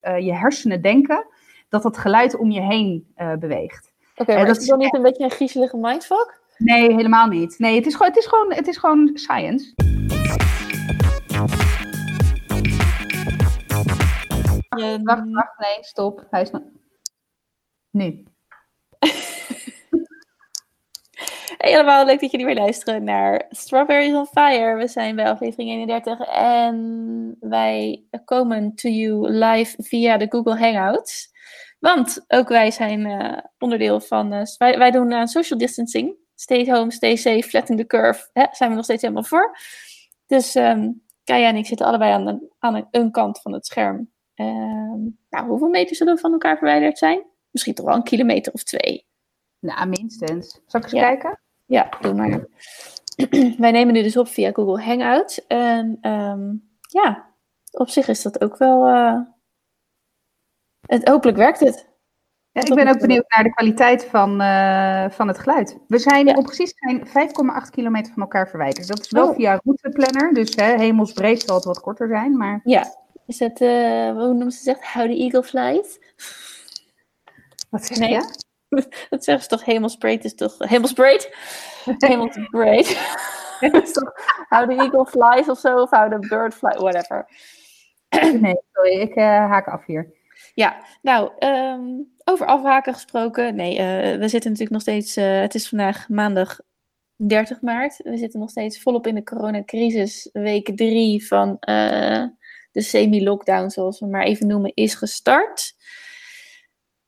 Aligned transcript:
je 0.00 0.34
hersenen 0.34 0.82
denken 0.82 1.26
dat 1.68 1.84
het 1.84 1.98
geluid 1.98 2.36
om 2.36 2.50
je 2.50 2.60
heen 2.60 3.14
beweegt. 3.38 3.92
Oké, 4.16 4.34
maar 4.34 4.46
dat 4.46 4.56
is 4.56 4.66
dan 4.66 4.78
niet 4.78 4.94
een 4.94 5.02
beetje 5.02 5.24
een 5.24 5.30
griezelige 5.30 5.76
mindfuck? 5.76 6.40
Nee, 6.56 6.94
helemaal 6.94 7.26
niet. 7.26 7.58
Nee, 7.58 7.76
het 7.76 7.86
is 7.86 7.94
gewoon, 7.94 8.08
het 8.08 8.18
is 8.18 8.26
gewoon, 8.26 8.52
het 8.52 8.66
is 8.66 8.76
gewoon 8.76 9.10
science. 9.14 9.74
wacht, 15.02 15.30
wacht, 15.30 15.58
nee, 15.58 15.78
stop. 15.80 16.26
Hij 16.30 16.42
is. 16.42 16.50
Nu. 17.90 18.24
Hey 21.60 21.74
allemaal, 21.74 22.04
leuk 22.04 22.20
dat 22.20 22.30
jullie 22.30 22.46
weer 22.46 22.54
luisteren 22.54 23.04
naar 23.04 23.46
Strawberries 23.50 24.14
on 24.14 24.26
Fire. 24.26 24.76
We 24.76 24.88
zijn 24.88 25.16
bij 25.16 25.30
aflevering 25.30 25.70
31 25.70 26.20
en 26.28 27.36
wij 27.40 28.04
komen 28.24 28.74
to 28.74 28.88
you 28.88 29.30
live 29.30 29.82
via 29.82 30.16
de 30.16 30.26
Google 30.28 30.58
Hangouts. 30.58 31.30
Want 31.78 32.24
ook 32.28 32.48
wij 32.48 32.70
zijn 32.70 33.00
uh, 33.00 33.38
onderdeel 33.58 34.00
van, 34.00 34.32
uh, 34.32 34.42
wij, 34.58 34.78
wij, 34.78 34.90
doen 34.90 35.10
uh, 35.10 35.24
social 35.24 35.58
distancing. 35.58 36.16
Stay 36.34 36.70
home, 36.70 36.92
stay 36.92 37.16
safe, 37.16 37.42
flatten 37.42 37.76
the 37.76 37.86
curve. 37.86 38.28
Hè, 38.32 38.46
zijn 38.50 38.70
we 38.70 38.76
nog 38.76 38.84
steeds 38.84 39.02
helemaal 39.02 39.24
voor. 39.24 39.58
Dus 40.26 40.54
um, 40.54 41.02
Kaya 41.24 41.48
en 41.48 41.56
ik 41.56 41.66
zitten 41.66 41.86
allebei 41.86 42.12
aan, 42.12 42.24
de, 42.24 42.48
aan 42.58 42.88
een, 42.90 43.10
kant 43.10 43.40
van 43.40 43.52
het 43.52 43.66
scherm. 43.66 44.10
Ehm, 44.34 45.00
nou, 45.30 45.46
hoeveel 45.48 45.68
meter 45.68 45.96
zullen 45.96 46.14
we 46.14 46.20
van 46.20 46.32
elkaar 46.32 46.56
verwijderd 46.56 46.98
zijn? 46.98 47.26
Misschien 47.50 47.74
toch 47.74 47.86
wel 47.86 47.94
een 47.94 48.02
kilometer 48.02 48.52
of 48.52 48.62
twee. 48.62 49.06
Nou, 49.58 49.88
minstens. 49.88 50.60
Zal 50.66 50.80
ik 50.80 50.92
eens 50.92 51.02
kijken? 51.02 51.40
Ja, 51.70 51.88
doe 52.00 52.14
maar. 52.14 52.46
Wij 53.64 53.70
nemen 53.70 53.92
nu 53.92 54.02
dus 54.02 54.16
op 54.16 54.28
via 54.28 54.52
Google 54.52 54.84
Hangouts. 54.84 55.46
En 55.46 55.98
um, 56.02 56.70
ja, 56.80 57.30
op 57.70 57.88
zich 57.88 58.08
is 58.08 58.22
dat 58.22 58.42
ook 58.42 58.56
wel. 58.56 58.88
Uh, 58.88 59.20
het, 60.86 61.08
hopelijk 61.08 61.38
werkt 61.38 61.60
het. 61.60 61.88
Ja, 62.52 62.60
ik 62.60 62.74
ben 62.74 62.88
ook 62.88 62.98
benieuwd 62.98 63.24
naar 63.28 63.44
de 63.44 63.54
kwaliteit 63.54 64.04
van, 64.04 64.40
uh, 64.40 65.10
van 65.10 65.28
het 65.28 65.38
geluid. 65.38 65.78
We 65.86 65.98
zijn 65.98 66.26
ja. 66.26 66.34
om 66.34 66.44
precies 66.44 66.72
zijn 66.76 67.06
5,8 67.06 67.70
kilometer 67.70 68.12
van 68.12 68.22
elkaar 68.22 68.48
verwijderd. 68.48 68.88
Dat 68.88 69.00
is 69.00 69.10
wel 69.10 69.28
oh. 69.28 69.34
via 69.34 69.60
routeplanner, 69.64 70.34
dus 70.34 70.54
hè, 70.54 70.76
hemelsbreed 70.76 71.42
zal 71.42 71.54
het 71.54 71.64
wat 71.64 71.80
korter 71.80 72.08
zijn. 72.08 72.36
Maar... 72.36 72.60
Ja, 72.64 72.94
is 73.26 73.38
het, 73.38 73.60
uh, 73.60 74.10
hoe 74.10 74.26
noemen 74.26 74.52
ze 74.52 74.62
zegt, 74.62 74.92
how 74.92 75.06
the 75.06 75.16
eagle 75.16 75.42
flies? 75.42 75.98
Wat 77.70 77.84
zeg 77.84 77.98
nee. 77.98 78.10
je? 78.10 78.48
Dat 79.10 79.24
zeggen 79.24 79.42
ze 79.42 79.48
toch, 79.48 79.64
hemelsbreed 79.64 80.24
is 80.24 80.34
toch, 80.34 80.54
hemelsbreed? 80.58 81.34
Hemelsbreed. 81.98 82.98
how 84.48 84.68
the 84.68 84.76
eagle 84.76 85.06
flies 85.06 85.48
of 85.48 85.58
zo, 85.58 85.76
of 85.76 85.90
how 85.90 86.10
the 86.10 86.26
bird 86.28 86.54
flies, 86.54 86.76
whatever. 86.76 87.28
nee, 88.40 88.56
sorry, 88.72 89.00
ik 89.00 89.16
uh, 89.16 89.24
haak 89.24 89.68
af 89.68 89.86
hier. 89.86 90.12
Ja, 90.54 90.84
nou, 91.02 91.30
um, 91.38 92.12
over 92.24 92.46
afhaken 92.46 92.92
gesproken. 92.92 93.54
Nee, 93.54 93.72
uh, 93.72 94.18
we 94.18 94.28
zitten 94.28 94.50
natuurlijk 94.50 94.70
nog 94.70 94.80
steeds. 94.80 95.16
Uh, 95.16 95.40
het 95.40 95.54
is 95.54 95.68
vandaag 95.68 96.08
maandag 96.08 96.60
30 97.16 97.60
maart. 97.60 97.96
We 97.96 98.16
zitten 98.16 98.40
nog 98.40 98.50
steeds 98.50 98.82
volop 98.82 99.06
in 99.06 99.14
de 99.14 99.22
coronacrisis. 99.22 100.28
Week 100.32 100.76
3 100.76 101.26
van 101.26 101.56
de 102.72 102.80
semi-lockdown, 102.80 103.68
zoals 103.68 104.00
we 104.00 104.06
maar 104.06 104.24
even 104.24 104.46
noemen, 104.46 104.74
is 104.74 104.94
gestart. 104.94 105.74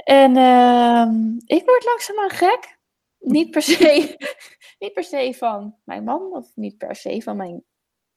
En 0.04 0.36
ehm, 0.36 1.36
ik 1.44 1.64
word 1.64 1.84
langzaamaan 1.84 2.30
gek. 2.30 2.80
Niet 3.18 3.50
per, 3.50 3.62
se, 3.62 4.16
niet 4.78 4.92
per 4.92 5.04
se 5.04 5.34
van 5.36 5.76
mijn 5.84 6.04
man 6.04 6.32
of 6.32 6.56
niet 6.56 6.78
per 6.78 6.96
se 6.96 7.22
van 7.22 7.36
mijn 7.36 7.64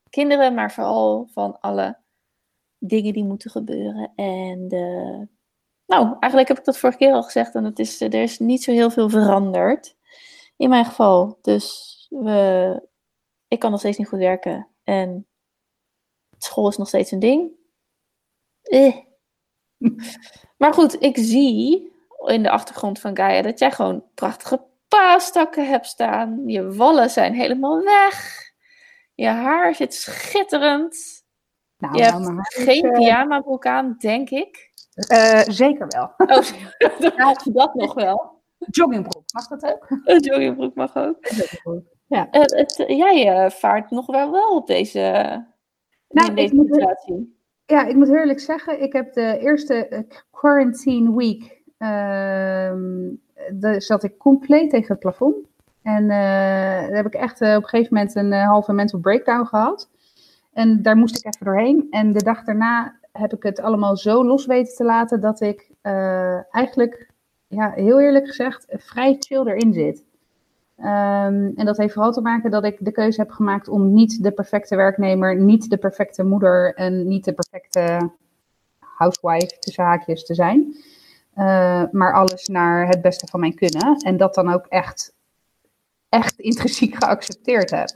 kinderen, 0.10 0.54
maar 0.54 0.72
vooral 0.72 1.30
van 1.34 1.60
alle 1.60 2.00
dingen 2.78 3.14
die 3.14 3.24
moeten 3.24 3.52
gebeuren. 3.52 4.12
En 4.16 4.68
de, 4.68 5.28
nou, 5.86 6.16
eigenlijk 6.20 6.48
heb 6.48 6.58
ik 6.58 6.66
dat 6.66 6.78
vorige 6.78 6.98
keer 6.98 7.14
al 7.14 7.24
gezegd 7.24 7.56
en 7.56 7.64
het 7.64 7.80
is, 7.80 8.02
er 8.02 8.14
is 8.14 8.40
niet 8.40 8.64
zo 8.64 8.72
heel 8.72 8.90
veel 8.90 9.10
veranderd. 9.10 9.96
In 10.58 10.70
mijn 10.70 10.86
geval. 10.86 11.38
Dus 11.42 11.96
we, 12.10 12.82
ik 13.48 13.60
kan 13.60 13.72
nog 13.72 13.80
steeds 13.80 13.98
niet 13.98 14.08
goed 14.08 14.20
werken. 14.20 14.68
En 14.84 15.28
school 16.38 16.70
is 16.70 16.78
nog 16.78 16.88
steeds 16.88 17.12
een 17.12 17.20
ding. 17.20 17.52
Eh. 18.62 18.96
Maar 20.58 20.74
goed, 20.74 21.02
ik 21.02 21.18
zie 21.18 21.94
in 22.26 22.44
de 22.44 22.50
achtergrond 22.50 23.00
van 23.00 23.16
Gaia 23.16 23.42
dat 23.42 23.60
jij 23.60 23.72
gewoon 23.72 24.04
prachtige 24.14 24.62
paastakken 24.88 25.68
hebt 25.68 25.86
staan. 25.86 26.42
Je 26.46 26.74
wallen 26.74 27.10
zijn 27.10 27.34
helemaal 27.34 27.84
weg. 27.84 28.44
Je 29.14 29.28
haar 29.28 29.76
zit 29.76 29.94
schitterend. 29.94 31.24
Nou, 31.78 31.98
je 31.98 32.04
nou, 32.04 32.36
hebt 32.36 32.54
geen 32.54 32.86
uh, 32.86 32.92
pyjama 32.92 33.42
broek 33.42 33.66
aan, 33.66 33.96
denk 33.98 34.30
ik. 34.30 34.74
Uh, 35.12 35.42
zeker 35.42 35.88
wel. 35.88 36.14
Oh, 36.18 36.44
dat 37.54 37.74
nog 37.74 37.94
wel. 37.94 38.44
Joggingbroek, 38.58 39.24
mag 39.34 39.48
dat 39.48 39.64
ook? 39.64 39.90
Een 40.04 40.20
joggingbroek 40.20 40.76
mag 40.76 40.96
ook. 40.96 41.18
Ja. 42.08 42.28
Uh, 42.32 42.42
het, 42.42 42.84
jij 42.88 43.52
vaart 43.52 43.90
nog 43.90 44.06
wel 44.06 44.32
wel 44.32 44.56
op 44.56 44.68
deze, 44.68 45.00
nou, 46.10 46.30
in 46.30 46.36
deze 46.36 46.56
situatie. 46.56 47.35
Ja, 47.66 47.86
ik 47.86 47.96
moet 47.96 48.10
eerlijk 48.10 48.40
zeggen, 48.40 48.82
ik 48.82 48.94
heb 48.94 49.14
de 49.14 49.38
eerste 49.40 50.06
quarantine 50.32 51.16
week, 51.16 51.62
uh, 51.80 52.72
zat 53.78 54.04
ik 54.04 54.18
compleet 54.18 54.70
tegen 54.70 54.88
het 54.88 55.00
plafond. 55.00 55.36
En 55.82 56.04
uh, 56.04 56.10
daar 56.10 56.96
heb 56.96 57.06
ik 57.06 57.14
echt 57.14 57.42
op 57.42 57.48
een 57.48 57.68
gegeven 57.68 57.94
moment 57.94 58.16
een 58.16 58.34
halve 58.34 58.74
mental 58.74 59.00
breakdown 59.00 59.46
gehad. 59.46 59.90
En 60.54 60.82
daar 60.82 60.98
moest 60.98 61.18
ik 61.18 61.26
even 61.26 61.46
doorheen. 61.46 61.88
En 61.90 62.14
de 62.14 62.24
dag 62.24 62.44
daarna 62.44 63.00
heb 63.12 63.34
ik 63.34 63.44
het 63.44 63.60
allemaal 63.60 63.98
zo 63.98 64.26
los 64.26 64.46
weten 64.46 64.76
te 64.76 64.84
laten 64.84 65.22
dat 65.22 65.42
ik 65.42 65.72
eigenlijk, 66.52 67.10
ja, 67.48 67.72
heel 67.72 68.00
eerlijk 68.00 68.28
gezegd, 68.28 68.66
vrij 68.70 69.16
chill 69.20 69.48
erin 69.48 69.74
zit. 69.74 70.06
Um, 70.78 71.52
en 71.56 71.66
dat 71.66 71.78
heeft 71.78 71.94
vooral 71.94 72.12
te 72.12 72.22
maken 72.22 72.52
dat 72.52 72.64
ik 72.64 72.78
de 72.80 72.92
keuze 72.92 73.22
heb 73.22 73.32
gemaakt 73.32 73.68
om 73.68 73.94
niet 73.94 74.24
de 74.24 74.32
perfecte 74.32 74.76
werknemer, 74.76 75.36
niet 75.36 75.70
de 75.70 75.78
perfecte 75.78 76.24
moeder 76.24 76.74
en 76.74 77.08
niet 77.08 77.26
de 77.26 77.34
perfecte 77.34 78.10
housewife 78.80 79.60
tussen 79.60 79.84
haakjes 79.84 80.26
te 80.26 80.34
zijn. 80.34 80.76
Uh, 81.38 81.84
maar 81.92 82.14
alles 82.14 82.48
naar 82.48 82.88
het 82.88 83.02
beste 83.02 83.28
van 83.28 83.40
mijn 83.40 83.56
kunnen. 83.56 83.98
En 83.98 84.18
dat 84.18 84.34
dan 84.34 84.54
ook 84.54 84.66
echt, 84.66 85.14
echt 86.10 86.40
intrinsiek 86.40 86.96
geaccepteerd 86.96 87.70
heb. 87.70 87.90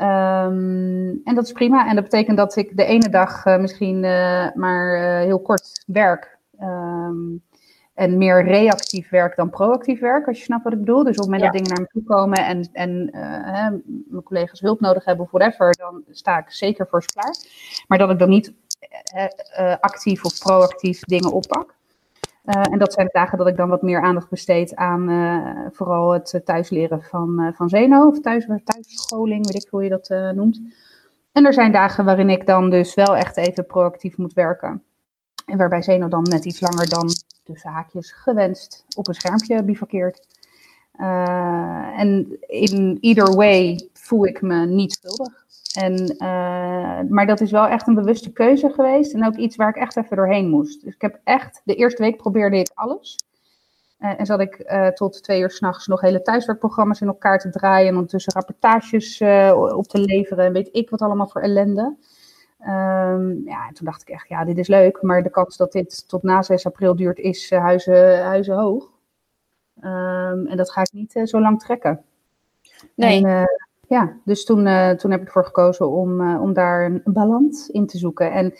Um, 0.00 1.20
en 1.24 1.34
dat 1.34 1.44
is 1.44 1.52
prima. 1.52 1.88
En 1.88 1.94
dat 1.94 2.04
betekent 2.04 2.36
dat 2.36 2.56
ik 2.56 2.76
de 2.76 2.84
ene 2.84 3.08
dag 3.08 3.46
uh, 3.46 3.58
misschien 3.58 3.96
uh, 3.96 4.46
maar 4.54 4.98
heel 5.18 5.40
kort 5.40 5.84
werk. 5.86 6.38
Um, 6.60 7.42
en 7.98 8.18
meer 8.18 8.44
reactief 8.44 9.10
werk 9.10 9.36
dan 9.36 9.50
proactief 9.50 10.00
werk, 10.00 10.26
als 10.26 10.38
je 10.38 10.44
snapt 10.44 10.64
wat 10.64 10.72
ik 10.72 10.78
bedoel. 10.78 11.04
Dus 11.04 11.16
op 11.16 11.22
het 11.22 11.24
moment 11.24 11.42
ja. 11.42 11.50
dat 11.50 11.56
dingen 11.56 11.70
naar 11.70 11.80
me 11.80 12.00
toe 12.00 12.16
komen 12.16 12.44
en, 12.44 12.68
en 12.72 13.08
hè, 13.42 13.70
mijn 14.08 14.22
collega's 14.24 14.60
hulp 14.60 14.80
nodig 14.80 15.04
hebben 15.04 15.24
of 15.24 15.30
whatever, 15.30 15.74
dan 15.76 16.04
sta 16.10 16.38
ik 16.38 16.50
zeker 16.50 16.86
voor 16.88 17.02
ze 17.02 17.08
klaar. 17.08 17.36
Maar 17.86 17.98
dat 17.98 18.10
ik 18.10 18.18
dan 18.18 18.28
niet 18.28 18.54
actief 19.80 20.24
of 20.24 20.38
proactief 20.38 21.00
dingen 21.00 21.32
oppak. 21.32 21.76
En 22.44 22.78
dat 22.78 22.92
zijn 22.92 23.06
de 23.06 23.12
dagen 23.12 23.38
dat 23.38 23.46
ik 23.46 23.56
dan 23.56 23.68
wat 23.68 23.82
meer 23.82 24.02
aandacht 24.02 24.30
besteed 24.30 24.74
aan 24.74 25.08
vooral 25.72 26.12
het 26.12 26.40
thuisleren 26.44 27.02
van, 27.02 27.52
van 27.54 27.68
Zeno, 27.68 28.06
of 28.06 28.20
thuis, 28.20 28.46
thuisscholing, 28.64 29.46
weet 29.46 29.62
ik 29.64 29.70
hoe 29.70 29.82
je 29.82 29.88
dat 29.88 30.34
noemt. 30.34 30.60
En 31.32 31.46
er 31.46 31.52
zijn 31.52 31.72
dagen 31.72 32.04
waarin 32.04 32.30
ik 32.30 32.46
dan 32.46 32.70
dus 32.70 32.94
wel 32.94 33.16
echt 33.16 33.36
even 33.36 33.66
proactief 33.66 34.16
moet 34.16 34.32
werken. 34.32 34.82
En 35.48 35.56
waarbij 35.56 35.82
Zeno 35.82 36.08
dan 36.08 36.22
net 36.22 36.44
iets 36.44 36.60
langer 36.60 36.88
dan 36.88 37.08
tussen 37.44 37.70
haakjes 37.70 38.12
gewenst 38.12 38.84
op 38.96 39.08
een 39.08 39.14
schermpje 39.14 39.62
bivakkeert. 39.62 40.26
en 41.96 42.38
in 42.46 42.98
either 43.00 43.34
way 43.36 43.88
voel 43.92 44.26
ik 44.26 44.42
me 44.42 44.66
niet 44.66 44.92
schuldig. 44.92 45.46
En, 45.74 46.14
uh, 46.18 47.10
maar 47.10 47.26
dat 47.26 47.40
is 47.40 47.50
wel 47.50 47.66
echt 47.66 47.86
een 47.86 47.94
bewuste 47.94 48.32
keuze 48.32 48.70
geweest. 48.70 49.12
En 49.14 49.26
ook 49.26 49.36
iets 49.36 49.56
waar 49.56 49.68
ik 49.68 49.76
echt 49.76 49.96
even 49.96 50.16
doorheen 50.16 50.48
moest. 50.48 50.84
Dus 50.84 50.94
ik 50.94 51.00
heb 51.00 51.20
echt, 51.24 51.60
de 51.64 51.74
eerste 51.74 52.02
week 52.02 52.16
probeerde 52.16 52.58
ik 52.58 52.70
alles. 52.74 53.18
Uh, 54.00 54.20
en 54.20 54.26
zat 54.26 54.40
ik 54.40 54.64
uh, 54.66 54.86
tot 54.86 55.22
twee 55.22 55.40
uur 55.40 55.50
s'nachts 55.50 55.86
nog 55.86 56.00
hele 56.00 56.22
thuiswerkprogramma's 56.22 57.00
in 57.00 57.06
elkaar 57.06 57.38
te 57.38 57.50
draaien. 57.50 57.88
En 57.88 57.94
ondertussen 57.94 58.32
rapportages 58.32 59.20
op 59.74 59.86
te 59.86 59.98
leveren. 59.98 60.44
En 60.44 60.52
weet 60.52 60.68
ik 60.72 60.90
wat 60.90 61.02
allemaal 61.02 61.28
voor 61.28 61.40
ellende. 61.40 61.96
Um, 62.60 63.42
ja, 63.44 63.66
en 63.68 63.74
toen 63.74 63.86
dacht 63.86 64.02
ik 64.02 64.08
echt, 64.08 64.28
ja, 64.28 64.44
dit 64.44 64.58
is 64.58 64.68
leuk. 64.68 65.02
Maar 65.02 65.22
de 65.22 65.30
kans 65.30 65.56
dat 65.56 65.72
dit 65.72 66.08
tot 66.08 66.22
na 66.22 66.42
6 66.42 66.66
april 66.66 66.96
duurt, 66.96 67.18
is 67.18 67.50
huizen, 67.50 68.24
huizen 68.24 68.56
hoog. 68.56 68.90
Um, 69.80 70.46
en 70.46 70.56
dat 70.56 70.70
ga 70.70 70.80
ik 70.80 70.92
niet 70.92 71.20
zo 71.24 71.40
lang 71.40 71.60
trekken. 71.60 72.04
Nee. 72.94 73.26
En, 73.26 73.48
ja, 73.88 74.16
dus 74.24 74.44
toen, 74.44 74.64
toen 74.96 75.10
heb 75.10 75.20
ik 75.20 75.26
ervoor 75.26 75.44
gekozen 75.44 75.90
om, 75.90 76.36
om 76.36 76.52
daar 76.52 76.84
een 76.84 77.02
balans 77.04 77.68
in 77.68 77.86
te 77.86 77.98
zoeken. 77.98 78.32
En 78.32 78.54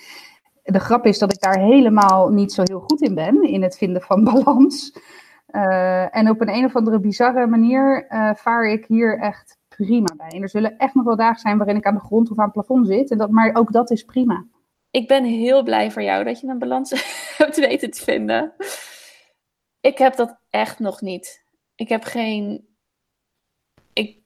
de 0.62 0.80
grap 0.80 1.06
is 1.06 1.18
dat 1.18 1.32
ik 1.32 1.40
daar 1.40 1.58
helemaal 1.58 2.28
niet 2.28 2.52
zo 2.52 2.62
heel 2.64 2.80
goed 2.80 3.02
in 3.02 3.14
ben, 3.14 3.42
in 3.42 3.62
het 3.62 3.76
vinden 3.76 4.02
van 4.02 4.24
balans. 4.32 4.98
En 6.10 6.30
op 6.30 6.40
een 6.40 6.54
een 6.54 6.64
of 6.64 6.76
andere 6.76 7.00
bizarre 7.00 7.46
manier 7.46 8.06
vaar 8.36 8.64
ik 8.64 8.86
hier 8.86 9.18
echt 9.18 9.57
prima 9.84 10.14
bij. 10.16 10.28
En 10.28 10.42
er 10.42 10.48
zullen 10.48 10.78
echt 10.78 10.94
nog 10.94 11.04
wel 11.04 11.16
dagen 11.16 11.40
zijn 11.40 11.56
waarin 11.56 11.76
ik 11.76 11.86
aan 11.86 11.94
de 11.94 12.00
grond 12.00 12.30
of 12.30 12.38
aan 12.38 12.44
het 12.44 12.52
plafond 12.52 12.86
zit. 12.86 13.10
En 13.10 13.18
dat, 13.18 13.30
maar 13.30 13.54
ook 13.54 13.72
dat 13.72 13.90
is 13.90 14.04
prima. 14.04 14.46
ik 14.90 15.08
ben 15.08 15.24
heel 15.24 15.62
blij 15.62 15.90
voor 15.90 16.02
jou 16.02 16.24
dat 16.24 16.40
je 16.40 16.46
een 16.46 16.58
balans 16.58 16.90
hebt 17.38 17.56
weten 17.56 17.90
te 17.90 18.02
vinden. 18.02 18.54
Ik 19.80 19.98
heb 19.98 20.16
dat 20.16 20.38
echt 20.50 20.78
nog 20.78 21.00
niet. 21.00 21.44
Ik 21.74 21.88
heb 21.88 22.04
geen. 22.04 22.68
Ik, 23.92 24.18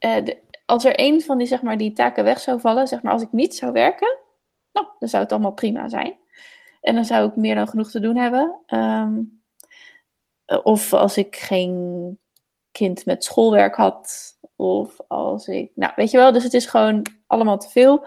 uh, 0.00 0.34
als 0.66 0.84
er 0.84 0.92
een 0.96 1.22
van 1.22 1.38
die, 1.38 1.46
zeg 1.46 1.62
maar, 1.62 1.76
die 1.76 1.92
taken 1.92 2.24
weg 2.24 2.40
zou 2.40 2.60
vallen, 2.60 2.88
zeg 2.88 3.02
maar, 3.02 3.12
als 3.12 3.22
ik 3.22 3.32
niet 3.32 3.54
zou 3.54 3.72
werken, 3.72 4.18
nou, 4.72 4.86
dan 4.98 5.08
zou 5.08 5.22
het 5.22 5.32
allemaal 5.32 5.52
prima 5.52 5.88
zijn. 5.88 6.16
En 6.80 6.94
dan 6.94 7.04
zou 7.04 7.28
ik 7.28 7.36
meer 7.36 7.54
dan 7.54 7.68
genoeg 7.68 7.90
te 7.90 8.00
doen 8.00 8.16
hebben. 8.16 8.60
Um, 8.66 9.42
of 10.62 10.92
als 10.92 11.16
ik 11.16 11.36
geen 11.36 12.18
kind 12.70 13.06
met 13.06 13.24
schoolwerk 13.24 13.74
had. 13.74 14.31
Of 14.62 15.00
als 15.08 15.46
ik. 15.46 15.70
Nou, 15.74 15.92
weet 15.96 16.10
je 16.10 16.16
wel, 16.16 16.32
dus 16.32 16.42
het 16.42 16.54
is 16.54 16.66
gewoon 16.66 17.06
allemaal 17.26 17.58
te 17.58 17.68
veel. 17.68 18.06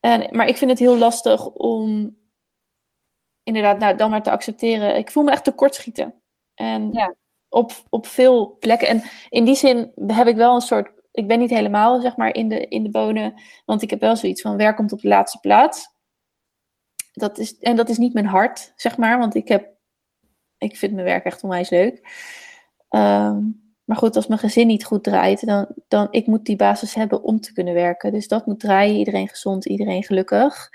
En, 0.00 0.36
maar 0.36 0.46
ik 0.46 0.56
vind 0.56 0.70
het 0.70 0.80
heel 0.80 0.98
lastig 0.98 1.46
om 1.46 2.16
inderdaad 3.42 3.78
nou, 3.78 3.96
dan 3.96 4.10
maar 4.10 4.22
te 4.22 4.30
accepteren. 4.30 4.96
Ik 4.96 5.10
voel 5.10 5.24
me 5.24 5.30
echt 5.30 5.44
tekortschieten. 5.44 6.14
En 6.54 6.92
ja. 6.92 7.14
op, 7.48 7.72
op 7.88 8.06
veel 8.06 8.56
plekken. 8.58 8.88
En 8.88 9.02
in 9.28 9.44
die 9.44 9.54
zin 9.54 9.92
heb 10.06 10.26
ik 10.26 10.36
wel 10.36 10.54
een 10.54 10.60
soort. 10.60 10.90
Ik 11.12 11.26
ben 11.26 11.38
niet 11.38 11.50
helemaal 11.50 12.00
zeg 12.00 12.16
maar 12.16 12.34
in 12.34 12.48
de, 12.48 12.66
in 12.66 12.82
de 12.82 12.90
bonen. 12.90 13.34
Want 13.64 13.82
ik 13.82 13.90
heb 13.90 14.00
wel 14.00 14.16
zoiets 14.16 14.40
van 14.40 14.56
werk 14.56 14.76
komt 14.76 14.92
op 14.92 15.00
de 15.00 15.08
laatste 15.08 15.38
plaats. 15.38 15.94
Dat 17.12 17.38
is, 17.38 17.58
en 17.58 17.76
dat 17.76 17.88
is 17.88 17.98
niet 17.98 18.14
mijn 18.14 18.26
hart, 18.26 18.72
zeg 18.76 18.96
maar. 18.96 19.18
Want 19.18 19.34
ik 19.34 19.48
heb. 19.48 19.74
Ik 20.58 20.76
vind 20.76 20.92
mijn 20.92 21.06
werk 21.06 21.24
echt 21.24 21.42
onwijs 21.42 21.70
leuk. 21.70 22.08
Um, 22.90 23.65
maar 23.86 23.96
goed, 23.96 24.16
als 24.16 24.26
mijn 24.26 24.40
gezin 24.40 24.66
niet 24.66 24.84
goed 24.84 25.04
draait, 25.04 25.46
dan, 25.46 25.66
dan 25.88 26.08
ik 26.10 26.26
moet 26.26 26.44
die 26.44 26.56
basis 26.56 26.94
hebben 26.94 27.22
om 27.22 27.40
te 27.40 27.52
kunnen 27.52 27.74
werken. 27.74 28.12
Dus 28.12 28.28
dat 28.28 28.46
moet 28.46 28.60
draaien, 28.60 28.96
iedereen 28.96 29.28
gezond, 29.28 29.66
iedereen 29.66 30.04
gelukkig. 30.04 30.68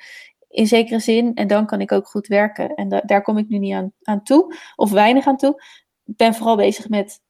In 0.49 0.67
zekere 0.67 0.99
zin. 0.99 1.33
En 1.35 1.47
dan 1.47 1.65
kan 1.65 1.81
ik 1.81 1.91
ook 1.91 2.07
goed 2.07 2.27
werken. 2.27 2.75
En 2.75 3.01
daar 3.05 3.21
kom 3.21 3.37
ik 3.37 3.49
nu 3.49 3.57
niet 3.57 3.73
aan, 3.73 3.93
aan 4.03 4.23
toe, 4.23 4.55
of 4.75 4.91
weinig 4.91 5.27
aan 5.27 5.37
toe. 5.37 5.63
Ik 6.05 6.15
ben 6.15 6.33
vooral 6.33 6.55
bezig 6.55 6.89
met 6.89 7.21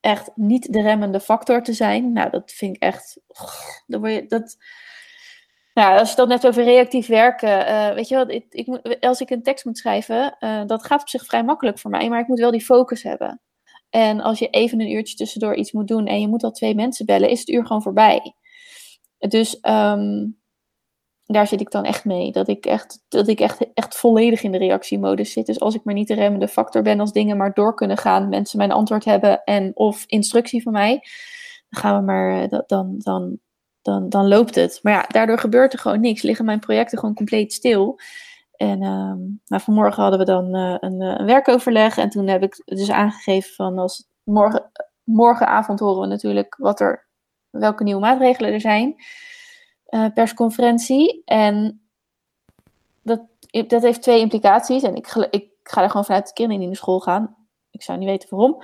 echt 0.00 0.30
niet 0.34 0.72
de 0.72 0.82
remmende 0.82 1.20
factor 1.20 1.62
te 1.62 1.72
zijn. 1.72 2.12
Nou, 2.12 2.30
dat 2.30 2.52
vind 2.52 2.76
ik 2.76 2.82
echt. 2.82 3.20
Dan 3.86 4.00
word 4.00 4.12
je, 4.12 4.26
dat, 4.26 4.56
nou, 5.74 5.98
als 5.98 6.10
je 6.10 6.16
dat 6.16 6.28
net 6.28 6.46
over 6.46 6.64
reactief 6.64 7.06
werken, 7.06 7.68
uh, 7.68 7.92
weet 7.94 8.08
je 8.08 8.14
wel, 8.14 8.28
ik, 8.30 8.98
als 9.00 9.20
ik 9.20 9.30
een 9.30 9.42
tekst 9.42 9.64
moet 9.64 9.78
schrijven, 9.78 10.36
uh, 10.40 10.62
dat 10.66 10.84
gaat 10.84 11.00
op 11.00 11.08
zich 11.08 11.24
vrij 11.24 11.44
makkelijk 11.44 11.78
voor 11.78 11.90
mij, 11.90 12.08
maar 12.08 12.20
ik 12.20 12.28
moet 12.28 12.38
wel 12.38 12.50
die 12.50 12.64
focus 12.64 13.02
hebben. 13.02 13.40
En 13.90 14.20
als 14.20 14.38
je 14.38 14.48
even 14.48 14.80
een 14.80 14.90
uurtje 14.90 15.16
tussendoor 15.16 15.54
iets 15.54 15.72
moet 15.72 15.88
doen 15.88 16.06
en 16.06 16.20
je 16.20 16.28
moet 16.28 16.42
al 16.42 16.50
twee 16.50 16.74
mensen 16.74 17.06
bellen, 17.06 17.30
is 17.30 17.38
het 17.38 17.48
uur 17.48 17.66
gewoon 17.66 17.82
voorbij. 17.82 18.34
Dus 19.18 19.58
um, 19.62 20.40
daar 21.32 21.46
zit 21.46 21.60
ik 21.60 21.70
dan 21.70 21.84
echt 21.84 22.04
mee. 22.04 22.32
Dat 22.32 22.48
ik 22.48 22.66
echt, 22.66 23.04
dat 23.08 23.28
ik 23.28 23.40
echt, 23.40 23.72
echt 23.74 23.96
volledig 23.96 24.42
in 24.42 24.52
de 24.52 24.58
reactiemodus 24.58 25.32
zit. 25.32 25.46
Dus 25.46 25.60
als 25.60 25.74
ik 25.74 25.84
maar 25.84 25.94
niet 25.94 26.08
de 26.08 26.14
remmende 26.14 26.48
factor 26.48 26.82
ben, 26.82 27.00
als 27.00 27.12
dingen 27.12 27.36
maar 27.36 27.54
door 27.54 27.74
kunnen 27.74 27.96
gaan, 27.96 28.28
mensen 28.28 28.58
mijn 28.58 28.72
antwoord 28.72 29.04
hebben 29.04 29.44
en 29.44 29.70
of 29.74 30.04
instructie 30.06 30.62
van 30.62 30.72
mij, 30.72 30.90
dan 31.68 31.80
gaan 31.80 31.96
we 31.96 32.04
maar, 32.04 32.42
eh, 32.42 32.58
dan, 32.66 32.94
dan, 32.98 33.38
dan, 33.82 34.08
dan 34.08 34.28
loopt 34.28 34.54
het. 34.54 34.78
Maar 34.82 34.92
ja, 34.92 35.04
daardoor 35.08 35.38
gebeurt 35.38 35.72
er 35.72 35.78
gewoon 35.78 36.00
niks. 36.00 36.22
Liggen 36.22 36.44
mijn 36.44 36.60
projecten 36.60 36.98
gewoon 36.98 37.14
compleet 37.14 37.52
stil. 37.52 37.98
En 38.60 38.78
nou, 39.46 39.62
vanmorgen 39.62 40.02
hadden 40.02 40.18
we 40.18 40.24
dan 40.24 40.56
uh, 40.56 40.76
een, 40.80 41.00
een, 41.00 41.26
werkoverleg. 41.26 41.98
En 41.98 42.08
toen 42.10 42.26
heb 42.26 42.42
ik 42.42 42.62
dus 42.64 42.90
aangegeven 42.90 43.54
van 43.54 43.78
als 43.78 44.08
morgen, 44.22 44.70
morgenavond 45.04 45.80
horen 45.80 46.00
we 46.00 46.06
natuurlijk 46.06 46.56
wat 46.58 46.80
er, 46.80 47.06
welke 47.50 47.82
nieuwe 47.82 48.00
maatregelen 48.00 48.52
er 48.52 48.60
zijn. 48.60 48.94
Uh, 49.90 50.06
persconferentie. 50.14 51.22
En 51.24 51.82
dat, 53.02 53.20
dat 53.66 53.82
heeft 53.82 54.02
twee 54.02 54.20
implicaties. 54.20 54.82
En 54.82 54.94
ik, 54.94 55.14
ik 55.30 55.48
ga 55.62 55.82
er 55.82 55.90
gewoon 55.90 56.04
vanuit 56.04 56.24
dat 56.24 56.32
kinderen 56.32 56.62
in 56.62 56.70
de 56.70 56.76
school 56.76 57.00
gaan. 57.00 57.36
Ik 57.70 57.82
zou 57.82 57.98
niet 57.98 58.08
weten 58.08 58.28
waarom. 58.30 58.62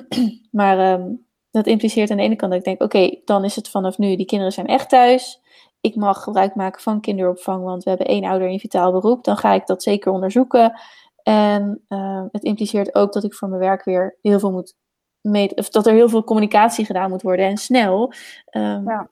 maar 0.50 0.92
um, 0.92 1.26
dat 1.50 1.66
impliceert 1.66 2.10
aan 2.10 2.16
de 2.16 2.22
ene 2.22 2.36
kant 2.36 2.50
dat 2.50 2.60
ik 2.60 2.66
denk: 2.66 2.82
oké, 2.82 3.20
dan 3.24 3.44
is 3.44 3.56
het 3.56 3.68
vanaf 3.68 3.98
nu, 3.98 4.16
die 4.16 4.26
kinderen 4.26 4.52
zijn 4.52 4.66
echt 4.66 4.88
thuis 4.88 5.40
ik 5.86 5.94
mag 5.94 6.22
gebruik 6.22 6.54
maken 6.54 6.82
van 6.82 7.00
kinderopvang, 7.00 7.64
want 7.64 7.82
we 7.84 7.88
hebben 7.88 8.06
één 8.06 8.24
ouder 8.24 8.48
in 8.48 8.58
vitaal 8.58 8.92
beroep, 8.92 9.24
dan 9.24 9.36
ga 9.36 9.52
ik 9.52 9.66
dat 9.66 9.82
zeker 9.82 10.12
onderzoeken. 10.12 10.80
En 11.22 11.84
uh, 11.88 12.24
het 12.32 12.42
impliceert 12.42 12.94
ook 12.94 13.12
dat 13.12 13.24
ik 13.24 13.34
voor 13.34 13.48
mijn 13.48 13.60
werk 13.60 13.84
weer 13.84 14.18
heel 14.22 14.38
veel 14.38 14.52
moet 14.52 14.74
meten, 15.20 15.56
of 15.56 15.68
dat 15.68 15.86
er 15.86 15.92
heel 15.92 16.08
veel 16.08 16.24
communicatie 16.24 16.84
gedaan 16.84 17.10
moet 17.10 17.22
worden 17.22 17.46
en 17.46 17.56
snel. 17.56 18.12
Um, 18.50 18.88
ja. 18.88 19.08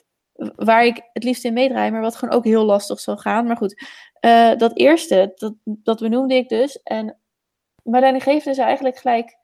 Waar 0.57 0.85
ik 0.85 1.09
het 1.13 1.25
liefst 1.25 1.45
in 1.45 1.53
meedraai, 1.53 1.91
maar 1.91 2.01
wat 2.01 2.17
gewoon 2.17 2.35
ook 2.35 2.45
heel 2.45 2.65
lastig 2.65 3.01
zal 3.01 3.17
gaan. 3.17 3.47
Maar 3.47 3.57
goed, 3.57 3.87
uh, 4.21 4.57
dat 4.57 4.77
eerste, 4.77 5.33
dat, 5.35 5.55
dat 5.65 5.99
benoemde 5.99 6.35
ik 6.35 6.49
dus. 6.49 6.83
En 6.83 7.19
Marlene 7.83 8.21
geeft 8.21 8.45
dus 8.45 8.59
eigenlijk 8.59 8.97
gelijk. 8.97 9.39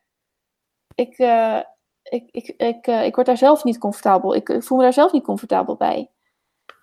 Ik, 0.95 1.19
uh, 1.19 1.61
ik, 2.03 2.29
ik, 2.31 2.49
ik, 2.57 2.87
ik 2.87 3.15
word 3.15 3.27
daar 3.27 3.37
zelf 3.37 3.65
niet 3.65 3.79
comfortabel. 3.79 4.35
Ik, 4.35 4.49
ik 4.49 4.63
voel 4.63 4.77
me 4.79 4.85
daar 4.85 4.93
zelf 4.93 5.13
niet 5.13 5.25
comfortabel 5.25 5.77
bij 5.77 6.11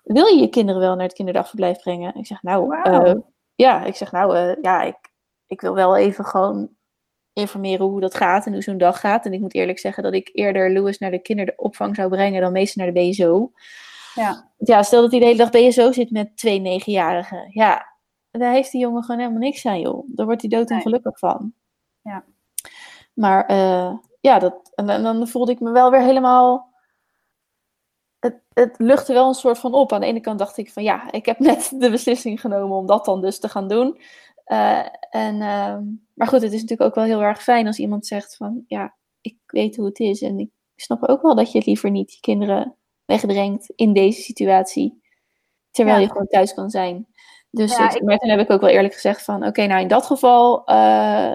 wil 0.08 0.26
je 0.26 0.40
je 0.40 0.48
kinderen 0.48 0.80
wel 0.80 0.94
naar 0.94 1.06
het 1.06 1.12
kinderdagverblijf 1.12 1.78
brengen? 1.78 2.14
Ik 2.14 2.26
zeg, 2.26 2.42
nou, 2.42 2.76
uh, 2.76 3.14
ja, 3.54 3.84
ik 3.84 3.96
zeg, 3.96 4.12
nou, 4.12 4.36
uh, 4.36 4.62
ja, 4.62 4.82
ik, 4.82 4.96
ik 5.46 5.60
wil 5.60 5.74
wel 5.74 5.96
even 5.96 6.24
gewoon 6.24 6.68
informeren 7.32 7.86
hoe 7.86 8.00
dat 8.00 8.14
gaat 8.14 8.46
en 8.46 8.52
hoe 8.52 8.62
zo'n 8.62 8.78
dag 8.78 9.00
gaat. 9.00 9.26
En 9.26 9.32
ik 9.32 9.40
moet 9.40 9.54
eerlijk 9.54 9.78
zeggen 9.78 10.02
dat 10.02 10.12
ik 10.12 10.30
eerder 10.32 10.72
Louis 10.72 10.98
naar 10.98 11.10
de 11.10 11.22
kinderopvang 11.22 11.96
zou 11.96 12.08
brengen 12.08 12.40
dan 12.40 12.52
meestal 12.52 12.84
naar 12.84 12.94
de 12.94 13.00
BSO. 13.00 13.52
Ja. 14.14 14.50
ja, 14.56 14.82
stel 14.82 15.02
dat 15.02 15.10
hij 15.10 15.20
de 15.20 15.26
hele 15.26 15.38
dag 15.38 15.50
BSO 15.50 15.92
zit 15.92 16.10
met 16.10 16.36
twee 16.36 16.60
negenjarigen. 16.60 17.50
Ja, 17.52 17.86
daar 18.30 18.52
heeft 18.52 18.72
die 18.72 18.80
jongen 18.80 19.02
gewoon 19.02 19.20
helemaal 19.20 19.40
niks 19.40 19.66
aan, 19.66 19.80
joh. 19.80 20.08
Daar 20.14 20.26
wordt 20.26 20.40
hij 20.40 20.50
dood 20.50 20.70
en 20.70 20.80
gelukkig 20.80 21.18
van. 21.18 21.52
Ja. 22.02 22.24
Maar 23.14 23.50
uh, 23.50 23.96
ja, 24.20 24.38
dat, 24.38 24.72
en, 24.74 24.88
en 24.88 25.02
dan 25.02 25.28
voelde 25.28 25.52
ik 25.52 25.60
me 25.60 25.70
wel 25.70 25.90
weer 25.90 26.02
helemaal 26.02 26.67
het, 28.20 28.40
het 28.52 28.74
luchtte 28.78 29.12
wel 29.12 29.28
een 29.28 29.34
soort 29.34 29.58
van 29.58 29.74
op. 29.74 29.92
Aan 29.92 30.00
de 30.00 30.06
ene 30.06 30.20
kant 30.20 30.38
dacht 30.38 30.56
ik 30.56 30.72
van 30.72 30.82
ja, 30.82 31.12
ik 31.12 31.26
heb 31.26 31.38
net 31.38 31.70
de 31.80 31.90
beslissing 31.90 32.40
genomen 32.40 32.76
om 32.76 32.86
dat 32.86 33.04
dan 33.04 33.20
dus 33.20 33.38
te 33.38 33.48
gaan 33.48 33.68
doen. 33.68 34.00
Uh, 34.46 34.86
en, 35.10 35.34
uh, 35.34 35.78
maar 36.14 36.26
goed, 36.26 36.42
het 36.42 36.52
is 36.52 36.60
natuurlijk 36.60 36.88
ook 36.88 36.94
wel 36.94 37.04
heel 37.04 37.22
erg 37.22 37.42
fijn 37.42 37.66
als 37.66 37.78
iemand 37.78 38.06
zegt 38.06 38.36
van 38.36 38.64
ja, 38.66 38.96
ik 39.20 39.36
weet 39.46 39.76
hoe 39.76 39.86
het 39.86 39.98
is. 39.98 40.22
En 40.22 40.38
ik 40.38 40.50
snap 40.76 41.08
ook 41.08 41.22
wel 41.22 41.34
dat 41.34 41.52
je 41.52 41.58
het 41.58 41.66
liever 41.66 41.90
niet 41.90 42.12
je 42.12 42.20
kinderen 42.20 42.76
wegbrengt 43.04 43.72
in 43.74 43.92
deze 43.92 44.20
situatie. 44.22 45.02
Terwijl 45.70 46.00
je 46.00 46.08
gewoon 46.08 46.26
thuis 46.26 46.54
kan 46.54 46.70
zijn. 46.70 47.06
Dus 47.50 47.76
ja, 47.76 47.94
ik, 47.94 48.02
maar 48.02 48.18
toen 48.18 48.30
heb 48.30 48.40
ik 48.40 48.50
ook 48.50 48.60
wel 48.60 48.70
eerlijk 48.70 48.94
gezegd 48.94 49.22
van 49.22 49.46
oké, 49.46 49.66
nou 49.66 49.80
in 49.80 49.88
dat 49.88 50.06
geval 50.06 50.70
uh, 50.70 51.34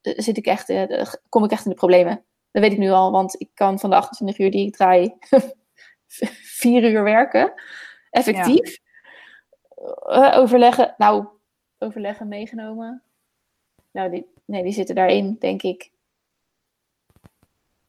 zit 0.00 0.36
ik 0.36 0.46
echt, 0.46 0.72
kom 1.28 1.44
ik 1.44 1.50
echt 1.50 1.64
in 1.64 1.70
de 1.70 1.76
problemen. 1.76 2.24
Dat 2.54 2.62
weet 2.62 2.72
ik 2.72 2.78
nu 2.78 2.90
al, 2.90 3.10
want 3.10 3.40
ik 3.40 3.50
kan 3.54 3.78
van 3.78 3.90
de 3.90 3.96
28 3.96 4.38
uur 4.38 4.50
die 4.50 4.66
ik 4.66 4.76
draai 4.76 5.14
vier 6.60 6.90
uur 6.90 7.02
werken. 7.02 7.52
Effectief. 8.10 8.78
Ja. 10.06 10.32
Uh, 10.32 10.38
overleggen, 10.38 10.94
nou, 10.96 11.26
overleggen 11.78 12.28
meegenomen. 12.28 13.02
Nou, 13.90 14.10
die, 14.10 14.26
nee, 14.44 14.62
die 14.62 14.72
zitten 14.72 14.94
daarin, 14.94 15.36
denk 15.38 15.62
ik. 15.62 15.90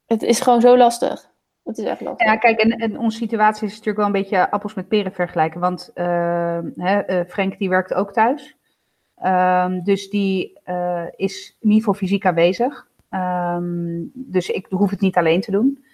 Het 0.06 0.24
is 0.24 0.40
gewoon 0.40 0.62
zo 0.62 0.78
lastig. 0.78 1.32
Het 1.64 1.78
is 1.78 1.86
echt 1.86 2.02
lastig. 2.02 2.28
Ja, 2.28 2.38
kijk, 2.38 2.60
en, 2.60 2.72
en 2.72 3.00
onze 3.00 3.18
situatie 3.18 3.66
is 3.66 3.72
natuurlijk 3.72 3.98
wel 3.98 4.06
een 4.06 4.12
beetje 4.12 4.52
appels 4.52 4.74
met 4.74 4.88
peren 4.88 5.14
vergelijken. 5.14 5.60
Want 5.60 5.92
uh, 5.96 6.60
hè, 6.76 7.20
uh, 7.20 7.30
Frank 7.30 7.58
die 7.58 7.70
werkt 7.70 7.94
ook 7.94 8.14
thuis. 8.14 8.56
Um, 9.24 9.84
dus 9.84 10.10
die 10.10 10.60
is 11.16 11.56
in 11.60 11.68
ieder 11.68 11.80
geval 11.80 11.94
fysiek 11.94 12.26
aanwezig. 12.26 12.88
Um, 13.16 14.12
dus 14.14 14.50
ik 14.50 14.68
hoef 14.70 14.90
het 14.90 15.02
niet 15.02 15.18
alleen 15.18 15.42
te 15.42 15.52
doen. 15.52 15.86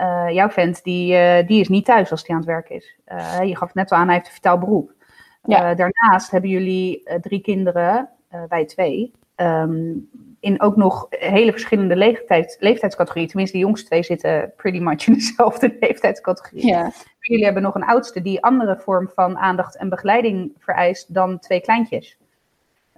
Uh, 0.00 0.26
jouw 0.30 0.48
vent, 0.48 0.84
die, 0.84 1.12
uh, 1.12 1.46
die 1.46 1.60
is 1.60 1.68
niet 1.68 1.84
thuis 1.84 2.10
als 2.10 2.26
hij 2.26 2.30
aan 2.30 2.40
het 2.40 2.50
werk 2.50 2.68
is. 2.68 2.96
Uh, 3.08 3.42
je 3.42 3.56
gaf 3.56 3.66
het 3.66 3.76
net 3.76 3.90
al 3.90 3.98
aan, 3.98 4.06
hij 4.06 4.14
heeft 4.14 4.26
een 4.26 4.32
vitaal 4.32 4.58
beroep. 4.58 4.96
Ja. 5.42 5.74
daarnaast 5.74 6.30
hebben 6.30 6.50
jullie 6.50 7.02
drie 7.20 7.40
kinderen, 7.40 8.08
wij 8.48 8.64
twee. 8.64 9.12
Um, 9.36 10.08
in 10.40 10.60
ook 10.60 10.76
nog 10.76 11.06
hele 11.08 11.50
verschillende 11.50 11.96
leeftijd, 11.96 12.56
leeftijdscategorieën. 12.60 13.28
Tenminste, 13.28 13.56
de 13.56 13.62
jongste 13.62 13.86
twee 13.86 14.02
zitten 14.02 14.52
pretty 14.56 14.78
much 14.78 15.06
in 15.06 15.12
dezelfde 15.12 15.76
leeftijdscategorie. 15.80 16.66
Ja. 16.66 16.90
Jullie 17.20 17.44
hebben 17.44 17.62
nog 17.62 17.74
een 17.74 17.84
oudste 17.84 18.22
die 18.22 18.42
andere 18.42 18.78
vorm 18.78 19.10
van 19.14 19.38
aandacht 19.38 19.76
en 19.76 19.88
begeleiding 19.88 20.52
vereist 20.58 21.14
dan 21.14 21.38
twee 21.38 21.60
kleintjes. 21.60 22.18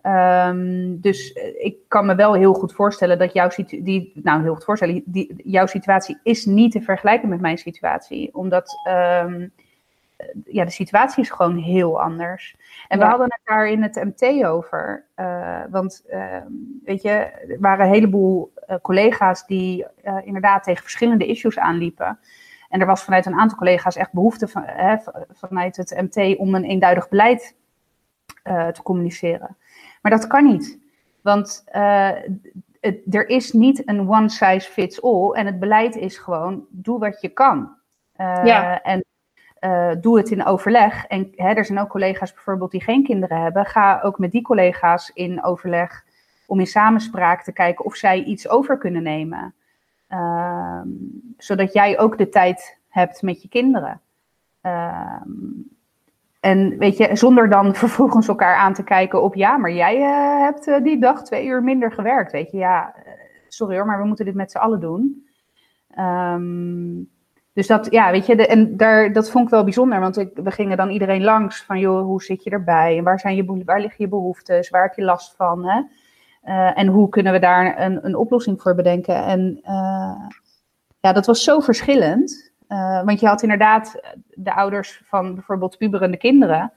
Um, 0.03 1.01
dus 1.01 1.33
eh, 1.33 1.65
ik 1.65 1.77
kan 1.89 2.07
me 2.07 2.15
wel 2.15 2.35
heel 2.35 2.55
goed 2.55 2.73
voorstellen 2.73 3.19
dat 3.19 3.33
jouw 3.33 3.51
situatie, 3.51 4.13
nou 4.15 4.43
heel 4.43 4.55
goed 4.55 4.65
voorstellen, 4.65 5.03
die, 5.05 5.35
jouw 5.37 5.67
situatie 5.67 6.19
is 6.23 6.45
niet 6.45 6.73
te 6.73 6.81
vergelijken 6.81 7.29
met 7.29 7.41
mijn 7.41 7.59
situatie. 7.59 8.35
Omdat 8.35 8.81
um, 8.89 9.53
ja, 10.45 10.65
de 10.65 10.71
situatie 10.71 11.23
is 11.23 11.31
gewoon 11.31 11.57
heel 11.57 12.03
anders. 12.03 12.57
En 12.89 12.99
we 12.99 13.05
hadden 13.05 13.27
het 13.27 13.41
daar 13.45 13.69
in 13.69 13.83
het 13.83 13.95
MT 13.95 14.45
over. 14.45 15.05
Uh, 15.17 15.61
want 15.71 16.05
uh, 16.11 16.37
weet 16.85 17.03
je, 17.03 17.11
er 17.11 17.57
waren 17.61 17.87
een 17.87 17.93
heleboel 17.93 18.53
uh, 18.69 18.77
collega's 18.83 19.47
die 19.47 19.87
inderdaad 20.25 20.63
tegen 20.63 20.83
verschillende 20.83 21.27
issues 21.27 21.59
aanliepen. 21.59 22.19
En 22.69 22.81
er 22.81 22.87
was 22.87 23.03
vanuit 23.03 23.27
een 23.27 23.39
aantal 23.39 23.59
collega's 23.59 23.97
echt 23.97 24.13
behoefte 24.13 24.49
van, 24.49 24.65
vanuit 25.33 25.77
het 25.77 26.11
MT 26.11 26.37
om 26.37 26.55
een 26.55 26.65
eenduidig 26.65 27.09
beleid 27.09 27.57
te 28.73 28.81
communiceren. 28.83 29.57
Maar 30.01 30.13
dat 30.13 30.27
kan 30.27 30.45
niet. 30.45 30.79
Want 31.23 31.65
er 33.11 33.29
is 33.29 33.53
niet 33.53 33.89
een 33.89 34.09
one 34.09 34.29
size 34.29 34.71
fits 34.71 35.03
all. 35.03 35.31
En 35.31 35.47
het 35.47 35.59
beleid 35.59 35.97
is 35.97 36.19
gewoon: 36.19 36.67
doe 36.71 36.99
wat 36.99 37.21
je 37.21 37.29
kan. 37.29 37.77
ja. 38.17 38.83
En 38.83 39.05
uh, 39.61 39.91
doe 40.01 40.17
het 40.17 40.31
in 40.31 40.45
overleg. 40.45 41.07
En 41.07 41.33
hè, 41.35 41.53
er 41.53 41.65
zijn 41.65 41.79
ook 41.79 41.89
collega's 41.89 42.33
bijvoorbeeld 42.33 42.71
die 42.71 42.83
geen 42.83 43.05
kinderen 43.05 43.43
hebben. 43.43 43.67
Ga 43.67 44.01
ook 44.03 44.19
met 44.19 44.33
die 44.33 44.43
collega's 44.43 45.11
in 45.15 45.45
overleg 45.45 46.05
om 46.47 46.61
in 46.61 46.67
samenspraak 46.67 47.43
te 47.43 47.53
kijken 47.53 47.85
of 47.85 47.97
zij 47.97 48.23
iets 48.23 48.49
over 48.49 48.79
kunnen 48.79 49.03
nemen. 49.03 49.55
Uh, 50.09 50.81
zodat 51.39 51.73
jij 51.73 51.99
ook 51.99 52.19
de 52.19 52.29
tijd 52.29 52.79
hebt 52.89 53.23
met 53.23 53.43
je 53.43 53.49
kinderen. 53.49 54.01
Uh, 54.63 55.23
en 56.41 56.79
weet 56.79 56.97
je, 56.97 57.17
zonder 57.17 57.49
dan 57.49 57.75
vervolgens 57.85 58.29
elkaar 58.29 58.55
aan 58.55 58.75
te 58.75 58.85
kijken 58.85 59.23
op 59.23 59.35
ja, 59.35 59.57
maar 59.57 59.73
jij 59.73 59.97
uh, 59.99 60.41
hebt 60.41 60.67
uh, 60.67 60.83
die 60.83 61.01
dag 61.01 61.23
twee 61.23 61.47
uur 61.47 61.63
minder 61.63 61.93
gewerkt. 61.93 62.33
Weet 62.33 62.51
je, 62.51 62.59
ja, 62.59 62.95
sorry 63.49 63.77
hoor, 63.77 63.87
maar 63.87 64.01
we 64.01 64.07
moeten 64.07 64.25
dit 64.25 64.35
met 64.35 64.51
z'n 64.51 64.59
allen 64.59 64.81
doen. 64.81 65.27
Um, 65.99 67.09
dus 67.53 67.67
dat, 67.67 67.91
ja, 67.91 68.11
weet 68.11 68.27
je, 68.27 68.37
de, 68.37 68.47
en 68.47 68.77
daar, 68.77 69.13
dat 69.13 69.31
vond 69.31 69.45
ik 69.45 69.51
wel 69.51 69.65
bijzonder, 69.65 70.01
want 70.01 70.17
ik, 70.17 70.31
we 70.35 70.51
gingen 70.51 70.77
dan 70.77 70.91
iedereen 70.91 71.25
langs 71.25 71.65
van, 71.65 71.79
joh, 71.79 72.03
hoe 72.03 72.23
zit 72.23 72.45
je 72.45 72.51
erbij? 72.51 72.99
En 72.99 73.05
waar, 73.05 73.21
zijn 73.21 73.37
je, 73.37 73.63
waar 73.65 73.81
liggen 73.81 74.05
je 74.05 74.11
behoeftes? 74.11 74.71
Waar 74.71 74.83
heb 74.83 74.95
je 74.95 75.03
last 75.03 75.37
van? 75.37 75.67
Hè? 75.69 75.83
En 76.73 76.87
hoe 76.87 77.09
kunnen 77.09 77.33
we 77.33 77.39
daar 77.39 77.81
een, 77.81 78.07
een 78.07 78.17
oplossing 78.17 78.63
voor 78.63 78.75
bedenken? 78.75 79.25
En 79.25 79.61
ja, 81.01 81.13
dat 81.13 81.27
was 81.27 81.45
zo 81.45 81.61
verschillend. 81.61 82.50
Uh, 82.73 83.05
want 83.05 83.21
je 83.21 83.27
had 83.27 83.43
inderdaad 83.43 84.01
de 84.35 84.55
ouders 84.55 85.03
van 85.05 85.35
bijvoorbeeld 85.35 85.79
puberende 85.79 86.17
kinderen 86.17 86.73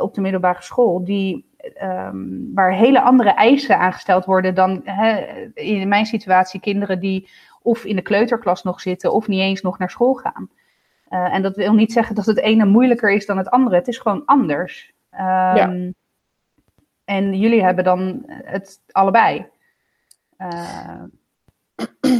op 0.00 0.14
de 0.14 0.20
middelbare 0.20 0.62
school, 0.62 1.04
die, 1.04 1.50
um, 1.82 2.50
waar 2.54 2.72
hele 2.72 3.00
andere 3.00 3.30
eisen 3.30 3.78
aangesteld 3.78 4.24
worden 4.24 4.54
dan 4.54 4.80
hè, 4.84 5.20
in 5.54 5.88
mijn 5.88 6.06
situatie 6.06 6.60
kinderen 6.60 7.00
die 7.00 7.28
of 7.62 7.84
in 7.84 7.96
de 7.96 8.02
kleuterklas 8.02 8.62
nog 8.62 8.80
zitten 8.80 9.12
of 9.12 9.28
niet 9.28 9.40
eens 9.40 9.60
nog 9.60 9.78
naar 9.78 9.90
school 9.90 10.14
gaan. 10.14 10.50
Uh, 11.10 11.34
en 11.34 11.42
dat 11.42 11.56
wil 11.56 11.74
niet 11.74 11.92
zeggen 11.92 12.14
dat 12.14 12.26
het 12.26 12.38
ene 12.38 12.64
moeilijker 12.64 13.10
is 13.10 13.26
dan 13.26 13.38
het 13.38 13.50
andere. 13.50 13.76
Het 13.76 13.88
is 13.88 13.98
gewoon 13.98 14.24
anders. 14.24 14.92
Um, 15.12 15.20
ja. 15.20 15.92
En 17.04 17.38
jullie 17.38 17.62
hebben 17.62 17.84
dan 17.84 18.22
het 18.26 18.80
allebei. 18.90 19.46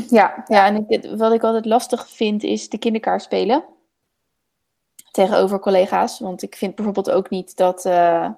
Ja, 0.08 0.44
ja, 0.46 0.66
en 0.66 0.84
ik, 0.88 1.10
wat 1.16 1.32
ik 1.32 1.42
altijd 1.42 1.64
lastig 1.64 2.08
vind 2.08 2.42
is 2.42 2.68
de 2.68 2.78
kinderkaart 2.78 3.22
spelen. 3.22 3.64
Tegenover 5.10 5.58
collega's. 5.58 6.20
Want 6.20 6.42
ik 6.42 6.56
vind 6.56 6.74
bijvoorbeeld 6.74 7.10
ook 7.10 7.30
niet 7.30 7.56
dat. 7.56 7.84
Uh, 7.84 8.28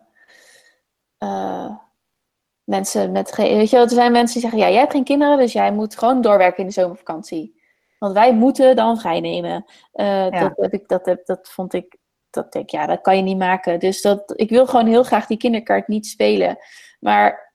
mensen 2.65 3.13
met 3.13 3.33
geen. 3.33 3.57
Weet 3.57 3.71
je, 3.71 3.77
er 3.77 3.91
zijn 3.91 4.13
mensen 4.13 4.41
die 4.41 4.51
zeggen: 4.51 4.61
Ja, 4.61 4.71
jij 4.71 4.81
hebt 4.81 4.93
geen 4.93 5.05
kinderen, 5.05 5.39
dus 5.39 5.53
jij 5.53 5.73
moet 5.73 5.99
gewoon 5.99 6.21
doorwerken 6.21 6.59
in 6.61 6.67
de 6.67 6.73
zomervakantie. 6.73 7.63
Want 7.99 8.13
wij 8.13 8.35
moeten 8.35 8.77
dan 8.77 8.99
vrijnemen. 8.99 9.65
Uh, 9.95 10.31
dat, 10.31 10.53
heb 10.57 10.73
ik, 10.73 10.89
dat, 10.89 11.07
heb, 11.07 11.27
dat 11.27 11.49
vond 11.49 11.73
ik. 11.73 11.97
Dat 12.31 12.53
denk 12.53 12.71
ja, 12.71 12.87
dat 12.87 13.01
kan 13.01 13.17
je 13.17 13.23
niet 13.23 13.39
maken. 13.39 13.81
Dus 13.81 14.03
dat, 14.03 14.33
ik 14.37 14.51
wil 14.51 14.67
gewoon 14.67 14.87
heel 14.87 15.03
graag 15.03 15.27
die 15.27 15.37
kinderkaart 15.37 15.89
niet 15.89 16.07
spelen. 16.07 16.59
Maar 17.01 17.55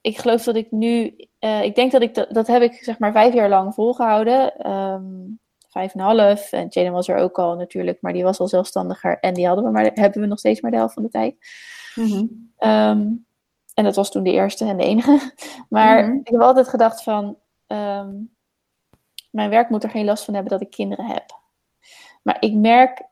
ik 0.00 0.18
geloof 0.18 0.42
dat 0.42 0.56
ik 0.56 0.70
nu. 0.70 1.14
Uh, 1.40 1.62
ik 1.62 1.74
denk 1.74 1.92
dat 1.92 2.02
ik 2.02 2.14
dat, 2.14 2.30
dat 2.30 2.46
heb 2.46 2.62
ik 2.62 2.74
zeg 2.74 2.98
maar 2.98 3.12
vijf 3.12 3.34
jaar 3.34 3.48
lang 3.48 3.74
volgehouden. 3.74 4.70
Um, 4.70 5.38
vijf 5.68 5.94
en 5.94 6.00
een 6.00 6.06
half. 6.06 6.52
En 6.52 6.66
Jaden 6.68 6.92
was 6.92 7.08
er 7.08 7.16
ook 7.16 7.38
al 7.38 7.56
natuurlijk, 7.56 7.98
maar 8.00 8.12
die 8.12 8.22
was 8.22 8.40
al 8.40 8.48
zelfstandiger. 8.48 9.18
En 9.18 9.34
die 9.34 9.46
hadden 9.46 9.64
we 9.64 9.70
maar, 9.70 9.90
hebben 9.94 10.20
we 10.20 10.26
nog 10.26 10.38
steeds 10.38 10.60
maar 10.60 10.70
de 10.70 10.76
helft 10.76 10.94
van 10.94 11.02
de 11.02 11.08
tijd. 11.08 11.36
Mm 11.94 12.06
-hmm. 12.06 12.52
um, 12.70 13.26
en 13.74 13.84
dat 13.84 13.96
was 13.96 14.10
toen 14.10 14.22
de 14.22 14.32
eerste 14.32 14.64
en 14.64 14.76
de 14.76 14.84
enige. 14.84 15.32
Maar 15.68 16.04
mhm. 16.04 16.16
ik 16.16 16.28
heb 16.28 16.40
altijd 16.40 16.68
gedacht 16.68 17.02
van, 17.02 17.36
um, 17.66 18.34
mijn 19.30 19.50
werk 19.50 19.68
moet 19.68 19.84
er 19.84 19.90
geen 19.90 20.04
last 20.04 20.24
van 20.24 20.34
hebben 20.34 20.52
dat 20.52 20.60
ik 20.60 20.70
kinderen 20.70 21.06
heb. 21.06 21.38
Maar 22.22 22.36
ik 22.40 22.54
merk 22.54 23.02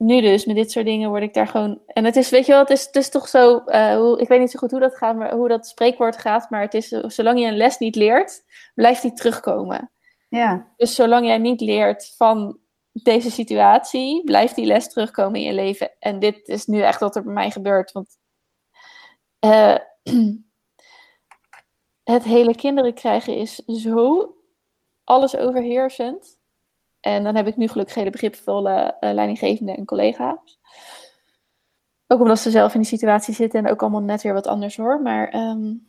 nu 0.00 0.20
dus, 0.20 0.44
met 0.44 0.56
dit 0.56 0.70
soort 0.70 0.84
dingen 0.84 1.08
word 1.08 1.22
ik 1.22 1.34
daar 1.34 1.46
gewoon... 1.46 1.80
En 1.86 2.04
het 2.04 2.16
is, 2.16 2.30
weet 2.30 2.46
je 2.46 2.52
wel, 2.52 2.60
het 2.60 2.70
is, 2.70 2.86
het 2.86 2.96
is 2.96 3.08
toch 3.10 3.28
zo... 3.28 3.62
Uh, 3.66 3.94
hoe, 3.94 4.20
ik 4.20 4.28
weet 4.28 4.40
niet 4.40 4.50
zo 4.50 4.58
goed 4.58 4.70
hoe 4.70 4.80
dat 4.80 4.96
gaat, 4.96 5.16
maar 5.16 5.34
hoe 5.34 5.48
dat 5.48 5.66
spreekwoord 5.66 6.16
gaat. 6.16 6.50
Maar 6.50 6.60
het 6.60 6.74
is, 6.74 6.88
zolang 6.88 7.40
je 7.40 7.46
een 7.46 7.56
les 7.56 7.78
niet 7.78 7.96
leert, 7.96 8.42
blijft 8.74 9.02
die 9.02 9.12
terugkomen. 9.12 9.90
Ja. 10.28 10.72
Dus 10.76 10.94
zolang 10.94 11.26
jij 11.26 11.38
niet 11.38 11.60
leert 11.60 12.14
van 12.16 12.58
deze 12.92 13.30
situatie, 13.30 14.24
blijft 14.24 14.54
die 14.54 14.66
les 14.66 14.88
terugkomen 14.88 15.40
in 15.40 15.46
je 15.46 15.52
leven. 15.52 15.90
En 15.98 16.18
dit 16.18 16.48
is 16.48 16.66
nu 16.66 16.80
echt 16.80 17.00
wat 17.00 17.16
er 17.16 17.22
bij 17.22 17.32
mij 17.32 17.50
gebeurt. 17.50 17.92
Want 17.92 18.18
uh, 19.44 19.76
het 22.14 22.24
hele 22.24 22.54
kinderen 22.54 22.94
krijgen 22.94 23.36
is 23.36 23.54
zo 23.56 24.34
alles 25.04 25.36
overheersend. 25.36 26.39
En 27.00 27.24
dan 27.24 27.36
heb 27.36 27.46
ik 27.46 27.56
nu 27.56 27.68
gelukkig 27.68 27.94
hele 27.94 28.10
begripvolle 28.10 28.96
uh, 29.00 29.12
leidinggevenden 29.12 29.76
en 29.76 29.84
collega's. 29.84 30.58
Ook 32.06 32.20
omdat 32.20 32.38
ze 32.38 32.50
zelf 32.50 32.74
in 32.74 32.80
die 32.80 32.88
situatie 32.88 33.34
zitten 33.34 33.64
en 33.64 33.70
ook 33.70 33.80
allemaal 33.80 34.00
net 34.00 34.22
weer 34.22 34.32
wat 34.32 34.46
anders 34.46 34.76
hoor. 34.76 35.00
Maar 35.02 35.34
um, 35.34 35.88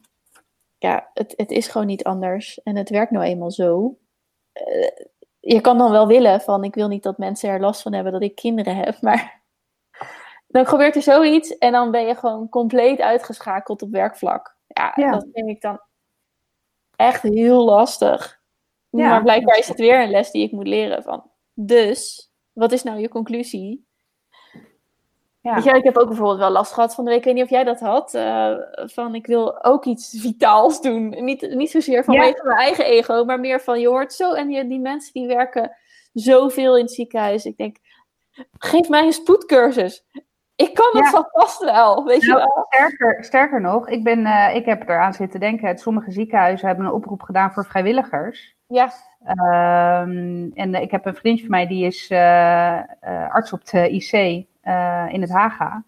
ja, 0.78 1.10
het, 1.14 1.34
het 1.38 1.52
is 1.52 1.68
gewoon 1.68 1.88
niet 1.88 2.04
anders. 2.04 2.62
En 2.64 2.76
het 2.76 2.90
werkt 2.90 3.12
nou 3.12 3.26
eenmaal 3.26 3.52
zo. 3.52 3.98
Uh, 4.54 5.08
je 5.40 5.62
kan 5.62 5.78
dan 5.78 5.92
wel 5.92 6.08
willen 6.08 6.42
van 6.42 6.64
ik 6.64 6.76
wil 6.76 6.88
niet 6.88 7.04
dat 7.04 7.18
mensen 7.18 7.50
er 7.50 7.60
last 7.60 7.82
van 7.82 7.94
hebben 7.94 8.12
dat 8.12 8.22
ik 8.22 8.36
kinderen 8.36 8.76
heb. 8.76 9.02
Maar 9.08 9.42
dan 10.48 10.68
gebeurt 10.68 10.96
er 10.96 11.02
zoiets 11.02 11.58
en 11.58 11.72
dan 11.72 11.92
ben 11.92 12.08
je 12.08 12.16
gewoon 12.16 12.50
compleet 12.50 13.00
uitgeschakeld 13.00 13.82
op 13.82 13.92
werkvlak. 13.92 14.56
Ja, 14.68 15.12
dat 15.12 15.28
vind 15.34 15.50
ik 15.50 15.62
dan 15.62 15.82
echt 16.96 17.22
heel 17.22 17.66
lastig. 17.66 18.41
Ja, 18.92 19.10
maar 19.10 19.22
blijkbaar 19.22 19.58
is 19.58 19.68
het 19.68 19.80
weer 19.80 20.02
een 20.02 20.10
les 20.10 20.32
die 20.32 20.44
ik 20.44 20.52
moet 20.52 20.68
leren 20.68 21.04
van. 21.04 21.30
Dus, 21.54 22.32
wat 22.52 22.72
is 22.72 22.84
nou 22.84 23.00
je 23.00 23.10
conclusie? 23.10 23.86
Ja. 25.42 25.56
Weet 25.56 25.64
je, 25.64 25.72
ik 25.72 25.84
heb 25.84 25.98
ook 25.98 26.08
bijvoorbeeld 26.08 26.40
wel 26.40 26.50
last 26.50 26.74
gehad 26.74 26.96
van 26.96 27.04
de 27.04 27.10
week. 27.10 27.20
Ik 27.20 27.26
weet 27.26 27.34
niet 27.34 27.44
of 27.44 27.50
jij 27.50 27.64
dat 27.64 27.80
had. 27.80 28.14
Uh, 28.14 28.56
van 28.72 29.16
ik 29.16 29.26
wil 29.26 29.64
ook 29.64 29.86
iets 29.86 30.20
vitaals 30.20 30.82
doen. 30.82 31.10
Niet, 31.10 31.56
niet 31.56 31.72
zozeer 31.72 32.04
vanwege 32.04 32.38
ja. 32.38 32.44
mijn 32.44 32.58
eigen 32.58 32.86
ego, 32.86 33.26
maar 33.26 33.40
meer 33.40 33.62
van 33.62 33.80
je 33.80 33.88
hoort 33.88 34.14
zo. 34.14 34.34
En 34.34 34.48
die, 34.48 34.68
die 34.68 34.80
mensen 34.80 35.14
die 35.14 35.28
werken 35.28 35.78
zoveel 36.14 36.78
in 36.78 36.84
het 36.84 36.94
ziekenhuis. 36.94 37.46
Ik 37.46 37.58
denk, 37.58 37.78
geef 38.58 38.90
mij 38.90 39.06
een 39.06 39.14
spoedcursus. 39.14 40.06
Ik 40.62 40.74
kan 40.74 41.02
het 41.02 41.12
ja. 41.12 41.30
vast 41.32 41.64
wel, 41.64 42.06
weet 42.06 42.22
je 42.22 42.28
nou, 42.28 42.40
wel. 42.40 42.66
Sterker, 42.70 43.24
sterker 43.24 43.62
nog, 43.62 43.90
ik, 43.90 44.04
ben, 44.04 44.20
uh, 44.20 44.56
ik 44.56 44.66
heb 44.66 44.90
eraan 44.90 45.14
zitten 45.14 45.40
denken. 45.40 45.78
Sommige 45.78 46.12
ziekenhuizen 46.12 46.68
hebben 46.68 46.86
een 46.86 46.92
oproep 46.92 47.22
gedaan 47.22 47.52
voor 47.52 47.66
vrijwilligers. 47.66 48.56
Ja. 48.68 48.92
Um, 50.02 50.52
en 50.54 50.74
uh, 50.74 50.82
ik 50.82 50.92
heb 50.92 51.06
een 51.06 51.16
vriendje 51.16 51.46
van 51.46 51.52
mij, 51.52 51.68
die 51.68 51.86
is 51.86 52.10
uh, 52.10 52.80
arts 53.30 53.54
op 53.54 53.66
de 53.66 53.90
IC 53.90 54.12
in 55.12 55.22
het 55.22 55.32
Haga. 55.32 55.84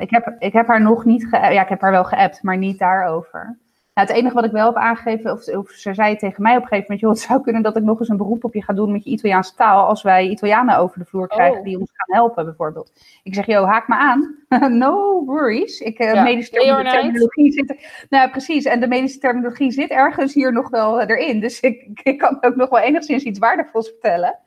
ik, 0.00 0.10
heb, 0.10 0.36
ik 0.38 0.52
heb 0.52 0.66
haar 0.66 0.82
nog 0.82 1.04
niet, 1.04 1.28
ja, 1.30 1.60
ik 1.60 1.68
heb 1.68 1.80
haar 1.80 1.90
wel 1.90 2.04
geappt, 2.04 2.42
maar 2.42 2.56
niet 2.56 2.78
daarover. 2.78 3.58
Nou, 3.98 4.10
het 4.10 4.18
enige 4.18 4.34
wat 4.34 4.44
ik 4.44 4.50
wel 4.50 4.66
heb 4.66 4.76
aangegeven, 4.76 5.32
of, 5.32 5.48
of 5.48 5.70
ze 5.70 5.94
zei 5.94 6.16
tegen 6.16 6.42
mij 6.42 6.56
op 6.56 6.62
een 6.62 6.68
gegeven 6.68 6.82
moment, 6.82 7.00
joh, 7.00 7.10
het 7.10 7.20
zou 7.20 7.42
kunnen 7.42 7.62
dat 7.62 7.76
ik 7.76 7.82
nog 7.82 8.00
eens 8.00 8.08
een 8.08 8.16
beroep 8.16 8.44
op 8.44 8.54
je 8.54 8.62
ga 8.62 8.72
doen 8.72 8.92
met 8.92 9.04
je 9.04 9.10
Italiaanse 9.10 9.54
taal, 9.54 9.86
als 9.86 10.02
wij 10.02 10.28
Italianen 10.28 10.76
over 10.76 10.98
de 10.98 11.04
vloer 11.04 11.28
krijgen 11.28 11.58
oh. 11.58 11.64
die 11.64 11.78
ons 11.78 11.90
gaan 11.92 12.16
helpen, 12.16 12.44
bijvoorbeeld. 12.44 12.92
Ik 13.22 13.34
zeg, 13.34 13.46
joh, 13.46 13.68
haak 13.68 13.88
me 13.88 13.94
aan. 13.96 14.36
no 14.78 15.24
worries. 15.24 15.80
Ik, 15.80 15.98
uh, 15.98 16.22
medische 16.22 16.50
terminologie 16.50 17.52
zit 17.52 17.70
er, 17.70 18.06
Nou, 18.08 18.30
precies. 18.30 18.64
En 18.64 18.80
de 18.80 18.88
medische 18.88 19.18
terminologie 19.18 19.70
zit 19.70 19.90
ergens 19.90 20.34
hier 20.34 20.52
nog 20.52 20.70
wel 20.70 21.00
erin. 21.00 21.40
Dus 21.40 21.60
ik, 21.60 22.00
ik 22.02 22.18
kan 22.18 22.38
ook 22.40 22.56
nog 22.56 22.68
wel 22.68 22.80
enigszins 22.80 23.22
iets 23.22 23.38
waardevols 23.38 23.88
vertellen. 23.88 24.38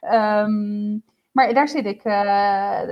Um, 0.00 1.02
maar 1.38 1.54
daar 1.54 1.68
zit 1.68 1.86
ik, 1.86 2.04
uh, 2.04 2.12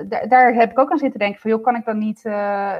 daar, 0.08 0.28
daar, 0.28 0.54
heb 0.54 0.70
ik 0.70 0.78
ook 0.78 0.90
aan 0.90 0.98
zitten 0.98 1.18
denken 1.18 1.40
van, 1.40 1.50
joh, 1.50 1.62
kan 1.62 1.76
ik 1.76 1.84
dan 1.84 1.98
niet 1.98 2.24
uh, 2.24 2.74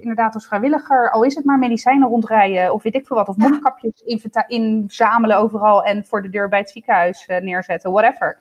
inderdaad 0.00 0.34
als 0.34 0.46
vrijwilliger, 0.46 1.10
al 1.10 1.22
is 1.22 1.34
het 1.34 1.44
maar 1.44 1.58
medicijnen 1.58 2.08
rondrijden 2.08 2.72
of 2.72 2.82
weet 2.82 2.94
ik 2.94 3.06
veel 3.06 3.16
wat, 3.16 3.28
of 3.28 3.36
mondkapjes 3.36 4.02
inzamelen 4.46 5.36
overal 5.36 5.84
en 5.84 6.04
voor 6.04 6.22
de 6.22 6.28
deur 6.28 6.48
bij 6.48 6.58
het 6.58 6.70
ziekenhuis 6.70 7.26
neerzetten, 7.26 7.92
whatever. 7.92 8.38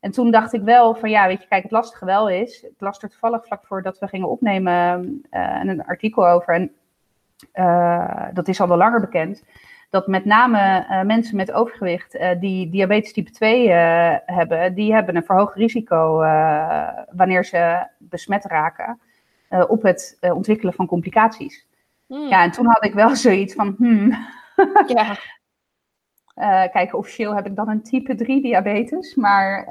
En 0.00 0.10
toen 0.10 0.30
dacht 0.30 0.52
ik 0.52 0.62
wel 0.62 0.94
van, 0.94 1.10
ja, 1.10 1.26
weet 1.26 1.42
je, 1.42 1.48
kijk, 1.48 1.62
het 1.62 1.72
lastige 1.72 2.04
wel 2.04 2.28
is, 2.28 2.62
ik 2.62 2.74
las 2.78 3.02
er 3.02 3.08
toevallig 3.08 3.46
vlak 3.46 3.66
voordat 3.66 3.98
we 3.98 4.08
gingen 4.08 4.28
opnemen 4.28 5.22
een 5.30 5.84
artikel 5.84 6.28
over 6.28 6.54
en 6.54 6.72
dat 8.32 8.48
is 8.48 8.60
al 8.60 8.68
wel 8.68 8.76
langer 8.76 9.00
bekend, 9.00 9.44
dat 9.90 10.06
met 10.06 10.24
name 10.24 10.86
uh, 10.90 11.02
mensen 11.02 11.36
met 11.36 11.52
overgewicht 11.52 12.14
uh, 12.14 12.30
die 12.40 12.70
diabetes 12.70 13.12
type 13.12 13.30
2 13.30 13.66
uh, 13.66 14.08
eh, 14.08 14.20
hebben, 14.26 14.74
die 14.74 14.92
hebben 14.92 15.16
een 15.16 15.24
verhoogd 15.24 15.54
risico 15.54 16.16
wanneer 17.10 17.44
ze 17.44 17.86
besmet 17.98 18.44
raken 18.44 19.00
op 19.68 19.82
het 19.82 20.18
ontwikkelen 20.20 20.72
van 20.72 20.86
complicaties. 20.86 21.66
Hmm. 22.06 22.28
Ja, 22.28 22.42
en 22.42 22.50
toen 22.50 22.66
had 22.66 22.84
ik 22.84 22.94
wel 22.94 23.16
zoiets 23.16 23.54
van, 23.54 23.74
hmm. 23.78 24.16
ja. 24.86 25.16
kijk, 26.72 26.94
officieel 26.94 27.34
heb 27.34 27.46
ik 27.46 27.56
dan 27.56 27.68
een 27.68 27.82
type 27.82 28.14
3 28.14 28.42
diabetes. 28.42 29.14
Maar 29.14 29.66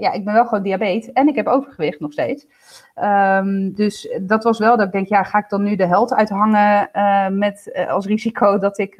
ja, 0.00 0.12
ik 0.12 0.24
ben 0.24 0.34
wel 0.34 0.44
gewoon 0.44 0.62
diabetes. 0.62 1.12
En 1.12 1.28
ik 1.28 1.36
heb 1.36 1.46
overgewicht 1.46 2.00
nog 2.00 2.12
steeds. 2.12 2.46
Um, 3.02 3.74
dus 3.74 4.18
dat 4.20 4.44
was 4.44 4.58
wel 4.58 4.76
dat 4.76 4.86
ik 4.86 4.92
denk, 4.92 5.08
ja, 5.08 5.22
ga 5.22 5.38
ik 5.38 5.48
dan 5.48 5.62
nu 5.62 5.76
de 5.76 5.86
held 5.86 6.14
uithangen 6.14 6.90
met 7.38 7.84
als 7.88 8.06
risico 8.06 8.58
dat 8.58 8.78
ik 8.78 8.94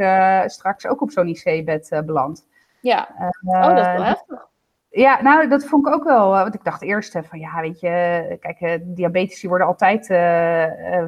straks 0.47 0.87
ook 0.87 1.01
op 1.01 1.11
zo'n 1.11 1.29
IC-bed 1.29 2.03
beland. 2.07 2.47
Ja, 2.81 3.09
oh, 3.45 3.67
dat 3.67 3.79
is 3.79 3.87
wel 3.87 4.03
heftig. 4.03 4.47
Ja, 4.91 5.23
nou, 5.23 5.49
dat 5.49 5.65
vond 5.65 5.87
ik 5.87 5.95
ook 5.95 6.05
wel. 6.05 6.29
Want 6.29 6.55
ik 6.55 6.65
dacht 6.65 6.83
eerst 6.83 7.19
van 7.23 7.39
ja, 7.39 7.61
weet 7.61 7.81
je, 7.81 8.37
kijk, 8.41 8.81
diabetici 8.83 9.49
worden 9.49 9.67
altijd 9.67 10.07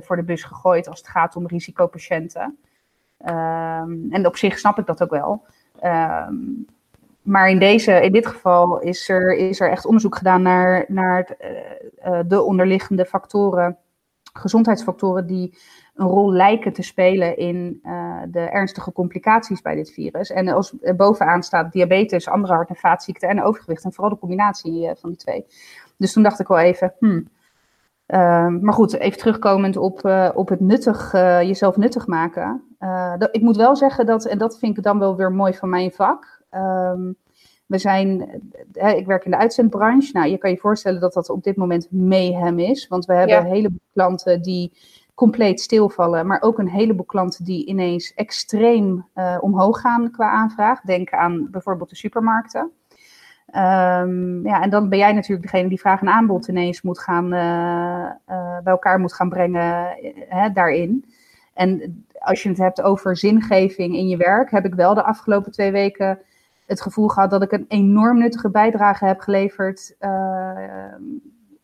voor 0.05 0.17
de 0.17 0.25
bus 0.25 0.43
gegooid 0.43 0.89
als 0.89 0.99
het 0.99 1.09
gaat 1.09 1.37
om 1.37 1.47
risicopatiënten. 1.47 2.59
Um, 3.27 4.07
en 4.11 4.27
op 4.27 4.37
zich 4.37 4.59
snap 4.59 4.79
ik 4.79 4.87
dat 4.87 5.03
ook 5.03 5.11
wel. 5.11 5.45
Um, 5.85 6.67
maar 7.23 7.51
in, 7.51 7.59
deze, 7.59 7.93
in 7.93 8.13
dit 8.13 8.27
geval 8.27 8.81
is 8.81 9.09
er, 9.09 9.37
is 9.37 9.61
er 9.61 9.71
echt 9.71 9.87
onderzoek 9.87 10.17
gedaan 10.17 10.43
naar, 10.43 10.85
naar 10.89 11.37
uh, 12.07 12.19
de 12.27 12.43
onderliggende 12.43 13.05
factoren, 13.05 13.77
gezondheidsfactoren 14.33 15.27
die 15.27 15.59
een 15.95 16.07
rol 16.07 16.33
lijken 16.33 16.73
te 16.73 16.83
spelen 16.83 17.37
in 17.37 17.81
uh, 17.83 18.23
de 18.29 18.41
ernstige 18.41 18.93
complicaties 18.93 19.63
bij 19.63 19.75
dit 19.75 19.93
virus. 19.93 20.31
En 20.31 20.49
als 20.49 20.75
bovenaan 20.97 21.43
staat 21.43 21.73
diabetes, 21.73 22.29
andere 22.29 22.55
hart- 22.55 22.69
en 22.69 22.77
vaatziekten 22.77 23.29
en 23.29 23.43
overgewicht. 23.43 23.85
En 23.85 23.93
vooral 23.93 24.13
de 24.13 24.21
combinatie 24.21 24.91
van 24.95 25.11
die 25.11 25.19
twee. 25.19 25.47
Dus 25.97 26.13
toen 26.13 26.23
dacht 26.23 26.41
ik 26.41 26.49
wel 26.49 26.59
even, 26.59 26.95
hmm, 26.99 27.29
Ehm, 28.11 28.61
maar 28.61 28.75
goed, 28.75 28.93
even 28.99 29.19
terugkomend 29.19 29.77
op, 29.77 30.05
uh, 30.05 30.29
op 30.35 30.49
het 30.49 30.61
nuttig, 30.61 31.15
uh, 31.15 31.43
jezelf 31.43 31.77
nuttig 31.77 32.07
maken. 32.07 32.63
Dat, 33.19 33.29
ik 33.33 33.41
moet 33.41 33.57
wel 33.57 33.77
zeggen 33.77 34.07
dat, 34.07 34.25
en 34.25 34.39
dat 34.39 34.59
vind 34.59 34.77
ik 34.77 34.83
dan 34.83 34.99
wel 34.99 35.17
weer 35.17 35.33
mooi 35.33 35.55
van 35.55 35.69
mijn 35.69 35.93
vak. 35.93 36.43
Um, 36.55 37.17
we 37.67 37.79
zijn, 37.79 38.21
ik 38.73 39.07
werk 39.07 39.25
in 39.25 39.31
de 39.31 39.37
uitzendbranche. 39.37 40.11
Nou, 40.13 40.29
je 40.29 40.39
kan 40.39 40.51
je 40.51 40.57
voorstellen 40.57 41.01
dat 41.01 41.13
dat 41.13 41.31
op 41.31 41.43
dit 41.43 41.57
moment 41.57 41.87
mayhem 41.91 42.59
is. 42.59 42.89
Want 42.89 43.05
we 43.05 43.15
hebben 43.15 43.37
ja. 43.37 43.41
een 43.41 43.53
heleboel 43.53 43.81
klanten 43.93 44.43
die 44.43 44.73
compleet 45.15 45.61
stilvallen. 45.61 46.27
Maar 46.27 46.43
ook 46.43 46.59
een 46.59 46.69
heleboel 46.69 47.05
klanten 47.05 47.45
die 47.45 47.67
ineens 47.67 48.15
extreem 48.15 49.09
omhoog 49.41 49.81
gaan 49.81 50.11
qua 50.11 50.31
aanvraag. 50.31 50.81
Denk 50.81 51.11
aan 51.11 51.49
bijvoorbeeld 51.51 51.91
de 51.91 51.97
supermarkten. 51.97 52.71
Um, 53.57 54.47
ja, 54.47 54.63
en 54.63 54.71
dan 54.71 54.89
ben 54.89 54.99
jij 54.99 55.13
natuurlijk 55.13 55.51
degene 55.51 55.69
die 55.69 55.81
vraag 55.81 56.01
en 56.01 56.09
aanbod 56.09 56.49
ineens 56.49 56.83
moet 56.83 56.99
gaan, 56.99 57.35
uh, 57.35 58.11
uh, 58.31 58.59
bij 58.63 58.73
elkaar 58.73 58.99
moet 58.99 59.13
gaan 59.13 59.29
brengen 59.29 59.97
hè, 60.29 60.53
daarin. 60.53 61.05
En 61.55 62.05
als 62.19 62.43
je 62.43 62.49
het 62.49 62.59
hebt 62.59 62.83
over 62.83 63.17
zingeving 63.17 63.97
in 63.97 64.09
je 64.09 64.17
werk, 64.17 64.51
heb 64.51 64.65
ik 64.65 64.75
wel 64.75 64.95
de 64.95 65.03
afgelopen 65.03 65.53
twee 65.53 65.73
weken 65.73 66.19
het 66.67 66.81
gevoel 66.81 67.09
gehad 67.09 67.31
dat 67.31 67.43
ik 67.43 67.53
een 67.53 67.65
enorm 67.69 68.19
nuttige 68.19 68.51
bijdrage 68.51 69.05
heb 69.07 69.21
geleverd 69.21 69.97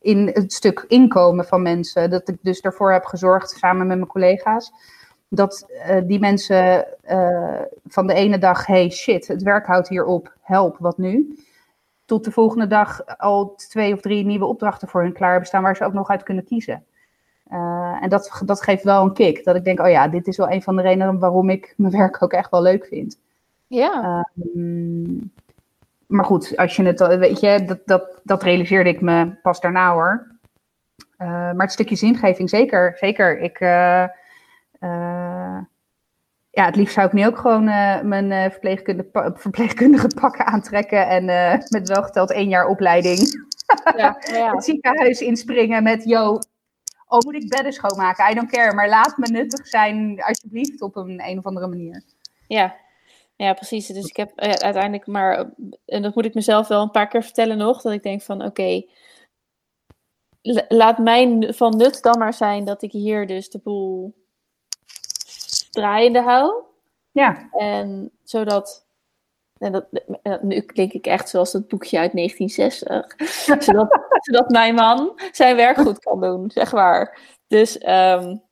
in 0.00 0.30
het 0.32 0.52
stuk 0.52 0.84
inkomen 0.88 1.44
van 1.44 1.62
mensen. 1.62 2.10
Dat 2.10 2.28
ik 2.28 2.36
dus 2.42 2.60
daarvoor 2.60 2.92
heb 2.92 3.04
gezorgd, 3.04 3.50
samen 3.50 3.86
met 3.86 3.96
mijn 3.96 4.10
collega's, 4.10 4.72
dat 5.28 5.66
die 6.06 6.18
mensen 6.18 6.86
van 7.86 8.06
de 8.06 8.14
ene 8.14 8.38
dag, 8.38 8.66
hey 8.66 8.90
shit, 8.90 9.26
het 9.26 9.42
werk 9.42 9.66
houdt 9.66 9.88
hier 9.88 10.04
op, 10.04 10.34
help, 10.40 10.76
wat 10.78 10.98
nu? 10.98 11.38
Tot 12.06 12.24
de 12.24 12.30
volgende 12.30 12.66
dag 12.66 13.18
al 13.18 13.54
twee 13.54 13.92
of 13.92 14.00
drie 14.00 14.24
nieuwe 14.24 14.44
opdrachten 14.44 14.88
voor 14.88 15.02
hun 15.02 15.12
klaar 15.12 15.30
hebben 15.30 15.48
staan 15.48 15.62
waar 15.62 15.76
ze 15.76 15.84
ook 15.84 15.92
nog 15.92 16.08
uit 16.08 16.22
kunnen 16.22 16.44
kiezen. 16.44 16.84
Uh, 17.52 17.98
en 18.00 18.08
dat, 18.08 18.42
dat 18.44 18.62
geeft 18.62 18.84
wel 18.84 19.04
een 19.04 19.12
kick. 19.12 19.44
Dat 19.44 19.56
ik 19.56 19.64
denk, 19.64 19.80
oh 19.80 19.88
ja, 19.88 20.08
dit 20.08 20.26
is 20.26 20.36
wel 20.36 20.50
een 20.50 20.62
van 20.62 20.76
de 20.76 20.82
redenen 20.82 21.18
waarom 21.18 21.50
ik 21.50 21.74
mijn 21.76 21.92
werk 21.92 22.22
ook 22.22 22.32
echt 22.32 22.50
wel 22.50 22.62
leuk 22.62 22.86
vind. 22.86 23.18
Ja. 23.66 24.26
Uh, 24.54 25.20
maar 26.06 26.24
goed, 26.24 26.56
als 26.56 26.76
je 26.76 26.82
het, 26.82 27.00
weet 27.18 27.40
je, 27.40 27.64
dat, 27.64 27.78
dat, 27.84 28.20
dat 28.22 28.42
realiseerde 28.42 28.90
ik 28.90 29.00
me 29.00 29.30
pas 29.42 29.60
daarna 29.60 29.92
hoor. 29.92 30.26
Uh, 31.18 31.28
maar 31.28 31.54
het 31.56 31.72
stukje 31.72 31.96
zingeving, 31.96 32.50
zeker. 32.50 32.96
Zeker. 32.96 33.38
Ik, 33.38 33.58
ja, 36.56 36.64
het 36.64 36.76
liefst 36.76 36.94
zou 36.94 37.06
ik 37.06 37.12
nu 37.12 37.26
ook 37.26 37.38
gewoon 37.38 37.68
uh, 37.68 38.00
mijn 38.00 38.30
uh, 38.30 38.50
verpleegkundige, 38.50 39.32
verpleegkundige 39.34 40.10
pakken 40.20 40.46
aantrekken 40.46 41.08
en 41.08 41.28
uh, 41.28 41.68
met 41.68 41.88
welgeteld 41.88 42.32
één 42.32 42.48
jaar 42.48 42.66
opleiding 42.66 43.44
ja, 43.96 44.18
ja. 44.32 44.50
het 44.54 44.64
ziekenhuis 44.64 45.20
inspringen 45.20 45.82
met, 45.82 46.04
yo, 46.04 46.38
oh 47.06 47.18
moet 47.18 47.34
ik 47.34 47.48
bedden 47.48 47.72
schoonmaken? 47.72 48.30
I 48.30 48.34
don't 48.34 48.50
care, 48.50 48.74
maar 48.74 48.88
laat 48.88 49.16
me 49.16 49.26
nuttig 49.26 49.66
zijn 49.66 50.22
alsjeblieft 50.22 50.82
op 50.82 50.96
een, 50.96 51.22
een 51.24 51.38
of 51.38 51.44
andere 51.44 51.66
manier. 51.66 52.02
Ja, 52.46 52.76
ja 53.36 53.52
precies. 53.52 53.86
Dus 53.86 54.06
ik 54.06 54.16
heb 54.16 54.40
uiteindelijk 54.40 55.06
maar, 55.06 55.50
en 55.84 56.02
dat 56.02 56.14
moet 56.14 56.24
ik 56.24 56.34
mezelf 56.34 56.68
wel 56.68 56.82
een 56.82 56.90
paar 56.90 57.08
keer 57.08 57.22
vertellen 57.22 57.58
nog, 57.58 57.82
dat 57.82 57.92
ik 57.92 58.02
denk 58.02 58.22
van 58.22 58.36
oké, 58.36 58.46
okay, 58.46 58.88
laat 60.68 60.98
mijn 60.98 61.54
van 61.54 61.76
nut 61.76 62.02
dan 62.02 62.18
maar 62.18 62.34
zijn 62.34 62.64
dat 62.64 62.82
ik 62.82 62.92
hier 62.92 63.26
dus 63.26 63.50
de 63.50 63.58
boel 63.58 64.14
draaiende 65.76 66.22
hou. 66.22 66.62
Ja. 67.10 67.48
En 67.50 68.10
zodat. 68.22 68.84
En 69.58 69.72
dat, 69.72 69.86
nu 70.42 70.60
klink 70.60 70.92
ik 70.92 71.06
echt 71.06 71.28
zoals 71.28 71.52
het 71.52 71.68
boekje 71.68 71.98
uit 71.98 72.12
1960. 72.12 73.62
zodat, 73.64 74.00
zodat 74.20 74.50
mijn 74.50 74.74
man 74.74 75.20
zijn 75.32 75.56
werk 75.56 75.76
goed 75.76 75.98
kan 75.98 76.20
doen, 76.20 76.50
zeg 76.50 76.72
maar. 76.72 77.18
Dus 77.46 77.86
um, 77.88 78.42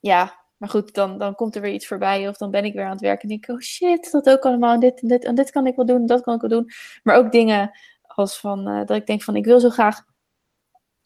ja, 0.00 0.44
maar 0.56 0.68
goed, 0.68 0.94
dan, 0.94 1.18
dan 1.18 1.34
komt 1.34 1.54
er 1.54 1.60
weer 1.60 1.72
iets 1.72 1.86
voorbij. 1.86 2.28
Of 2.28 2.36
dan 2.36 2.50
ben 2.50 2.64
ik 2.64 2.74
weer 2.74 2.84
aan 2.84 2.90
het 2.90 3.00
werken 3.00 3.22
en 3.22 3.28
denk 3.28 3.46
ik, 3.46 3.54
oh 3.54 3.60
shit, 3.60 4.10
dat 4.10 4.30
ook 4.30 4.44
allemaal. 4.44 4.74
En 4.74 4.80
dit 4.80 5.00
en 5.00 5.08
dit, 5.08 5.24
en 5.24 5.34
dit 5.34 5.50
kan 5.50 5.66
ik 5.66 5.76
wel 5.76 5.86
doen, 5.86 6.06
dat 6.06 6.20
kan 6.20 6.34
ik 6.34 6.40
wel 6.40 6.50
doen. 6.50 6.70
Maar 7.02 7.16
ook 7.16 7.32
dingen 7.32 7.70
als 8.02 8.40
van, 8.40 8.68
uh, 8.68 8.86
dat 8.86 8.96
ik 8.96 9.06
denk 9.06 9.22
van, 9.22 9.36
ik 9.36 9.44
wil 9.44 9.60
zo 9.60 9.70
graag 9.70 10.04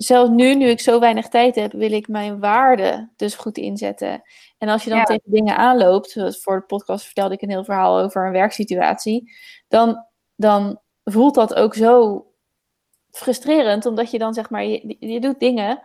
zelfs 0.02 0.30
nu, 0.30 0.54
nu 0.54 0.68
ik 0.68 0.80
zo 0.80 1.00
weinig 1.00 1.28
tijd 1.28 1.54
heb, 1.54 1.72
wil 1.72 1.92
ik 1.92 2.08
mijn 2.08 2.40
waarde 2.40 3.10
dus 3.16 3.34
goed 3.34 3.58
inzetten. 3.58 4.22
En 4.58 4.68
als 4.68 4.84
je 4.84 4.90
dan 4.90 5.04
tegen 5.04 5.30
dingen 5.32 5.56
aanloopt, 5.56 6.10
zoals 6.10 6.42
voor 6.42 6.58
de 6.60 6.66
podcast 6.66 7.04
vertelde 7.04 7.34
ik 7.34 7.42
een 7.42 7.50
heel 7.50 7.64
verhaal 7.64 7.98
over 7.98 8.26
een 8.26 8.32
werksituatie, 8.32 9.32
dan, 9.68 10.06
dan 10.36 10.80
voelt 11.04 11.34
dat 11.34 11.54
ook 11.54 11.74
zo 11.74 12.26
frustrerend, 13.10 13.86
omdat 13.86 14.10
je 14.10 14.18
dan 14.18 14.34
zeg 14.34 14.50
maar, 14.50 14.64
je, 14.64 14.96
je 14.98 15.20
doet 15.20 15.40
dingen, 15.40 15.82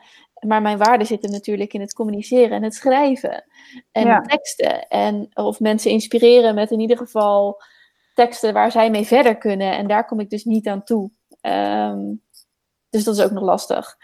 maar 0.47 0.62
mijn 0.62 0.78
waarde 0.78 1.06
zitten 1.06 1.32
natuurlijk 1.32 1.73
in 1.73 1.82
het 1.82 1.93
communiceren 1.93 2.51
en 2.51 2.63
het 2.63 2.75
schrijven 2.75 3.43
en 3.91 4.23
teksten. 4.23 4.88
En, 4.88 5.30
of 5.34 5.60
mensen 5.60 5.91
inspireren 5.91 6.56
met 6.56 6.71
in 6.71 6.80
ieder 6.80 6.97
geval 6.97 7.62
teksten 8.13 8.54
waar 8.54 8.71
zij 8.71 8.89
mee 8.89 9.06
verder 9.06 9.38
kunnen. 9.38 9.78
En 9.78 9.88
daar 9.88 10.06
kom 10.06 10.19
ik 10.19 10.30
dus 10.30 10.43
niet 10.43 10.67
aan 10.67 10.84
toe. 10.84 11.12
Um, 11.41 12.23
dus 12.96 13.04
dat 13.04 13.18
is 13.18 13.24
ook 13.24 13.32
nog 13.32 13.44
lastig. 13.44 13.98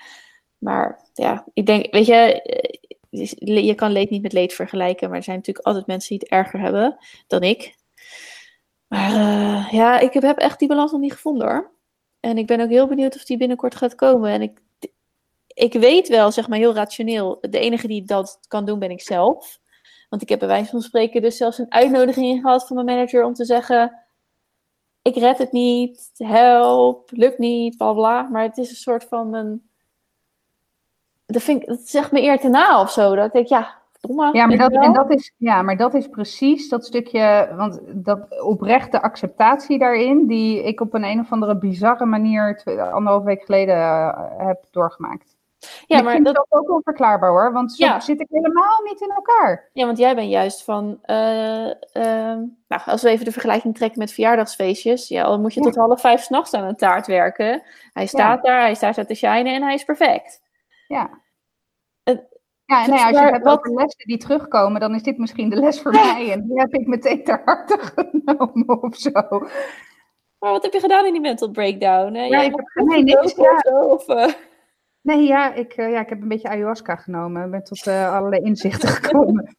Maar 0.58 1.10
ja, 1.14 1.46
ik 1.54 1.66
denk, 1.66 1.92
weet 1.92 2.06
je, 2.06 2.42
eh, 2.42 3.66
je 3.66 3.76
kan 3.76 3.92
leed 3.92 4.10
niet 4.10 4.22
met 4.22 4.34
leed 4.34 4.54
vergelijken, 4.54 5.08
maar 5.08 5.18
er 5.18 5.24
zijn 5.24 5.38
natuurlijk 5.38 5.66
altijd 5.66 5.88
mensen 5.88 6.10
die 6.10 6.20
het 6.20 6.30
erger 6.30 6.60
hebben 6.60 6.98
dan 7.28 7.42
ik. 7.42 7.76
Maar 8.88 9.12
uh, 9.12 9.72
ja, 9.72 10.00
ik 10.00 10.14
heb, 10.14 10.38
echt 10.38 10.60
die 10.60 10.68
balans 10.68 10.92
nog 10.92 11.02
niet 11.02 11.14
gevonden 11.14 11.48
hoor. 11.48 11.72
En 12.20 12.38
ik 12.38 12.48
ben 12.48 12.62
ook 12.62 12.70
heel 12.70 12.88
benieuwd 12.88 13.16
of 13.16 13.24
die 13.24 13.38
binnenkort 13.38 13.76
gaat 13.76 13.96
komen. 13.96 14.32
En 14.32 14.42
ik, 14.42 14.60
ik 15.48 15.74
weet 15.74 16.08
wel, 16.08 16.32
zeg 16.32 16.48
maar 16.48 16.58
heel 16.58 16.74
rationeel, 16.74 17.38
de 17.42 17.60
enige 17.60 17.88
die 17.88 18.04
dat 18.04 18.40
kan 18.48 18.66
doen 18.66 18.80
ben 18.80 18.92
ik 18.92 19.02
zelf. 19.02 19.60
Want 20.10 20.22
ik 20.22 20.30
heb 20.30 20.40
bij 20.40 20.48
wijze 20.48 20.70
van 20.70 20.82
spreken 20.82 21.22
dus 21.22 21.38
zelfs 21.38 21.58
een 21.58 21.72
uitnodiging 21.72 22.42
gehad 22.42 22.68
van 22.68 22.76
mijn 22.76 22.88
manager 22.98 23.24
om 23.24 23.34
te 23.34 23.46
zeggen: 23.46 24.01
ik 25.02 25.16
red 25.16 25.38
het 25.38 25.52
niet, 25.52 26.12
help, 26.18 27.10
lukt 27.12 27.38
niet, 27.38 27.78
bla 27.78 27.94
bla. 27.94 28.22
Maar 28.22 28.44
het 28.44 28.58
is 28.58 28.70
een 28.70 28.76
soort 28.76 29.04
van 29.04 29.34
een. 29.34 29.70
Dat, 31.26 31.42
vind 31.42 31.62
ik, 31.62 31.68
dat 31.68 31.80
zegt 31.80 32.12
me 32.12 32.22
eer 32.22 32.40
te 32.40 32.50
na 32.50 32.82
of 32.82 32.92
zo. 32.92 33.16
Dat 33.16 33.26
ik 33.26 33.32
denk, 33.32 33.48
ja, 33.48 33.82
domme. 34.00 34.30
Ja, 34.34 34.46
maar 34.46 34.58
dat, 34.58 34.72
en 34.72 34.94
dat 34.94 35.12
is, 35.12 35.34
ja, 35.38 35.62
maar 35.62 35.78
dat 35.78 35.94
is 35.94 36.08
precies 36.08 36.70
dat 36.70 36.86
stukje, 36.86 37.54
want 37.56 37.82
dat 37.88 38.42
oprechte 38.42 39.02
acceptatie 39.02 39.80
daarin, 39.80 40.28
die 40.28 40.64
ik 40.64 40.82
op 40.82 40.94
een 40.94 41.04
een 41.04 41.20
of 41.20 41.32
andere 41.32 41.58
bizarre 41.58 42.06
manier 42.06 42.62
anderhalf 42.94 43.24
week 43.24 43.44
geleden 43.44 43.76
uh, 43.76 44.20
heb 44.38 44.64
doorgemaakt. 44.72 45.31
Ja, 45.86 46.02
maar 46.02 46.24
dat 46.24 46.36
is 46.36 46.46
ook 46.50 46.72
onverklaarbaar 46.72 47.30
hoor, 47.30 47.54
want 47.54 47.72
zo 47.72 48.00
zit 48.00 48.20
ik 48.22 48.28
helemaal 48.30 48.82
niet 48.84 49.02
in 49.02 49.10
elkaar. 49.10 49.70
Ja, 49.74 49.86
want 49.86 49.98
jij 49.98 50.16
bent 50.16 50.30
juist 50.30 50.64
van, 50.64 51.00
uh, 51.06 51.68
uh, 51.94 52.38
nou, 52.68 52.82
als 52.86 53.02
we 53.02 53.10
even 53.10 53.26
de 53.26 53.32
vergelijking 53.32 53.76
trekken 53.76 54.00
met 54.00 54.14
verjaardagsfeestjes, 54.14 55.08
ja, 55.08 55.24
dan 55.24 55.42
moet 55.42 55.54
je 55.54 55.62
tot 55.62 55.76
half 55.76 56.02
vijf 56.02 56.22
s'nachts 56.22 56.54
aan 56.54 56.64
een 56.64 56.76
taart 56.76 57.08
werken. 57.08 57.64
Hij 57.94 58.06
staat 58.06 58.44
daar, 58.44 58.62
hij 58.62 58.76
staat 58.76 58.96
daar 58.96 59.06
te 59.06 59.14
shinen 59.14 59.54
en 59.54 59.64
hij 59.64 59.74
is 59.74 59.84
perfect. 59.84 60.42
Ja. 60.88 61.10
Uh, 62.04 62.16
ja, 62.66 62.86
nee, 62.86 63.00
als 63.00 63.10
je 63.10 63.20
het 63.20 63.32
hebt 63.32 63.44
wat... 63.44 63.58
over 63.60 63.74
lessen 63.74 64.08
die 64.08 64.18
terugkomen, 64.18 64.82
dan 64.82 64.96
is 64.96 65.04
dit 65.04 65.18
misschien 65.18 65.50
de 65.50 65.56
les 65.56 65.82
voor 65.82 65.92
mij. 65.92 66.32
En 66.32 66.48
die 66.48 66.60
heb 66.60 66.74
ik 66.74 66.88
meteen 66.88 67.24
ter 67.24 67.42
harte 67.46 67.78
genomen 67.96 68.84
of 68.84 68.96
zo. 68.96 69.12
Maar 70.40 70.52
wat 70.52 70.64
heb 70.64 70.74
je 70.74 70.80
gedaan 70.80 71.06
in 71.06 71.12
die 71.12 71.22
mental 71.22 71.52
breakdown? 71.52 72.14
Hè? 72.14 72.24
Ja, 72.24 72.42
ik 72.42 72.52
heb, 72.56 72.86
nee, 72.86 73.04
niks. 73.04 73.36
Ja. 73.36 73.62
Of, 73.84 74.08
uh... 74.08 74.28
Nee, 75.02 75.28
ja 75.28 75.54
ik, 75.54 75.78
uh, 75.78 75.92
ja, 75.92 76.00
ik 76.00 76.10
heb 76.10 76.22
een 76.22 76.28
beetje 76.28 76.50
ayahuasca 76.50 76.96
genomen. 76.96 77.46
Ik 77.46 77.52
ben 77.52 77.64
tot 77.64 77.86
uh, 77.86 78.14
allerlei 78.16 78.42
inzichten 78.42 78.90
gekomen. 79.02 79.56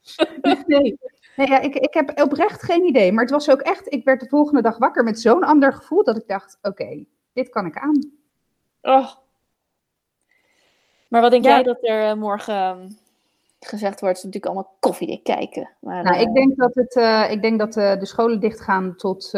nee. 0.66 0.98
Nee, 1.37 1.48
ja, 1.48 1.61
ik, 1.61 1.74
ik 1.74 1.94
heb 1.94 2.20
oprecht 2.20 2.62
geen 2.62 2.85
idee. 2.85 3.12
Maar 3.12 3.22
het 3.22 3.33
was 3.33 3.50
ook 3.50 3.61
echt, 3.61 3.92
ik 3.92 4.05
werd 4.05 4.20
de 4.20 4.28
volgende 4.28 4.62
dag 4.62 4.78
wakker 4.78 5.05
met 5.05 5.20
zo'n 5.20 5.44
ander 5.44 5.72
gevoel 5.72 6.05
dat 6.05 6.16
ik 6.16 6.26
dacht, 6.26 6.59
oké, 6.62 7.05
dit 7.33 7.48
kan 7.48 7.66
ik 7.66 7.78
aan. 7.78 8.12
Oh. 8.83 9.11
Maar 11.09 11.20
wat 11.20 11.31
denk 11.31 11.44
jij 11.44 11.62
dat 11.62 11.78
er 11.81 12.09
eh, 12.09 12.14
morgen 12.14 12.55
ehm, 12.55 12.88
gezegd 13.61 14.00
wordt? 14.00 14.16
Het 14.16 14.16
is 14.16 14.22
natuurlijk 14.22 14.46
allemaal 14.46 14.76
koffiedik 14.81 15.24
kijken. 15.24 15.70
Maar, 15.81 16.02
nou, 16.02 16.16
uh, 16.16 16.22
ik 16.22 16.35
denk 16.35 16.57
dat, 16.57 16.74
het, 16.74 16.96
uh, 16.96 17.31
ik 17.31 17.42
denk 17.42 17.59
dat 17.59 17.72
de 17.72 18.07
scholen 18.07 18.40
dichtgaan 18.40 18.96
tot 18.96 19.31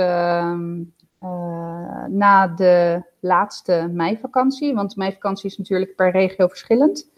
ehm, 1.25 2.17
na 2.17 2.47
de 2.47 3.03
laatste 3.21 3.91
meivakantie. 3.93 4.75
Want 4.75 4.97
meivakantie 4.97 5.51
is 5.51 5.59
natuurlijk 5.59 5.97
per 5.97 6.11
regio 6.11 6.49
verschillend. 6.49 7.13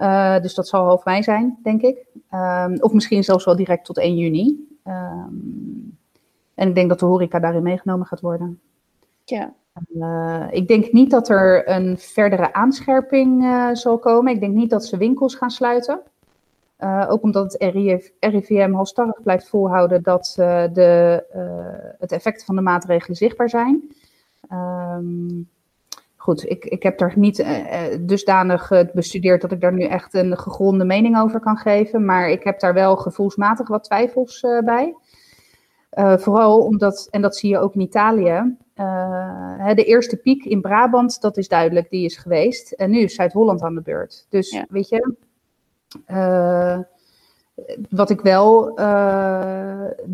Uh, 0.00 0.40
dus 0.40 0.54
dat 0.54 0.68
zal 0.68 0.84
half 0.84 1.04
mei 1.04 1.22
zijn, 1.22 1.58
denk 1.62 1.82
ik. 1.82 2.06
Um, 2.32 2.76
of 2.80 2.92
misschien 2.92 3.24
zelfs 3.24 3.44
wel 3.44 3.56
direct 3.56 3.84
tot 3.84 3.98
1 3.98 4.16
juni. 4.16 4.78
Um, 4.86 5.98
en 6.54 6.68
ik 6.68 6.74
denk 6.74 6.88
dat 6.88 6.98
de 6.98 7.06
horeca 7.06 7.38
daarin 7.38 7.62
meegenomen 7.62 8.06
gaat 8.06 8.20
worden. 8.20 8.60
Ja. 9.24 9.52
Uh, 9.96 10.46
ik 10.50 10.68
denk 10.68 10.92
niet 10.92 11.10
dat 11.10 11.28
er 11.28 11.68
een 11.68 11.98
verdere 11.98 12.52
aanscherping 12.52 13.44
zal 13.72 13.98
komen. 13.98 14.32
Ik 14.32 14.40
denk 14.40 14.54
niet 14.54 14.70
dat 14.70 14.84
ze 14.84 14.96
winkels 14.96 15.34
gaan 15.34 15.50
sluiten. 15.50 16.00
Ook 17.08 17.22
omdat 17.22 17.52
het 17.52 17.62
RIF, 17.62 18.10
RIVM 18.20 18.72
halstarrig 18.72 19.22
blijft 19.22 19.48
volhouden 19.48 20.02
dat 20.02 20.32
de, 20.36 21.24
het 21.98 22.12
effect 22.12 22.44
van 22.44 22.54
de 22.54 22.62
maatregelen 22.62 23.16
zichtbaar 23.16 23.48
zijn. 23.48 23.94
Um, 24.52 25.48
goed, 26.16 26.50
ik, 26.50 26.64
ik 26.64 26.82
heb 26.82 26.98
daar 26.98 27.12
niet 27.16 27.38
uh, 27.38 27.82
dusdanig 28.00 28.70
uh, 28.70 28.80
bestudeerd 28.92 29.40
dat 29.40 29.52
ik 29.52 29.60
daar 29.60 29.72
nu 29.72 29.82
echt 29.82 30.14
een 30.14 30.38
gegronde 30.38 30.84
mening 30.84 31.18
over 31.18 31.40
kan 31.40 31.56
geven. 31.56 32.04
Maar 32.04 32.30
ik 32.30 32.44
heb 32.44 32.60
daar 32.60 32.74
wel 32.74 32.96
gevoelsmatig 32.96 33.68
wat 33.68 33.84
twijfels 33.84 34.42
uh, 34.42 34.60
bij. 34.60 34.94
vooral 36.18 36.58
omdat, 36.60 37.08
en 37.10 37.22
dat 37.22 37.36
zie 37.36 37.50
je 37.50 37.58
ook 37.58 37.74
in 37.74 37.80
Italië, 37.80 38.56
de 39.74 39.84
eerste 39.84 40.16
piek 40.16 40.44
in 40.44 40.60
Brabant, 40.60 41.20
dat 41.20 41.36
is 41.36 41.48
duidelijk, 41.48 41.90
die 41.90 42.04
is 42.04 42.16
geweest. 42.16 42.72
En 42.72 42.90
nu 42.90 42.98
is 42.98 43.14
Zuid-Holland 43.14 43.62
aan 43.62 43.74
de 43.74 43.82
beurt. 43.82 44.26
Dus 44.28 44.50
ja. 44.50 44.66
weet 44.68 44.88
je, 44.88 45.14
wat 47.88 48.10
ik 48.10 48.20
wel 48.20 48.74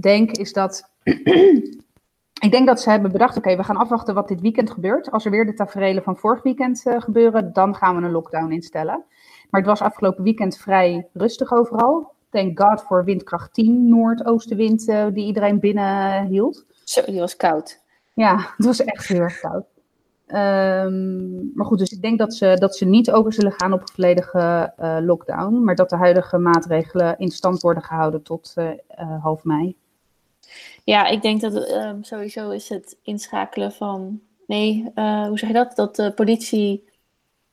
denk 0.00 0.30
is 0.30 0.52
dat 0.52 0.90
ik 2.46 2.50
denk 2.50 2.66
dat 2.66 2.80
ze 2.80 2.90
hebben 2.90 3.12
bedacht, 3.12 3.36
oké, 3.36 3.38
okay, 3.38 3.56
we 3.56 3.64
gaan 3.64 3.76
afwachten 3.76 4.14
wat 4.14 4.28
dit 4.28 4.40
weekend 4.40 4.70
gebeurt. 4.70 5.10
Als 5.10 5.24
er 5.24 5.30
weer 5.30 5.46
de 5.46 5.54
tafereelen 5.54 6.02
van 6.02 6.16
vorig 6.16 6.42
weekend 6.42 6.82
uh, 6.86 7.00
gebeuren, 7.00 7.52
dan 7.52 7.74
gaan 7.74 7.96
we 7.96 8.02
een 8.02 8.10
lockdown 8.10 8.52
instellen. 8.52 9.04
Maar 9.50 9.60
het 9.60 9.70
was 9.70 9.80
afgelopen 9.80 10.24
weekend 10.24 10.58
vrij 10.58 11.08
rustig 11.12 11.52
overal. 11.52 12.12
Thank 12.30 12.60
God 12.60 12.82
voor 12.82 13.04
windkracht 13.04 13.54
10, 13.54 13.88
noordoostenwind, 13.88 14.86
die 14.86 15.26
iedereen 15.26 15.60
binnen 15.60 16.26
hield. 16.26 16.64
Zo, 16.84 17.02
die 17.04 17.20
was 17.20 17.36
koud. 17.36 17.80
Ja, 18.14 18.36
het 18.56 18.66
was 18.66 18.84
echt 18.84 19.06
heel 19.06 19.20
erg 19.20 19.40
koud. 19.40 19.64
Um, 20.34 21.50
maar 21.54 21.66
goed, 21.66 21.78
dus 21.78 21.90
ik 21.90 22.02
denk 22.02 22.18
dat 22.18 22.34
ze, 22.34 22.56
dat 22.58 22.76
ze 22.76 22.84
niet 22.84 23.10
over 23.10 23.32
zullen 23.32 23.54
gaan 23.56 23.72
op 23.72 23.80
een 23.80 23.94
volledige 23.94 24.72
uh, 24.80 24.96
lockdown. 25.00 25.64
Maar 25.64 25.74
dat 25.74 25.90
de 25.90 25.96
huidige 25.96 26.38
maatregelen 26.38 27.18
in 27.18 27.30
stand 27.30 27.60
worden 27.60 27.82
gehouden 27.82 28.22
tot 28.22 28.54
half 29.20 29.44
mei. 29.44 29.76
Ja, 30.84 31.06
ik 31.06 31.22
denk 31.22 31.40
dat 31.40 31.70
um, 31.70 32.04
sowieso 32.04 32.50
is 32.50 32.68
het 32.68 32.96
inschakelen 33.02 33.72
van. 33.72 34.20
Nee, 34.46 34.92
hoe 34.94 35.38
zeg 35.38 35.48
je 35.48 35.54
dat? 35.54 35.76
Dat 35.76 35.96
de 35.96 36.12
politie 36.12 36.84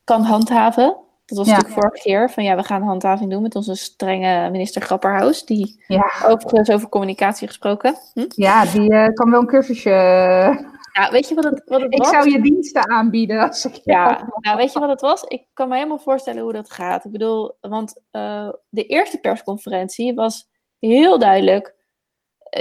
kan 0.04 0.22
handhaven. 0.22 0.96
Dat 1.26 1.38
was 1.38 1.46
ja. 1.46 1.56
natuurlijk 1.56 1.80
vorige 1.80 2.02
keer. 2.02 2.30
Van 2.30 2.44
ja, 2.44 2.56
we 2.56 2.62
gaan 2.62 2.82
handhaving 2.82 3.30
doen 3.30 3.42
met 3.42 3.56
onze 3.56 3.74
strenge 3.74 4.50
minister 4.50 4.82
Grapperhaus. 4.82 5.44
Die 5.44 5.84
ja. 5.86 6.12
overigens 6.26 6.70
over 6.70 6.88
communicatie 6.88 7.46
gesproken. 7.46 7.94
Hm? 8.14 8.24
Ja, 8.28 8.64
die 8.64 9.12
kan 9.12 9.30
wel 9.30 9.40
een 9.40 9.46
cursusje. 9.46 10.76
Ja, 10.92 11.10
weet 11.10 11.28
je 11.28 11.34
wat 11.34 11.44
het, 11.44 11.62
wat 11.64 11.80
het 11.80 11.92
ik 11.92 11.98
was? 11.98 12.08
zou 12.08 12.30
je 12.30 12.40
diensten 12.40 12.88
aanbieden. 12.88 13.40
Als 13.40 13.64
ik 13.64 13.80
ja, 13.84 14.28
nou, 14.40 14.56
weet 14.56 14.72
je 14.72 14.78
wat 14.78 14.88
het 14.88 15.00
was? 15.00 15.22
Ik 15.22 15.46
kan 15.52 15.68
me 15.68 15.74
helemaal 15.74 15.98
voorstellen 15.98 16.42
hoe 16.42 16.52
dat 16.52 16.70
gaat. 16.70 17.04
Ik 17.04 17.10
bedoel, 17.10 17.56
want 17.60 18.00
uh, 18.12 18.50
de 18.68 18.86
eerste 18.86 19.18
persconferentie 19.18 20.14
was 20.14 20.48
heel 20.78 21.18
duidelijk 21.18 21.74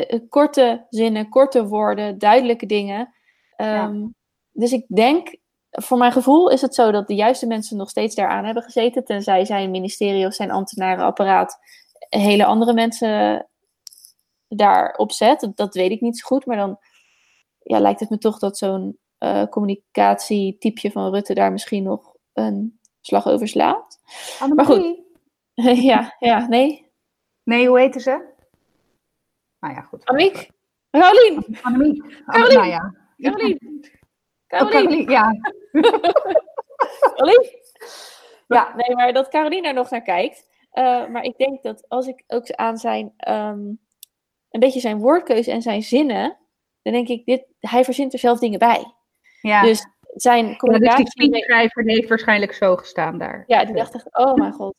uh, 0.09 0.19
korte 0.29 0.85
zinnen, 0.89 1.29
korte 1.29 1.67
woorden, 1.67 2.17
duidelijke 2.17 2.65
dingen. 2.65 2.99
Um, 3.57 3.67
ja. 3.67 4.09
Dus 4.51 4.71
ik 4.71 4.85
denk, 4.87 5.35
voor 5.69 5.97
mijn 5.97 6.11
gevoel 6.11 6.49
is 6.49 6.61
het 6.61 6.75
zo 6.75 6.91
dat 6.91 7.07
de 7.07 7.15
juiste 7.15 7.47
mensen 7.47 7.77
nog 7.77 7.89
steeds 7.89 8.15
daaraan 8.15 8.45
hebben 8.45 8.63
gezeten, 8.63 9.05
tenzij 9.05 9.45
zijn 9.45 9.71
ministerie 9.71 10.25
of 10.25 10.33
zijn 10.33 10.51
ambtenarenapparaat 10.51 11.59
hele 12.09 12.45
andere 12.45 12.73
mensen 12.73 13.47
daarop 14.47 15.11
zet. 15.11 15.39
Dat, 15.39 15.57
dat 15.57 15.73
weet 15.73 15.91
ik 15.91 16.01
niet 16.01 16.19
zo 16.19 16.27
goed, 16.27 16.45
maar 16.45 16.57
dan 16.57 16.79
ja, 17.67 17.79
lijkt 17.79 17.99
het 17.99 18.09
me 18.09 18.17
toch 18.17 18.39
dat 18.39 18.57
zo'n 18.57 18.99
uh, 19.19 19.43
communicatietypje 19.43 20.91
van 20.91 21.13
Rutte 21.13 21.33
daar 21.33 21.51
misschien 21.51 21.83
nog 21.83 22.15
een 22.33 22.79
slag 23.01 23.27
over 23.27 23.47
slaat. 23.47 23.99
Maar 24.55 24.65
goed. 24.65 25.01
ja, 25.91 26.15
ja, 26.19 26.47
nee. 26.47 26.91
Nee, 27.43 27.67
hoe 27.67 27.79
heette 27.79 27.99
ze? 27.99 28.35
Nou 29.59 29.73
ja, 29.73 29.81
goed. 29.81 30.05
Amiek? 30.05 30.49
Carolien! 30.91 31.57
Annemiek. 31.61 32.23
Carolien! 32.25 32.57
Nou 32.57 32.67
ja. 32.67 32.95
Carolien! 33.17 33.85
Carolien, 34.47 35.09
ja. 35.09 35.31
Carolien? 37.01 37.49
Ja, 38.47 38.73
nee, 38.75 38.95
maar 38.95 39.13
dat 39.13 39.29
Carolien 39.29 39.65
er 39.65 39.73
nog 39.73 39.89
naar 39.89 40.01
kijkt. 40.01 40.47
Uh, 40.73 41.07
maar 41.07 41.23
ik 41.23 41.37
denk 41.37 41.63
dat 41.63 41.89
als 41.89 42.07
ik 42.07 42.23
ook 42.27 42.51
aan 42.51 42.77
zijn, 42.77 43.13
um, 43.27 43.79
een 44.49 44.59
beetje 44.59 44.79
zijn 44.79 44.99
woordkeuze 44.99 45.51
en 45.51 45.61
zijn 45.61 45.83
zinnen, 45.83 46.37
dan 46.91 47.05
denk 47.05 47.19
ik, 47.19 47.25
dit, 47.25 47.45
hij 47.59 47.83
verzint 47.83 48.13
er 48.13 48.19
zelf 48.19 48.39
dingen 48.39 48.59
bij. 48.59 48.93
Ja. 49.41 49.61
Dus 49.61 49.87
zijn 50.15 50.57
communicatie... 50.57 50.97
Ja, 50.97 51.03
dus 51.03 51.31
die 51.31 51.43
schrijver 51.43 51.83
heeft 51.83 52.09
waarschijnlijk 52.09 52.53
zo 52.53 52.75
gestaan 52.75 53.17
daar. 53.17 53.43
Ja, 53.47 53.65
die 53.65 53.75
dacht 53.75 53.93
echt, 53.93 54.17
oh 54.17 54.33
mijn 54.33 54.53
god, 54.53 54.75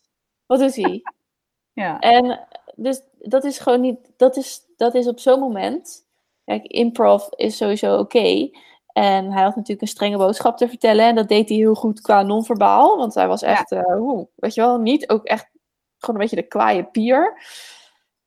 wat 0.47 0.59
doet 0.59 0.77
hij? 0.77 1.03
ja. 1.83 1.99
En 1.99 2.47
dus 2.75 3.01
dat 3.19 3.45
is 3.45 3.59
gewoon 3.59 3.81
niet, 3.81 3.99
dat 4.17 4.37
is, 4.37 4.61
dat 4.77 4.95
is 4.95 5.07
op 5.07 5.19
zo'n 5.21 5.41
moment. 5.41 6.07
Kijk, 6.45 6.65
improv 6.67 7.29
is 7.31 7.57
sowieso 7.57 7.93
oké. 7.93 8.19
Okay. 8.19 8.55
En 8.93 9.33
hij 9.33 9.43
had 9.43 9.55
natuurlijk 9.55 9.83
een 9.83 9.89
strenge 9.89 10.17
boodschap 10.17 10.57
te 10.57 10.69
vertellen. 10.69 11.07
En 11.07 11.15
dat 11.15 11.29
deed 11.29 11.49
hij 11.49 11.59
heel 11.59 11.75
goed 11.75 12.01
qua 12.01 12.23
non-verbaal. 12.23 12.97
Want 12.97 13.15
hij 13.15 13.29
was 13.29 13.43
echt, 13.43 13.71
ja. 13.71 13.89
uh, 13.89 14.01
oeh, 14.01 14.27
weet 14.35 14.55
je 14.55 14.61
wel, 14.61 14.79
niet 14.79 15.09
ook 15.09 15.25
echt 15.25 15.51
gewoon 15.99 16.15
een 16.15 16.21
beetje 16.21 16.43
de 16.43 16.49
kwaaie 16.49 16.85
pier. 16.85 17.43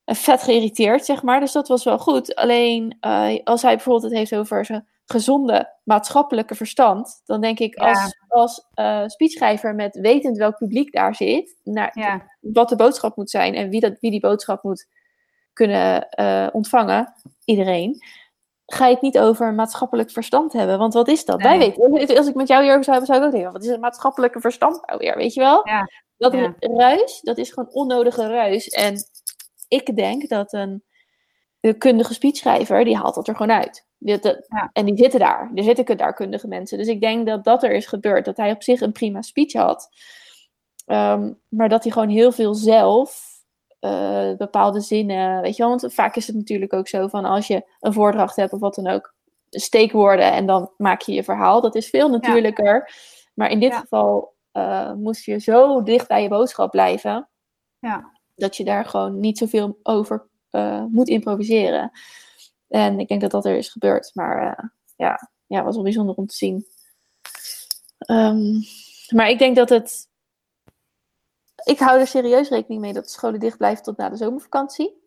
Vet 0.05 0.43
geïrriteerd, 0.43 1.05
zeg 1.05 1.23
maar. 1.23 1.39
Dus 1.39 1.51
dat 1.51 1.67
was 1.67 1.83
wel 1.83 1.97
goed. 1.99 2.35
Alleen 2.35 2.97
uh, 3.01 3.29
als 3.43 3.61
hij 3.61 3.75
bijvoorbeeld 3.75 4.03
het 4.03 4.13
heeft 4.13 4.35
over 4.35 4.65
zijn 4.65 4.87
gezonde 5.05 5.73
maatschappelijke 5.83 6.55
verstand, 6.55 7.21
dan 7.25 7.41
denk 7.41 7.59
ik 7.59 7.75
als, 7.75 7.97
ja. 7.97 8.11
als 8.27 8.67
uh, 8.75 9.07
speechschrijver 9.07 9.75
met 9.75 9.95
wetend 9.95 10.37
welk 10.37 10.57
publiek 10.57 10.91
daar 10.91 11.15
zit, 11.15 11.57
naar 11.63 11.91
ja. 11.93 12.25
wat 12.39 12.69
de 12.69 12.75
boodschap 12.75 13.15
moet 13.15 13.29
zijn 13.29 13.55
en 13.55 13.69
wie, 13.69 13.79
dat, 13.79 13.97
wie 13.99 14.11
die 14.11 14.19
boodschap 14.19 14.63
moet 14.63 14.87
kunnen 15.53 16.07
uh, 16.19 16.47
ontvangen, 16.51 17.13
iedereen, 17.45 18.03
ga 18.65 18.85
je 18.85 18.93
het 18.93 19.01
niet 19.01 19.19
over 19.19 19.53
maatschappelijk 19.53 20.11
verstand 20.11 20.53
hebben. 20.53 20.77
Want 20.77 20.93
wat 20.93 21.07
is 21.07 21.25
dat? 21.25 21.39
Nee. 21.39 21.73
Wij 21.77 21.89
weten, 21.89 22.17
als 22.17 22.27
ik 22.27 22.35
met 22.35 22.47
jou 22.47 22.61
hierover 22.61 22.83
zou 22.83 22.97
hebben, 22.97 23.15
zou 23.15 23.19
ik 23.19 23.25
ook 23.25 23.39
denken, 23.39 23.53
wat 23.59 23.63
is 23.63 23.69
het 23.69 23.81
maatschappelijke 23.81 24.39
verstand 24.39 24.87
nou 24.87 24.99
weer, 24.99 25.17
weet 25.17 25.33
je 25.33 25.39
wel? 25.39 25.67
Ja. 25.67 25.89
Dat 26.17 26.35
ruis, 26.59 27.21
dat 27.21 27.37
is 27.37 27.51
gewoon 27.51 27.69
onnodige 27.71 28.27
ruis. 28.27 28.67
En 28.67 28.95
ik 29.71 29.95
denk 29.95 30.29
dat 30.29 30.53
een, 30.53 30.84
een 31.60 31.77
kundige 31.77 32.13
speechschrijver, 32.13 32.84
die 32.84 32.97
haalt 32.97 33.15
dat 33.15 33.27
er 33.27 33.36
gewoon 33.36 33.57
uit. 33.57 33.88
Die, 33.97 34.19
dat, 34.19 34.45
Ja. 34.47 34.69
En 34.73 34.86
die 34.86 34.97
zitten 34.97 35.19
daar. 35.19 35.51
Er 35.55 35.63
zitten 35.63 35.97
daar 35.97 36.13
kundige 36.13 36.47
mensen. 36.47 36.77
Dus 36.77 36.88
ik 36.88 37.01
denk 37.01 37.27
dat 37.27 37.43
dat 37.43 37.63
er 37.63 37.71
is 37.71 37.86
gebeurd. 37.86 38.25
Dat 38.25 38.38
hij 38.38 38.51
op 38.51 38.63
zich 38.63 38.81
een 38.81 38.91
prima 38.91 39.21
speech 39.21 39.53
had. 39.53 39.89
Ehm, 40.86 41.34
maar 41.49 41.69
dat 41.69 41.84
hij 41.84 41.91
gewoon 41.91 42.10
heel 42.10 42.31
veel 42.31 42.53
zelf 42.53 43.29
eh, 43.79 44.34
bepaalde 44.38 44.79
zinnen. 44.81 45.41
Weet 45.41 45.55
je 45.55 45.63
wel, 45.63 45.77
want 45.77 45.93
vaak 45.93 46.15
is 46.15 46.27
het 46.27 46.36
natuurlijk 46.36 46.73
ook 46.73 46.88
zo 46.88 47.07
van 47.07 47.25
als 47.25 47.47
je 47.47 47.63
een 47.79 47.93
voordracht 47.93 48.36
hebt 48.36 48.53
of 48.53 48.60
wat 48.60 48.75
dan 48.75 48.88
ook. 48.88 49.13
Steekwoorden 49.49 50.31
en 50.31 50.45
dan 50.45 50.71
maak 50.77 51.01
je 51.01 51.13
je 51.13 51.23
verhaal. 51.23 51.62
Dat 51.62 51.75
is 51.75 51.89
veel 51.89 52.10
natuurlijker. 52.10 52.93
Maar 53.34 53.49
in 53.49 53.60
dit 53.60 53.71
Ja. 53.71 53.79
geval 53.79 54.36
eh, 54.51 54.93
moest 54.93 55.25
je 55.25 55.39
zo 55.39 55.84
dicht 55.84 56.07
bij 56.07 56.21
je 56.21 56.29
boodschap 56.29 56.71
blijven. 56.71 57.29
Ja. 57.79 58.20
Dat 58.41 58.58
je 58.58 58.63
daar 58.63 58.86
gewoon 58.86 59.19
niet 59.19 59.38
zoveel 59.38 59.80
over 59.84 60.27
eh, 60.49 60.84
moet 60.84 61.08
improviseren. 61.08 61.91
En 62.67 62.99
ik 62.99 63.08
denk 63.08 63.21
dat 63.21 63.32
dat 63.32 63.45
er 63.45 63.56
is 63.56 63.69
gebeurd. 63.69 64.12
Maar 64.13 64.47
eh, 64.47 64.69
ja, 64.95 65.30
ja, 65.47 65.63
was 65.63 65.75
wel 65.75 65.84
bijzonder 65.84 66.15
om 66.15 66.27
te 66.27 66.36
zien. 66.36 66.65
Ehm, 67.97 68.62
maar 69.15 69.30
ik 69.30 69.39
denk 69.39 69.56
dat 69.56 69.69
het. 69.69 70.10
Ik 71.63 71.80
hou 71.80 71.99
er 71.99 72.08
serieus 72.08 72.49
rekening 72.49 72.82
mee 72.82 72.93
dat 72.93 73.04
de 73.04 73.10
scholen 73.10 73.39
dicht 73.39 73.58
blijven 73.58 73.84
tot 73.84 73.97
na 73.97 74.10
de 74.10 74.15
zomervakantie. 74.15 74.99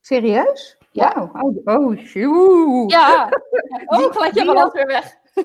Serieus? 0.00 0.76
Ja. 0.92 1.30
Oh, 1.32 1.56
oh, 1.64 1.98
shoe. 1.98 2.88
Ja! 2.88 3.28
Oh, 3.86 4.12
gelijk 4.12 4.34
je 4.34 4.44
balans 4.44 4.72
weer 4.72 4.86
weg. 4.86 5.16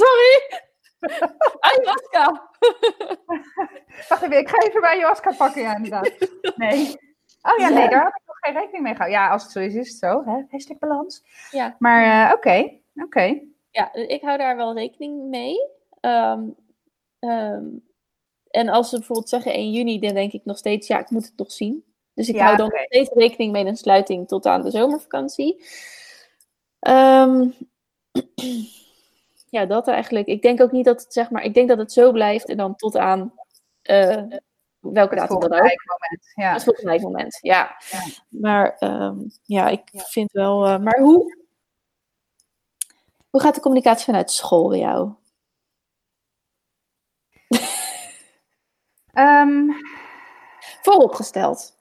Sorry! 0.00 0.62
Ayahuasca! 1.60 2.50
Wacht 4.08 4.22
even, 4.22 4.38
ik 4.38 4.48
ga 4.48 4.58
even 4.58 4.80
bij 4.80 4.90
ayahuasca 4.90 5.32
pakken, 5.32 5.62
ja, 5.62 5.76
inderdaad. 5.76 6.10
Nee. 6.56 6.96
Oh 7.42 7.58
ja, 7.58 7.68
nee, 7.68 7.88
daar 7.88 8.02
had 8.02 8.14
ik 8.14 8.22
nog 8.26 8.38
geen 8.40 8.54
rekening 8.54 8.82
mee 8.82 8.92
gehouden. 8.92 9.18
Ja, 9.20 9.28
als 9.30 9.42
het 9.42 9.52
zo 9.52 9.60
is, 9.60 9.74
is 9.74 9.88
het 9.88 9.98
zo. 9.98 10.22
Hè? 10.24 10.42
Hashtag 10.50 10.78
balans. 10.78 11.22
Ja. 11.50 11.76
Maar 11.78 12.28
uh, 12.28 12.32
oké, 12.34 12.80
oké. 12.94 13.40
Ja, 13.70 13.94
ik 13.94 14.22
hou 14.22 14.38
daar 14.38 14.56
wel 14.56 14.74
rekening 14.74 15.28
mee. 15.28 15.56
Um, 16.00 16.54
um, 17.20 17.82
en 18.50 18.68
als 18.68 18.88
ze 18.88 18.96
bijvoorbeeld 18.96 19.28
zeggen 19.28 19.52
1 19.52 19.72
juni, 19.72 19.98
dan 19.98 20.14
denk 20.14 20.32
ik 20.32 20.44
nog 20.44 20.56
steeds, 20.56 20.86
ja, 20.86 20.98
ik 20.98 21.10
moet 21.10 21.24
het 21.24 21.36
nog 21.36 21.52
zien. 21.52 21.84
Dus 22.14 22.28
ik 22.28 22.34
Ja, 22.34 22.44
hou 22.44 22.56
dan 22.56 22.68
nog 22.68 22.84
steeds 22.84 23.10
rekening 23.10 23.52
met 23.52 23.66
een 23.66 23.76
sluiting 23.76 24.28
tot 24.28 24.46
aan 24.46 24.62
de 24.62 24.70
zomervakantie. 24.70 25.64
Ehm, 26.78 27.48
ja, 29.54 29.66
dat 29.66 29.88
eigenlijk. 29.88 30.26
Ik 30.26 30.42
denk 30.42 30.60
ook 30.60 30.72
niet 30.72 30.84
dat 30.84 31.02
het, 31.02 31.12
zeg 31.12 31.30
maar, 31.30 31.42
ik 31.42 31.54
denk 31.54 31.68
dat 31.68 31.78
het 31.78 31.92
zo 31.92 32.12
blijft 32.12 32.48
en 32.48 32.56
dan 32.56 32.76
tot 32.76 32.96
aan 32.96 33.32
eh, 33.82 34.22
welke 34.78 35.14
Het 35.14 35.18
datum 35.18 35.18
dan 35.18 35.26
volgende 35.28 35.56
ook. 35.56 35.62
wijkmoment. 35.62 36.32
Ja. 36.34 36.54
Een 36.54 36.60
gelijk 36.76 37.02
moment, 37.02 37.38
ja. 37.40 37.76
Ja. 37.90 38.00
Maar 38.28 38.76
ehm, 38.78 39.16
ja, 39.42 39.68
ik 39.68 39.82
vind 39.92 40.32
wel. 40.32 40.66
eh, 40.66 40.78
maar 40.78 40.98
hoe, 41.00 41.36
hoe 43.30 43.40
gaat 43.40 43.54
de 43.54 43.60
communicatie 43.60 44.04
vanuit 44.04 44.30
school 44.30 44.68
bij 44.68 44.78
jou? 44.78 45.12
Ehm, 49.12 49.70
Vooropgesteld. 50.82 51.76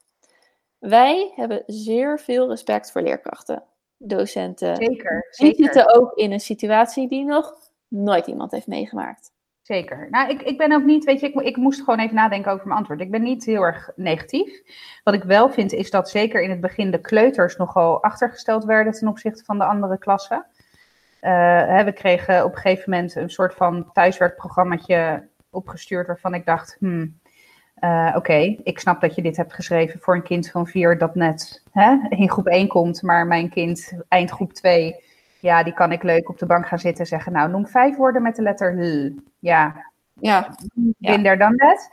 Wij 0.80 1.32
hebben 1.36 1.64
zeer 1.66 2.20
veel 2.20 2.50
respect 2.50 2.92
voor 2.92 3.02
leerkrachten, 3.02 3.64
docenten. 3.98 4.76
zeker, 4.76 5.28
Die 5.38 5.56
zitten 5.56 5.96
ook 5.96 6.14
in 6.16 6.32
een 6.32 6.40
situatie 6.40 7.08
die 7.08 7.26
nog 7.26 7.56
nooit 7.94 8.28
iemand 8.28 8.52
heeft 8.52 8.68
meegemaakt. 8.68 9.32
Zeker. 9.62 10.08
Nou, 10.10 10.30
ik, 10.30 10.42
ik 10.42 10.58
ben 10.58 10.72
ook 10.72 10.84
niet, 10.84 11.04
weet 11.04 11.20
je, 11.20 11.28
ik, 11.28 11.42
ik 11.42 11.58
moest 11.58 11.80
gewoon 11.80 12.00
even 12.00 12.16
nadenken 12.16 12.52
over 12.52 12.68
mijn 12.68 12.80
antwoord. 12.80 13.00
Ik 13.00 13.12
ben 13.12 13.22
niet 13.22 13.46
heel 13.46 13.62
erg 13.62 13.92
negatief. 13.96 14.62
Wat 15.04 15.14
ik 15.14 15.24
wel 15.24 15.50
vind, 15.50 15.72
is 15.72 15.90
dat 15.90 16.10
zeker 16.10 16.42
in 16.42 16.50
het 16.50 16.62
begin 16.62 16.92
de 16.92 17.02
kleuters 17.02 17.58
nogal 17.58 18.04
achtergesteld 18.04 18.64
werden 18.64 18.94
ten 18.94 19.08
opzichte 19.08 19.44
van 19.44 19.58
de 19.58 19.66
andere 19.66 19.98
klassen. 19.98 20.46
Hè, 21.20 21.84
we 21.84 21.92
kregen 21.92 22.44
op 22.44 22.52
een 22.52 22.62
gegeven 22.62 22.90
moment 22.90 23.16
een 23.16 23.30
soort 23.30 23.54
van 23.54 23.92
thuiswerkprogrammaatje 23.94 25.28
opgestuurd 25.50 26.08
waarvan 26.08 26.34
ik 26.34 26.46
dacht, 26.46 26.76
hmm, 26.80 27.20
eh, 27.76 28.14
oké, 28.16 28.56
ik 28.64 28.80
snap 28.80 29.02
dat 29.02 29.16
je 29.16 29.22
dit 29.22 29.38
hebt 29.38 29.54
geschreven 29.54 30.00
voor 30.00 30.16
een 30.16 30.24
kind 30.24 30.50
van 30.50 30.68
vier 30.68 30.98
dat 30.98 31.16
net 31.16 31.64
hè, 31.72 31.98
in 32.10 32.30
groep 32.30 32.48
1 32.48 32.68
komt, 32.68 33.02
maar 33.02 33.28
mijn 33.28 33.50
kind 33.50 33.94
eind 34.08 34.32
groep 34.32 34.54
2, 34.54 34.96
ja, 35.44 35.64
die 35.64 35.74
kan 35.74 35.92
ik 35.92 36.04
leuk 36.04 36.30
op 36.30 36.40
de 36.40 36.46
bank 36.46 36.68
gaan 36.68 36.80
zitten 36.80 37.02
en 37.02 37.10
zeggen, 37.10 37.32
nou, 37.32 37.50
noem 37.50 37.68
vijf 37.68 37.96
woorden 37.96 38.22
met 38.22 38.36
de 38.36 38.42
letter 38.42 38.86
L. 38.86 39.20
Ja, 39.40 39.92
Ja, 40.20 40.56
there, 41.00 41.38
done 41.38 41.56
that. 41.56 41.90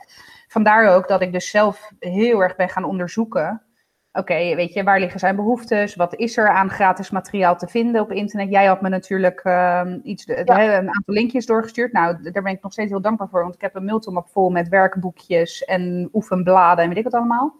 Vandaar 0.47 0.95
ook 0.95 1.07
dat 1.07 1.21
ik 1.21 1.31
dus 1.31 1.49
zelf 1.49 1.91
heel 1.99 2.41
erg 2.43 2.55
ben 2.55 2.69
gaan 2.69 2.83
onderzoeken. 2.83 3.61
Oké, 4.13 4.55
weet 4.55 4.73
je, 4.73 4.83
waar 4.83 4.99
liggen 4.99 5.19
zijn 5.19 5.35
behoeftes? 5.35 5.95
Wat 5.95 6.15
is 6.15 6.37
er 6.37 6.49
aan 6.49 6.69
gratis 6.69 7.09
materiaal 7.09 7.57
te 7.57 7.67
vinden 7.67 8.01
op 8.01 8.11
internet? 8.11 8.49
Jij 8.49 8.65
had 8.65 8.81
me 8.81 8.89
natuurlijk 8.89 9.39
ehm, 9.39 9.99
iets, 10.03 10.23
Ja. 10.25 10.77
een 10.77 10.95
aantal 10.95 11.13
linkjes 11.13 11.45
doorgestuurd. 11.45 11.91
Nou, 11.91 12.31
daar 12.31 12.43
ben 12.43 12.53
ik 12.53 12.61
nog 12.61 12.71
steeds 12.71 12.89
heel 12.89 13.01
dankbaar 13.01 13.29
voor, 13.29 13.41
want 13.41 13.55
ik 13.55 13.61
heb 13.61 13.75
een 13.75 13.85
multimap 13.85 14.27
vol 14.29 14.49
met 14.49 14.67
werkboekjes 14.69 15.63
en 15.63 16.09
oefenbladen 16.13 16.83
en 16.83 16.89
weet 16.89 16.97
ik 16.97 17.03
wat 17.03 17.13
allemaal. 17.13 17.55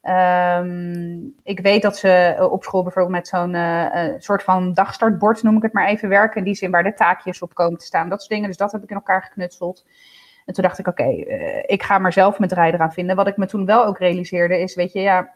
Ehm, 0.00 1.18
ik 1.42 1.60
weet 1.60 1.82
dat 1.82 1.96
ze 1.96 2.08
eh, 2.08 2.52
op 2.52 2.64
school 2.64 2.82
bijvoorbeeld 2.82 3.14
met 3.14 3.28
zo'n 3.28 3.54
eh, 3.54 4.06
eh, 4.06 4.14
soort 4.18 4.42
van 4.42 4.74
dagstartbord, 4.74 5.42
noem 5.42 5.56
ik 5.56 5.62
het 5.62 5.72
maar 5.72 5.86
even, 5.88 6.08
werken. 6.08 6.38
In 6.38 6.44
die 6.44 6.54
zin 6.54 6.70
waar 6.70 6.82
de 6.82 6.94
taakjes 6.94 7.42
op 7.42 7.54
komen 7.54 7.78
te 7.78 7.84
staan. 7.84 8.08
Dat 8.08 8.18
soort 8.18 8.30
dingen. 8.30 8.48
Dus 8.48 8.56
dat 8.56 8.72
heb 8.72 8.82
ik 8.82 8.90
in 8.90 8.96
elkaar 8.96 9.22
geknutseld. 9.22 9.86
En 10.46 10.54
toen 10.54 10.64
dacht 10.64 10.78
ik, 10.78 10.86
oké, 10.86 11.04
ik 11.66 11.82
ga 11.82 11.98
maar 11.98 12.12
zelf 12.12 12.38
mijn 12.38 12.50
draai 12.50 12.72
eraan 12.72 12.92
vinden. 12.92 13.16
Wat 13.16 13.26
ik 13.26 13.36
me 13.36 13.46
toen 13.46 13.66
wel 13.66 13.86
ook 13.86 13.98
realiseerde 13.98 14.60
is, 14.60 14.74
weet 14.74 14.92
je, 14.92 15.00
ja, 15.00 15.32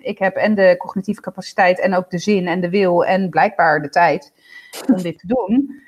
ik 0.00 0.18
heb 0.18 0.36
en 0.36 0.54
de 0.54 0.74
cognitieve 0.78 1.20
capaciteit 1.20 1.80
en 1.80 1.94
ook 1.94 2.10
de 2.10 2.18
zin 2.18 2.46
en 2.46 2.60
de 2.60 2.70
wil 2.70 3.04
en 3.04 3.30
blijkbaar 3.30 3.82
de 3.82 3.88
tijd 3.88 4.32
om 4.92 5.02
dit 5.02 5.18
te 5.18 5.26
doen. 5.26 5.82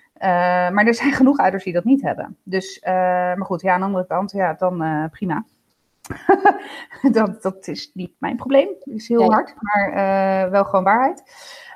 Maar 0.72 0.86
er 0.86 0.94
zijn 0.94 1.12
genoeg 1.12 1.38
ouders 1.38 1.64
die 1.64 1.72
dat 1.72 1.84
niet 1.84 2.02
hebben. 2.02 2.36
Dus, 2.42 2.80
maar 2.84 3.44
goed, 3.44 3.62
ja, 3.62 3.72
aan 3.72 3.80
de 3.80 3.86
andere 3.86 4.06
kant, 4.06 4.32
ja, 4.32 4.54
dan 4.54 5.08
prima. 5.10 5.44
dat, 7.12 7.42
dat 7.42 7.68
is 7.68 7.90
niet 7.94 8.12
mijn 8.18 8.36
probleem. 8.36 8.68
Het 8.78 8.94
is 8.94 9.08
heel 9.08 9.32
hard, 9.32 9.54
maar 9.60 9.92
eh, 9.92 10.50
wel 10.50 10.64
gewoon 10.64 10.84
waarheid. 10.84 11.22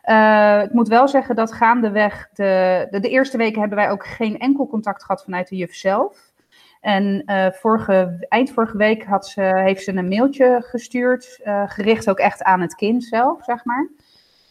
Eh, 0.03 0.63
ik 0.65 0.73
moet 0.73 0.89
wel 0.89 1.09
zeggen 1.09 1.37
dat 1.37 1.53
gaandeweg 1.53 2.29
de, 2.33 2.87
de, 2.91 3.01
de 3.01 3.09
eerste 3.09 3.37
weken 3.37 3.61
hebben 3.61 3.79
wij 3.79 3.91
ook 3.91 4.07
geen 4.07 4.39
enkel 4.39 4.67
contact 4.67 5.05
gehad 5.05 5.25
vanuit 5.25 5.49
de 5.49 5.57
juf 5.57 5.75
zelf. 5.75 6.33
En 6.81 7.23
eh, 7.25 7.53
vorige, 7.53 8.27
eind 8.29 8.51
vorige 8.51 8.77
week 8.77 9.05
had 9.05 9.27
ze, 9.27 9.43
heeft 9.43 9.85
ze 9.85 9.93
een 9.93 10.09
mailtje 10.09 10.63
gestuurd, 10.65 11.41
gericht 11.67 12.11
ook 12.11 12.19
echt 12.19 12.43
aan 12.43 12.61
het 12.61 12.75
kind 12.75 13.05
zelf, 13.05 13.45
zeg 13.45 13.65
maar. 13.65 13.89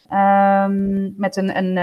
Ehm, 0.09 1.19
met 1.19 1.35
een, 1.35 1.57
een, 1.57 1.73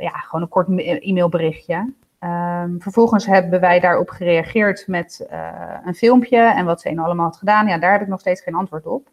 ja, 0.00 0.10
gewoon 0.10 0.42
een 0.42 0.48
kort 0.48 0.68
ma- 0.68 0.82
e-mailberichtje. 0.82 1.92
Ehm, 2.20 2.78
vervolgens 2.78 3.26
hebben 3.26 3.60
wij 3.60 3.80
daarop 3.80 4.10
gereageerd 4.10 4.86
met 4.86 5.26
eh, 5.30 5.76
een 5.84 5.94
filmpje 5.94 6.38
en 6.38 6.64
wat 6.64 6.80
Zeno 6.80 7.02
allemaal 7.02 7.26
had 7.26 7.36
gedaan. 7.36 7.66
Ja, 7.66 7.78
daar 7.78 7.92
heb 7.92 8.00
ik 8.00 8.08
nog 8.08 8.20
steeds 8.20 8.40
geen 8.40 8.54
antwoord 8.54 8.86
op. 8.86 9.08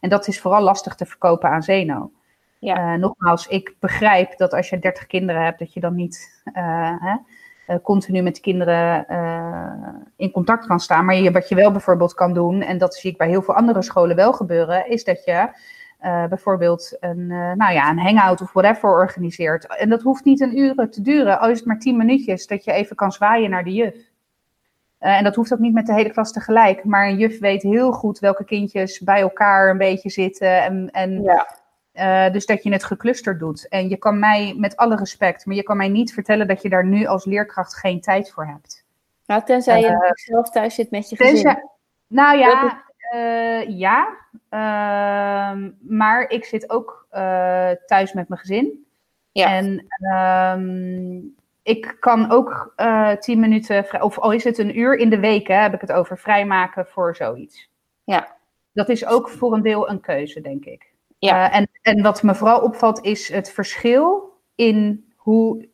En 0.00 0.08
dat 0.08 0.28
is 0.28 0.40
vooral 0.40 0.62
lastig 0.62 0.94
te 0.94 1.06
verkopen 1.06 1.50
aan 1.50 1.62
Zeno. 1.62 2.10
Ja. 2.58 2.76
Eh, 2.76 2.98
nogmaals, 2.98 3.46
ik 3.46 3.74
begrijp 3.80 4.36
dat 4.36 4.52
als 4.52 4.68
je 4.68 4.78
30 4.78 5.06
kinderen 5.06 5.42
hebt, 5.42 5.58
dat 5.58 5.72
je 5.72 5.80
dan 5.80 5.94
niet 5.94 6.42
eh, 6.52 6.94
hè, 6.98 7.80
continu 7.80 8.22
met 8.22 8.34
de 8.34 8.40
kinderen 8.40 9.06
in 10.16 10.30
contact 10.30 10.66
kan 10.66 10.80
staan. 10.80 11.04
Maar 11.04 11.14
je, 11.14 11.30
wat 11.30 11.48
je 11.48 11.54
wel 11.54 11.70
bijvoorbeeld 11.70 12.14
kan 12.14 12.34
doen, 12.34 12.62
en 12.62 12.78
dat 12.78 12.94
zie 12.94 13.10
ik 13.10 13.18
bij 13.18 13.28
heel 13.28 13.42
veel 13.42 13.54
andere 13.54 13.82
scholen 13.82 14.16
wel 14.16 14.32
gebeuren, 14.32 14.90
is 14.90 15.04
dat 15.04 15.24
je 15.24 15.48
eh, 15.98 16.26
bijvoorbeeld 16.26 16.96
een, 17.00 17.30
eh, 17.30 17.52
nou 17.52 17.72
ja, 17.72 17.90
een 17.90 17.98
hangout 17.98 18.40
of 18.40 18.52
whatever 18.52 18.90
organiseert. 18.90 19.66
En 19.76 19.88
dat 19.88 20.02
hoeft 20.02 20.24
niet 20.24 20.40
een 20.40 20.58
uur 20.58 20.88
te 20.90 21.02
duren, 21.02 21.40
al 21.40 21.50
is 21.50 21.58
het 21.58 21.66
maar 21.66 21.78
10 21.78 21.96
minuutjes, 21.96 22.46
dat 22.46 22.64
je 22.64 22.72
even 22.72 22.96
kan 22.96 23.12
zwaaien 23.12 23.50
naar 23.50 23.64
de 23.64 23.72
juf. 23.72 23.96
Eh, 24.98 25.16
en 25.16 25.24
dat 25.24 25.34
hoeft 25.34 25.52
ook 25.52 25.58
niet 25.58 25.72
met 25.72 25.86
de 25.86 25.92
hele 25.94 26.10
klas 26.10 26.32
tegelijk, 26.32 26.84
maar 26.84 27.08
een 27.08 27.16
juf 27.16 27.38
weet 27.38 27.62
heel 27.62 27.92
goed 27.92 28.18
welke 28.18 28.44
kindjes 28.44 29.00
bij 29.00 29.20
elkaar 29.20 29.70
een 29.70 29.78
beetje 29.78 30.10
zitten. 30.10 30.62
En, 30.62 30.90
en 30.90 31.22
Ja. 31.92 32.30
dus 32.30 32.46
dat 32.46 32.62
je 32.62 32.72
het 32.72 32.84
geclusterd 32.84 33.38
doet. 33.38 33.68
En 33.68 33.88
je 33.88 33.96
kan 33.96 34.18
mij, 34.18 34.54
met 34.56 34.76
alle 34.76 34.96
respect, 34.96 35.46
maar 35.46 35.56
je 35.56 35.62
kan 35.62 35.76
mij 35.76 35.88
niet 35.88 36.12
vertellen 36.12 36.48
dat 36.48 36.62
je 36.62 36.68
daar 36.68 36.86
nu 36.86 37.06
als 37.06 37.24
leerkracht 37.24 37.76
geen 37.76 38.00
tijd 38.00 38.30
voor 38.30 38.46
hebt. 38.46 38.84
Nou, 39.26 39.42
tenzij 39.44 39.80
je 39.80 40.10
zelf 40.14 40.50
thuis 40.50 40.74
zit 40.74 40.90
met 40.90 41.10
je 41.10 41.16
gezin. 41.16 41.34
Tenzij- 41.34 41.64
nou 42.06 42.38
ja, 42.38 42.82
eh, 43.12 43.78
ja. 43.78 44.16
Ehm, 44.48 45.70
maar 45.80 46.28
ik 46.28 46.44
zit 46.44 46.70
ook 46.70 47.06
eh, 47.10 47.70
thuis 47.86 48.12
met 48.12 48.28
mijn 48.28 48.40
gezin. 48.40 48.86
Ja. 49.32 49.46
En 49.56 49.86
ehm, 49.88 51.18
ik 51.62 51.96
kan 52.00 52.30
ook 52.30 52.72
eh, 52.76 53.12
tien 53.12 53.40
minuten, 53.40 53.84
vrij- 53.84 54.00
of 54.00 54.18
al 54.18 54.32
is 54.32 54.44
het 54.44 54.58
een 54.58 54.78
uur 54.78 54.96
in 54.96 55.10
de 55.10 55.18
week, 55.18 55.46
hè, 55.46 55.54
heb 55.54 55.74
ik 55.74 55.80
het 55.80 55.92
over 55.92 56.18
vrijmaken 56.18 56.86
voor 56.86 57.16
zoiets. 57.16 57.70
Ja. 58.04 58.36
Dat 58.72 58.88
is 58.88 59.06
ook 59.06 59.28
voor 59.28 59.54
een 59.54 59.62
deel 59.62 59.90
een 59.90 60.00
keuze, 60.00 60.40
denk 60.40 60.64
ik. 60.64 60.92
Ja. 61.18 61.52
En, 61.52 61.68
en 61.82 62.02
wat 62.02 62.22
me 62.22 62.34
vooral 62.34 62.60
opvalt 62.60 63.04
is 63.04 63.28
het 63.28 63.50
verschil 63.50 64.32
in 64.54 65.12
hoe 65.16 65.68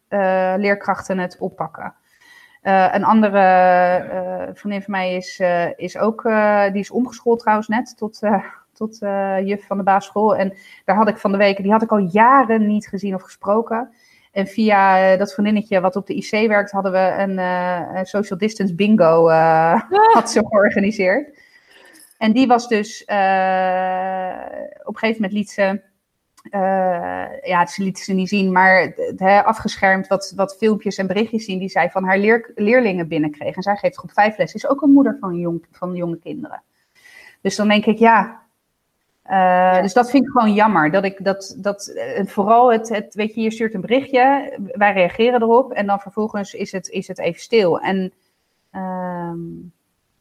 leerkrachten 0.56 1.18
het 1.18 1.38
oppakken. 1.38 1.94
Eh, 2.64 2.88
een 2.92 3.04
andere 3.04 3.38
eh, 3.38 4.54
vriendin 4.54 4.82
van 4.82 4.92
mij 4.92 5.14
is, 5.14 5.38
eh, 5.40 5.66
is 5.76 5.98
ook, 5.98 6.22
die 6.72 6.80
is 6.80 6.90
omgeschoold 6.90 7.38
trouwens 7.38 7.68
net 7.68 7.96
tot, 7.96 8.20
tot 8.72 8.98
juf 9.44 9.66
van 9.66 9.76
de 9.76 9.82
basisschool. 9.82 10.36
En 10.36 10.56
daar 10.84 10.96
had 10.96 11.08
ik 11.08 11.18
van 11.18 11.32
de 11.32 11.38
week, 11.38 11.62
die 11.62 11.72
had 11.72 11.82
ik 11.82 11.92
al 11.92 11.98
jaren 11.98 12.66
niet 12.66 12.88
gezien 12.88 13.14
of 13.14 13.22
gesproken. 13.22 13.90
En 14.32 14.46
via 14.46 15.16
dat 15.16 15.32
vriendinnetje 15.32 15.80
wat 15.80 15.96
op 15.96 16.06
de 16.06 16.14
IC 16.14 16.48
werkt, 16.48 16.70
hadden 16.70 16.92
we 16.92 17.14
een, 17.18 17.38
een 17.96 18.06
social 18.06 18.38
distance 18.38 18.74
bingo 18.74 19.28
eh, 19.28 19.80
had 20.12 20.30
ze 20.30 20.46
georganiseerd. 20.46 21.38
En 22.18 22.32
die 22.32 22.46
was 22.46 22.68
dus, 22.68 23.02
op 23.02 23.08
een 24.94 24.98
gegeven 24.98 25.22
moment 25.22 25.32
liet 25.32 25.50
ze, 25.50 25.80
ja, 27.42 27.66
ze 27.66 27.82
liet 27.82 27.98
ze 27.98 28.12
niet 28.12 28.28
zien, 28.28 28.52
maar 28.52 28.80
het, 28.80 29.20
afgeschermd 29.44 30.06
wat, 30.06 30.32
wat 30.36 30.56
filmpjes 30.56 30.96
en 30.96 31.06
berichtjes 31.06 31.44
zien 31.44 31.58
die 31.58 31.68
zij 31.68 31.90
van 31.90 32.04
haar 32.04 32.18
leer, 32.18 32.52
leerlingen 32.54 33.08
binnenkreeg. 33.08 33.56
En 33.56 33.62
zij 33.62 33.76
geeft 33.76 33.96
groep 33.96 34.12
vijf 34.12 34.36
les, 34.36 34.54
is 34.54 34.68
ook 34.68 34.82
een 34.82 34.92
moeder 34.92 35.16
van, 35.20 35.34
jong, 35.36 35.66
van 35.70 35.94
jonge 35.94 36.18
kinderen. 36.18 36.62
Dus 37.40 37.56
dan 37.56 37.68
denk 37.68 37.86
ik, 37.86 37.98
ja, 37.98 38.44
eh, 39.24 39.82
Dus 39.82 39.92
dat 39.92 40.10
vind 40.10 40.24
ik 40.24 40.30
gewoon 40.30 40.54
jammer. 40.54 40.90
Dat 40.90 41.04
ik 41.04 41.24
dat, 41.24 41.54
dat 41.58 41.86
eh, 41.86 42.26
vooral 42.26 42.72
het, 42.72 42.88
het, 42.88 43.14
weet 43.14 43.34
je, 43.34 43.40
je 43.40 43.50
stuurt 43.50 43.74
een 43.74 43.80
berichtje, 43.80 44.52
wij 44.72 44.92
reageren 44.92 45.42
erop 45.42 45.72
en 45.72 45.86
dan 45.86 46.00
vervolgens 46.00 46.54
is 46.54 46.72
het, 46.72 46.88
is 46.88 47.08
het 47.08 47.18
even 47.18 47.40
stil. 47.40 47.80
En 47.80 48.12
ehm, 48.70 49.38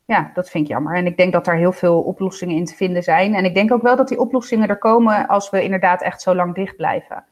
ja, 0.05 0.31
dat 0.33 0.49
vind 0.49 0.63
ik 0.63 0.71
jammer. 0.71 0.95
En 0.95 1.05
ik 1.05 1.17
denk 1.17 1.33
dat 1.33 1.45
daar 1.45 1.55
heel 1.55 1.71
veel 1.71 2.01
oplossingen 2.01 2.55
in 2.55 2.65
te 2.65 2.75
vinden 2.75 3.03
zijn. 3.03 3.35
En 3.35 3.45
ik 3.45 3.53
denk 3.53 3.71
ook 3.71 3.81
wel 3.81 3.95
dat 3.95 4.07
die 4.07 4.19
oplossingen 4.19 4.69
er 4.69 4.77
komen 4.77 5.27
als 5.27 5.49
we 5.49 5.63
inderdaad 5.63 6.01
echt 6.01 6.21
zo 6.21 6.35
lang 6.35 6.55
dicht 6.55 6.75
blijven. 6.75 7.25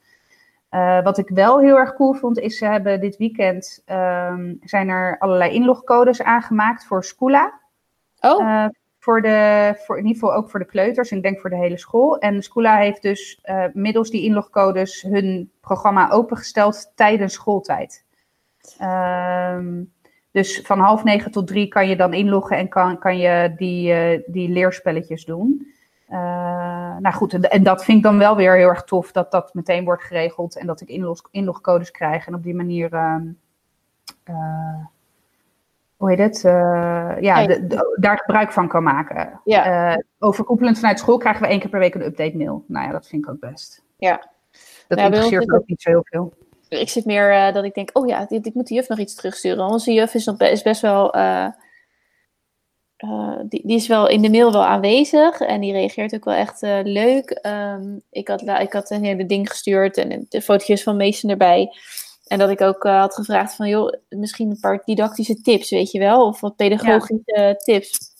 Eh, 0.69 1.03
wat 1.03 1.17
ik 1.17 1.29
wel 1.29 1.59
heel 1.59 1.77
erg 1.77 1.93
cool 1.93 2.13
vond, 2.13 2.39
is 2.39 2.57
ze 2.57 2.65
hebben 2.65 2.99
dit 2.99 3.17
weekend 3.17 3.81
ehm, 3.85 4.53
zijn 4.61 4.89
er 4.89 5.17
allerlei 5.19 5.53
inlogcodes 5.53 6.21
aangemaakt 6.21 6.85
voor 6.85 7.03
Scula. 7.03 7.59
Oh. 8.19 8.41
Uh, 8.41 8.65
voor 8.99 9.21
de, 9.21 9.73
voor, 9.85 9.97
in 9.97 10.05
ieder 10.05 10.21
geval 10.21 10.35
ook 10.35 10.49
voor 10.49 10.59
de 10.59 10.65
kleuters 10.65 11.11
en 11.11 11.17
ik 11.17 11.23
denk 11.23 11.39
voor 11.39 11.49
de 11.49 11.55
hele 11.55 11.77
school. 11.77 12.17
En 12.17 12.41
Scula 12.41 12.77
heeft 12.77 13.01
dus 13.01 13.39
uh, 13.43 13.65
middels 13.73 14.09
die 14.09 14.23
inlogcodes 14.23 15.01
hun 15.01 15.51
programma 15.61 16.09
opengesteld 16.09 16.91
tijdens 16.95 17.33
schooltijd. 17.33 18.05
Um, 18.81 19.93
dus 20.31 20.61
van 20.63 20.79
half 20.79 21.03
negen 21.03 21.31
tot 21.31 21.47
drie 21.47 21.67
kan 21.67 21.87
je 21.87 21.95
dan 21.95 22.13
inloggen 22.13 22.57
en 22.57 22.69
kan, 22.69 22.97
kan 22.97 23.17
je 23.17 23.53
die, 23.57 23.93
uh, 23.93 24.19
die 24.25 24.49
leerspelletjes 24.49 25.25
doen. 25.25 25.73
Uh, 26.09 26.17
nou 26.97 27.11
goed, 27.11 27.33
en, 27.33 27.41
en, 27.41 27.63
dat 27.63 27.83
vind 27.83 27.97
ik 27.97 28.03
dan 28.03 28.17
wel 28.17 28.35
weer 28.35 28.55
heel 28.55 28.67
erg 28.67 28.83
tof 28.83 29.11
dat 29.11 29.31
dat 29.31 29.53
meteen 29.53 29.83
wordt 29.83 30.03
geregeld 30.03 30.57
en 30.57 30.67
dat 30.67 30.81
ik 30.81 30.87
inlog, 30.87 31.27
inlogcodes 31.31 31.91
krijg 31.91 32.27
en 32.27 32.33
op 32.33 32.43
die 32.43 32.55
manier, 32.55 32.93
uh, 32.93 34.85
hoe 35.95 36.09
heet 36.09 36.19
het, 36.19 36.41
ja, 37.23 37.47
de, 37.47 37.67
de, 37.67 37.97
daar 37.99 38.17
gebruik 38.17 38.51
van 38.51 38.67
kan 38.67 38.83
maken. 38.83 39.41
Ja. 39.43 40.01
overkoepelend 40.19 40.79
vanuit 40.79 40.99
school 40.99 41.17
krijgen 41.17 41.41
we 41.41 41.47
één 41.47 41.59
keer 41.59 41.69
per 41.69 41.79
week 41.79 41.95
een 41.95 42.05
update 42.05 42.37
mail. 42.37 42.63
Nou 42.67 42.85
ja, 42.85 42.91
dat 42.91 43.07
vind 43.07 43.23
ik 43.23 43.29
ook 43.29 43.39
best. 43.39 43.83
Ja. 43.97 44.29
Dat 44.87 44.99
ja, 44.99 45.05
interesseert 45.05 45.47
me 45.47 45.55
ook 45.55 45.67
niet 45.67 45.81
zo 45.81 45.89
heel 45.89 46.05
veel 46.05 46.33
ik 46.79 46.89
zit 46.89 47.05
meer 47.05 47.31
uh, 47.31 47.53
dat 47.53 47.63
ik 47.63 47.73
denk, 47.73 47.89
oh 47.93 48.07
ja, 48.07 48.29
ik, 48.29 48.45
ik, 48.45 48.53
moet 48.53 48.67
de 48.67 48.73
juf 48.73 48.87
nog 48.87 48.99
iets 48.99 49.15
terugsturen. 49.15 49.65
Onze 49.65 49.93
juf 49.93 50.13
is, 50.13 50.25
nog, 50.25 50.39
is 50.39 50.61
best 50.61 50.81
wel, 50.81 51.15
uh, 51.15 51.47
uh, 52.97 53.39
die, 53.43 53.61
die, 53.67 53.75
is 53.75 53.87
wel 53.87 54.07
in 54.07 54.21
de 54.21 54.29
mail 54.29 54.51
wel 54.51 54.65
aanwezig 54.65 55.39
en 55.39 55.61
die 55.61 55.71
reageert 55.71 56.15
ook 56.15 56.25
wel 56.25 56.33
echt 56.33 56.61
leuk. 56.83 57.39
Um, 57.45 58.01
ik, 58.09 58.27
had, 58.27 58.41
ik 58.41 58.73
had 58.73 58.89
een 58.89 59.03
hele 59.03 59.25
ding 59.25 59.49
gestuurd 59.49 59.97
en 59.97 60.25
de 60.29 60.41
fotootjes 60.41 60.83
van 60.83 60.97
Mason 60.97 61.29
erbij. 61.29 61.71
En 62.27 62.39
dat 62.39 62.49
ik 62.49 62.61
ook 62.61 62.83
had 62.83 63.13
gevraagd 63.13 63.55
van, 63.55 63.67
joh, 63.67 63.93
misschien 64.09 64.49
een 64.49 64.59
paar 64.59 64.81
didactische 64.85 65.41
tips, 65.41 65.69
weet 65.69 65.91
je 65.91 65.99
wel? 65.99 66.25
Of 66.25 66.39
wat 66.39 66.55
pedagogische 66.55 67.21
ja. 67.23 67.55
tips. 67.55 68.10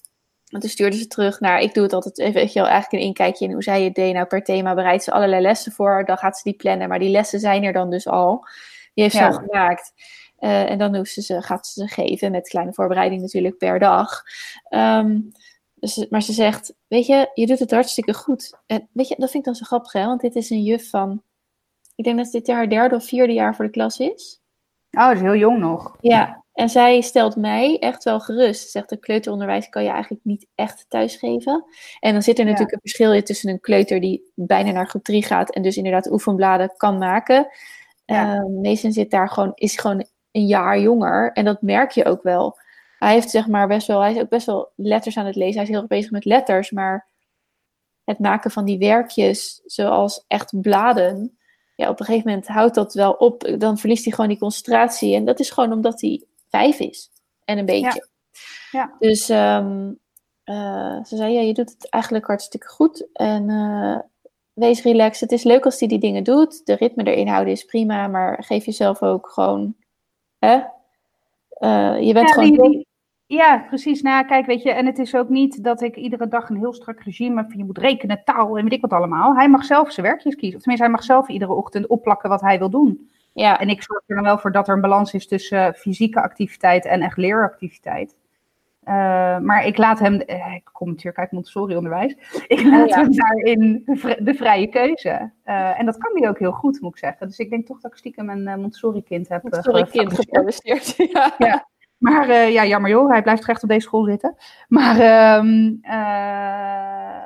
En 0.52 0.60
toen 0.60 0.70
stuurde 0.70 0.98
ze 0.98 1.08
terug 1.08 1.40
naar, 1.40 1.60
ik 1.60 1.74
doe 1.74 1.84
het 1.84 1.94
altijd 1.94 2.20
even, 2.20 2.34
weet 2.34 2.54
je 2.54 2.60
wel, 2.60 2.70
eigenlijk 2.70 3.04
een 3.04 3.08
inkijkje 3.08 3.46
in 3.46 3.52
hoe 3.52 3.64
zij 3.64 3.84
het 3.84 3.96
deed. 3.96 4.14
Nou, 4.14 4.26
per 4.26 4.44
thema 4.44 4.74
bereidt 4.74 5.04
ze 5.04 5.12
allerlei 5.12 5.42
lessen 5.42 5.72
voor. 5.72 6.06
Dan 6.06 6.18
gaat 6.18 6.38
ze 6.38 6.44
die 6.44 6.54
plannen, 6.54 6.90
maar 6.90 7.00
die 7.00 7.10
lessen 7.10 7.40
zijn 7.40 7.64
er 7.64 7.74
dan 7.74 7.90
dus 7.90 8.08
al. 8.08 8.46
Die 8.94 9.04
heeft 9.04 9.16
ze 9.16 9.26
al 9.26 9.34
gemaakt. 9.34 9.94
Uh, 10.40 10.70
en 10.70 10.78
dan 10.78 11.06
ze 11.06 11.22
ze, 11.22 11.42
gaat 11.42 11.68
ze 11.68 11.82
ze 11.82 11.88
geven, 11.88 12.32
met 12.32 12.50
kleine 12.50 12.74
voorbereiding 12.74 13.22
natuurlijk 13.22 13.58
per 13.58 13.80
dag. 13.80 14.24
Um, 14.70 15.32
dus, 15.74 16.06
maar 16.10 16.22
ze 16.22 16.34
zegt, 16.34 16.74
weet 16.88 17.06
je, 17.06 17.32
je 17.34 17.46
doet 17.46 17.60
het 17.60 17.72
hartstikke 17.72 18.14
goed. 18.14 18.58
En 18.66 18.90
weet 18.92 19.08
je, 19.08 19.16
dat 19.18 19.32
vind 19.32 19.48
ik 19.48 19.54
dan 19.54 19.56
zo 19.56 19.66
grappig, 19.66 19.92
hè? 19.92 20.06
Want 20.06 20.22
dit 20.22 20.36
is 20.36 20.50
een 20.50 20.64
juf 20.64 20.90
van, 20.90 21.24
ik 21.96 22.04
denk 22.04 22.18
dat 22.18 22.32
dit 22.32 22.48
haar 22.48 22.70
derde 22.70 22.96
of 22.96 23.06
vierde 23.06 23.34
jaar 23.34 23.56
voor 23.56 23.66
de 23.66 23.72
klas 23.72 24.00
is. 24.00 24.42
Oh, 24.92 25.08
dat 25.08 25.16
is 25.16 25.22
heel 25.22 25.36
jong 25.36 25.60
nog. 25.60 25.98
Ja, 26.00 26.41
en 26.62 26.70
zij 26.70 27.02
stelt 27.02 27.36
mij 27.36 27.80
echt 27.80 28.04
wel 28.04 28.20
gerust. 28.20 28.62
Ze 28.62 28.70
zegt, 28.70 28.90
de 28.90 28.98
kleuteronderwijs 28.98 29.70
kan 29.70 29.84
je 29.84 29.90
eigenlijk 29.90 30.24
niet 30.24 30.48
echt 30.56 30.86
thuisgeven. 30.90 31.66
En 32.00 32.14
dan 32.14 32.22
zit 32.22 32.40
er 32.40 32.46
natuurlijk 32.46 32.72
een 32.72 32.80
verschil 32.80 33.24
tussen 33.24 33.50
een 33.50 33.60
kleuter 33.60 34.00
die 34.00 34.32
bijna 34.36 34.72
naar 34.72 34.88
groep 34.88 35.04
3 35.04 35.24
gaat 35.24 35.54
en 35.54 35.62
dus 35.62 35.78
inderdaad 35.78 36.12
oefenbladen 36.12 36.74
kan 36.78 36.98
maken. 36.98 37.48
Ja. 38.06 38.36
Uh, 38.36 38.62
Mason 38.62 38.92
zit 38.92 39.12
daar 39.12 39.30
gewoon, 39.30 39.52
is 39.56 39.78
gewoon 39.78 40.06
een 40.32 40.46
jaar 40.46 40.80
jonger 40.80 41.32
en 41.32 41.46
dat 41.46 41.62
merk 41.62 41.92
je 41.92 42.06
ook 42.06 42.24
wel. 42.24 42.58
Hij 42.98 43.14
heeft 43.14 43.30
zeg 43.30 43.48
maar 43.48 43.68
best 43.68 43.88
wel, 43.88 44.02
hij 44.02 44.14
is 44.14 44.22
ook 44.22 44.30
best 44.30 44.46
wel 44.46 44.72
letters 44.76 45.18
aan 45.18 45.26
het 45.26 45.36
lezen. 45.36 45.54
Hij 45.54 45.64
is 45.64 45.70
heel 45.70 45.80
erg 45.80 45.88
bezig 45.88 46.12
met 46.12 46.26
letters, 46.26 46.72
maar 46.72 47.08
het 48.04 48.20
maken 48.20 48.52
van 48.52 48.66
die 48.66 48.78
werkjes 48.78 49.62
zoals 49.66 50.26
echt 50.28 50.62
bladen, 50.62 51.38
ja, 51.76 51.90
op 51.90 52.00
een 52.00 52.06
gegeven 52.06 52.30
moment 52.30 52.48
houdt 52.48 52.76
dat 52.76 52.94
wel 52.94 53.12
op. 53.12 53.56
Dan 53.58 53.78
verliest 53.78 54.04
hij 54.04 54.14
gewoon 54.14 54.30
die 54.30 54.40
concentratie. 54.40 55.16
En 55.16 55.26
dat 55.26 55.40
is 55.40 55.50
gewoon 55.50 55.72
omdat 55.72 56.02
hij 56.02 56.26
vijf 56.52 56.80
is. 56.80 57.10
En 57.46 57.58
een 57.58 57.66
beetje. 57.66 58.08
Ja. 58.72 58.80
ja. 58.80 58.96
Dus 59.00 59.30
um, 59.30 60.00
uh, 60.46 61.04
ze 61.04 61.16
zei, 61.16 61.34
ja, 61.34 61.42
je 61.42 61.54
doet 61.54 61.70
het 61.70 61.90
eigenlijk 61.90 62.26
hartstikke 62.26 62.68
goed. 62.68 63.08
En 63.14 63.50
uh, 63.50 64.00
wees 64.54 64.84
relaxed. 64.84 65.20
Het 65.20 65.40
is 65.40 65.44
leuk 65.44 65.66
als 65.66 65.80
hij 65.80 65.88
die 65.88 66.00
dingen 66.00 66.24
doet. 66.24 66.66
De 66.66 66.74
ritme 66.74 67.04
erin 67.04 67.28
houden 67.28 67.54
is 67.54 67.66
prima. 67.66 68.08
Maar 68.08 68.44
geef 68.44 68.66
jezelf 68.66 69.02
ook 69.02 69.30
gewoon... 69.30 69.76
Hè? 70.40 70.56
Uh, 71.60 72.02
je 72.02 72.14
bent 72.14 72.28
ja, 72.28 72.34
gewoon... 72.34 72.70
Die, 72.70 72.88
ja, 73.26 73.66
precies. 73.68 74.02
Nou, 74.02 74.26
kijk, 74.26 74.46
weet 74.46 74.64
je, 74.64 74.72
en 74.72 74.86
het 74.86 75.00
is 75.00 75.16
ook 75.16 75.30
niet 75.30 75.64
dat 75.64 75.82
ik 75.82 75.96
iedere 75.96 76.28
dag 76.28 76.50
een 76.50 76.58
heel 76.58 76.74
strak 76.74 77.00
regime 77.00 77.42
heb. 77.42 77.52
Je 77.52 77.66
moet 77.66 77.78
rekenen, 77.78 78.22
taal 78.24 78.58
en 78.58 78.64
weet 78.64 78.74
ik 78.74 78.82
wat 78.82 78.94
allemaal. 78.94 79.36
Hij 79.36 79.50
mag 79.50 79.66
zelf 79.66 79.92
zijn 79.92 80.06
werkjes 80.06 80.36
kiezen. 80.36 80.58
Of 80.58 80.62
tenminste, 80.62 80.88
hij 80.88 80.96
mag 80.96 81.04
zelf 81.04 81.28
iedere 81.28 81.54
ochtend 81.54 81.88
opplakken 81.88 82.30
wat 82.30 82.42
hij 82.42 82.60
wil 82.60 82.70
doen. 82.70 83.10
Ja. 83.34 83.60
En 83.60 83.70
ik 83.70 83.84
zorg 83.84 84.04
er 84.08 84.16
dan 84.16 84.24
wel 84.24 84.38
voor 84.38 84.52
dat 84.52 84.68
er 84.68 84.74
een 84.74 84.82
balans 84.82 85.14
is 85.14 85.28
tussen 85.28 85.74
fysieke 85.74 86.22
activiteit 86.22 86.86
en 86.86 87.02
echt 87.02 87.18
leeractiviteit. 87.18 88.16
Uh, 88.88 88.94
maar 89.40 89.66
ik 89.66 89.78
laat 89.78 90.00
hem, 90.00 90.14
uh, 90.14 90.54
ik 90.54 90.70
kom 90.72 90.88
natuurlijk 90.88 91.18
uit 91.18 91.32
Montessori-onderwijs, 91.32 92.16
ik 92.48 92.64
laat 92.64 92.90
ja. 92.90 93.02
hem 93.02 93.16
daarin 93.16 93.84
de 94.20 94.34
vrije 94.34 94.68
keuze. 94.68 95.32
Uh, 95.46 95.80
en 95.80 95.86
dat 95.86 95.98
kan 95.98 96.12
hij 96.16 96.30
ook 96.30 96.40
heel 96.40 96.52
goed, 96.52 96.82
moet 96.82 96.92
ik 96.92 96.98
zeggen. 96.98 97.28
Dus 97.28 97.40
ik 97.40 97.50
denk 97.50 97.66
toch 97.66 97.80
dat 97.80 97.92
ik 97.92 97.98
stiekem 97.98 98.30
een 98.30 98.60
Montessori-kind 98.60 99.28
heb 99.28 99.44
Montessori-kind 99.44 100.14
geproduceerd, 100.14 100.96
ja. 101.14 101.34
ja. 101.38 101.70
Maar 101.98 102.50
ja, 102.50 102.66
jammer 102.66 102.90
joh, 102.90 103.10
hij 103.10 103.22
blijft 103.22 103.46
recht 103.46 103.64
op 103.64 103.70
deze 103.70 103.82
school 103.82 104.06
zitten. 104.06 104.36
Maar 104.68 104.96
uh, 104.96 105.44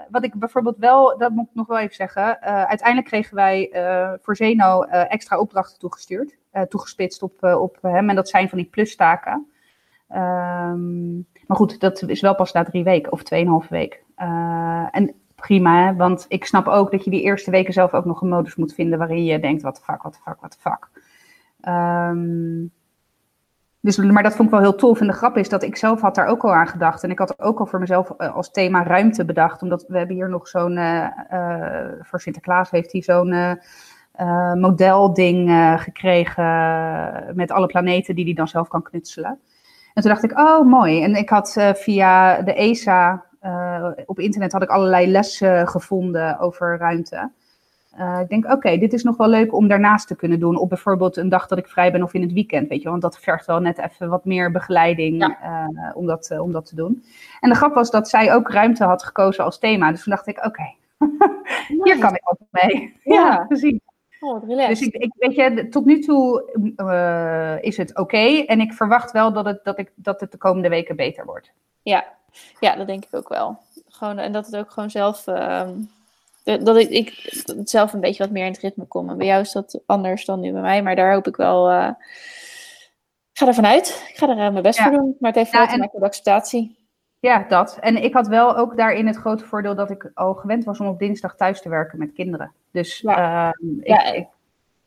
wat 0.10 0.24
ik 0.24 0.34
bijvoorbeeld 0.34 0.78
wel, 0.78 1.18
dat 1.18 1.32
moet 1.32 1.48
ik 1.48 1.56
nog 1.56 1.68
wel 1.68 1.80
even 1.80 1.96
zeggen. 1.96 2.42
uiteindelijk 2.42 3.08
kregen 3.08 3.36
wij 3.36 3.70
voor 4.22 4.36
Zeno 4.36 4.82
extra 4.84 5.40
opdrachten 5.40 5.80
toegestuurd. 5.80 6.38
toegespitst 6.70 7.22
op, 7.24 7.44
op 7.44 7.78
hem. 7.82 8.10
En 8.10 8.16
dat 8.16 8.30
zijn 8.30 8.50
van 8.50 8.58
die 8.58 8.68
plustaken. 8.68 9.48
Um, 10.10 11.26
maar 11.48 11.58
goed, 11.58 11.80
dat 11.80 12.02
is 12.02 12.22
wel 12.22 12.36
pas 12.36 12.52
na 12.52 12.64
drie 12.64 12.84
weken 12.84 13.12
of 13.12 13.24
tweeënhalve 13.24 13.68
week. 13.70 14.04
en 14.92 15.14
prima, 15.36 15.96
want 15.96 16.26
ik 16.28 16.46
snap 16.46 16.68
ook 16.68 16.92
dat 16.92 17.04
je 17.04 17.10
die 17.10 17.22
eerste 17.22 17.52
weken 17.52 17.74
zelf 17.74 17.94
ook 17.94 18.06
nog 18.06 18.22
een 18.22 18.30
modus 18.30 18.56
moet 18.56 18.74
vinden 18.74 18.98
waarin 18.98 19.24
je 19.24 19.40
denkt, 19.40 19.62
wat 19.62 19.76
de 19.76 19.82
fuck, 19.82 20.02
wat 20.02 20.14
de 20.14 20.20
fuck, 20.24 20.42
wat 20.42 20.52
de 20.52 20.58
fuck. 20.60 20.90
Um, 21.68 22.72
dus, 23.86 23.98
maar 23.98 24.24
dat 24.24 24.36
vond 24.36 24.48
ik 24.48 24.54
wel 24.54 24.64
heel 24.64 24.76
tof. 24.76 25.00
En 25.00 25.08
de 25.08 25.14
grap 25.14 25.38
is 25.38 25.50
dat 25.50 25.64
ik 25.64 25.76
zelf 25.76 26.02
had 26.02 26.16
daar 26.16 26.28
ook 26.28 26.44
al 26.44 26.54
aan 26.54 26.68
gedacht. 26.68 27.04
En 27.04 27.12
ik 27.12 27.20
had 27.20 27.40
ook 27.40 27.60
al 27.60 27.66
voor 27.66 27.80
mezelf 27.80 28.12
uh, 28.18 28.36
als 28.36 28.52
thema 28.52 28.84
ruimte 28.84 29.26
bedacht. 29.26 29.62
Omdat 29.62 29.86
we 29.88 29.98
hebben 29.98 30.16
hier 30.16 30.30
nog 30.30 30.48
zo'n, 30.48 30.78
uh, 30.78 31.08
uh, 31.34 31.86
voor 32.02 32.22
Sinterklaas 32.22 32.70
heeft 32.70 32.92
hij 32.92 33.02
zo'n 33.02 33.60
modelding 34.60 35.52
gekregen 35.78 36.46
met 37.36 37.52
alle 37.52 37.66
planeten 37.66 38.16
die 38.16 38.26
hij 38.26 38.34
dan 38.34 38.48
zelf 38.48 38.68
kan 38.68 38.82
knutselen. 38.82 39.40
En 39.94 40.02
toen 40.02 40.12
dacht 40.12 40.24
ik, 40.24 40.40
oh 40.40 40.62
mooi. 40.66 41.04
En 41.04 41.16
ik 41.16 41.30
had 41.30 41.74
via 41.74 42.42
de 42.42 42.54
ESA 42.54 43.24
op 44.06 44.20
internet 44.20 44.52
had 44.52 44.62
ik 44.62 44.70
allerlei 44.70 45.08
lessen 45.08 45.68
gevonden 45.68 46.40
over 46.40 46.78
ruimte. 46.78 47.32
Uh, 48.00 48.20
ik 48.20 48.30
denk, 48.30 48.52
oké, 48.52 48.78
dit 48.78 48.94
is 48.94 49.04
nog 49.04 49.18
wel 49.18 49.28
leuk 49.28 49.54
om 49.54 49.68
daarnaast 49.68 50.08
te 50.08 50.16
kunnen 50.16 50.40
doen. 50.40 50.58
Op 50.58 50.70
bijvoorbeeld 50.70 51.18
een 51.18 51.30
dag 51.30 51.48
dat 51.48 51.58
ik 51.58 51.68
vrij 51.68 51.92
ben 51.92 52.04
of 52.04 52.14
in 52.14 52.22
het 52.22 52.34
weekend, 52.34 52.70
weet 52.70 52.82
je. 52.82 52.90
Want 52.90 53.02
dat 53.02 53.20
vergt 53.20 53.46
wel 53.46 53.60
net 53.60 53.78
even 53.78 54.10
wat 54.10 54.26
meer 54.26 54.52
begeleiding 54.52 55.22
ja. 55.22 55.70
uh, 55.70 55.96
om, 55.96 56.06
dat, 56.06 56.30
uh, 56.32 56.42
om 56.42 56.52
dat 56.52 56.66
te 56.66 56.76
doen. 56.76 57.04
En 57.40 57.50
de 57.50 57.56
grap 57.56 57.74
was 57.74 57.92
dat 57.92 58.10
zij 58.10 58.34
ook 58.34 58.52
ruimte 58.52 58.84
had 58.84 59.04
gekozen 59.04 59.44
als 59.44 59.60
thema. 59.60 59.92
Dus 59.92 60.04
toen 60.04 60.14
dacht 60.14 60.28
ik, 60.28 60.38
oké, 60.38 60.48
okay, 60.48 60.76
nice. 61.68 61.84
hier 61.84 62.00
kan 62.00 62.16
ik 62.16 62.22
ook 62.24 62.40
mee. 62.52 62.94
Ja, 63.04 63.14
ja 63.14 63.46
precies. 63.48 63.80
Oh, 64.20 64.48
dus 64.48 64.82
ik, 64.82 64.94
ik, 64.94 65.14
weet 65.18 65.36
je, 65.36 65.68
tot 65.70 65.86
nu 65.86 66.00
toe 66.00 67.60
is 67.62 67.78
het 67.78 67.90
oké. 67.90 68.02
Okay, 68.02 68.46
en 68.46 68.60
ik 68.60 68.74
verwacht 68.74 69.12
wel 69.12 69.34
dat 69.34 69.46
het, 69.46 69.64
dat, 69.64 69.80
ik, 69.80 69.92
dat 69.96 70.20
het 70.20 70.32
de 70.32 70.38
komende 70.38 70.70
weken 70.70 70.96
beter 70.96 71.26
wordt. 71.26 71.52
Ja, 71.82 72.06
ja 72.60 72.76
dat 72.76 72.88
denk 72.88 73.06
ik 73.06 73.16
ook 73.16 73.30
wel. 73.30 73.58
Gewoon, 73.88 74.18
en 74.18 74.32
dat 74.32 74.46
het 74.46 74.58
ook 74.58 74.72
gewoon 74.72 74.90
zelf 74.90 75.28
ehm, 75.28 75.72
dat 76.46 76.78
ik, 76.78 76.90
ik 76.90 77.30
zelf 77.64 77.94
een 77.94 78.00
beetje 78.00 78.24
wat 78.24 78.32
meer 78.32 78.46
in 78.46 78.52
het 78.52 78.62
ritme 78.62 78.86
kom. 78.86 79.10
En 79.10 79.18
bij 79.18 79.28
jou 79.28 79.42
is 79.42 79.52
dat 79.52 79.82
anders 79.86 80.26
dan 80.26 80.40
nu 80.40 80.52
bij 80.52 80.62
mij. 80.62 80.84
Maar 80.84 80.96
daar 80.96 81.14
hoop 81.14 81.28
ik 81.28 81.36
wel. 81.36 81.72
Uh, 81.72 81.90
ik 83.32 83.40
ga 83.40 83.48
ervan 83.48 83.66
uit. 83.66 84.06
Ik 84.10 84.18
ga 84.18 84.30
er 84.30 84.38
uh, 84.38 84.52
mijn 84.52 84.64
best 84.64 84.78
ja. 84.78 84.84
voor 84.84 84.94
doen. 84.94 85.16
Maar 85.20 85.32
het 85.32 85.40
heeft 85.40 85.52
ja, 85.52 85.68
te 85.68 85.78
maken 85.78 86.00
met 86.00 86.10
acceptatie. 86.10 86.84
Ja, 87.20 87.46
dat. 87.48 87.78
En 87.80 88.04
ik 88.04 88.14
had 88.14 88.28
wel 88.28 88.58
ook 88.58 88.78
daarin 88.78 89.08
het 89.08 89.16
grote 89.16 89.46
voordeel 89.46 89.76
dat 89.76 89.90
ik 89.92 90.12
al 90.14 90.34
gewend 90.34 90.64
was 90.64 90.80
om 90.80 90.88
op 90.88 91.00
dinsdag 91.00 91.36
thuis 91.36 91.62
te 91.62 91.70
werken 91.70 92.00
met 92.00 92.14
kinderen. 92.14 92.54
Dus 92.72 93.00
ja. 93.00 93.54
Uh, 93.62 93.80
ik, 93.80 93.88
ja, 93.88 94.14
ik, 94.14 94.28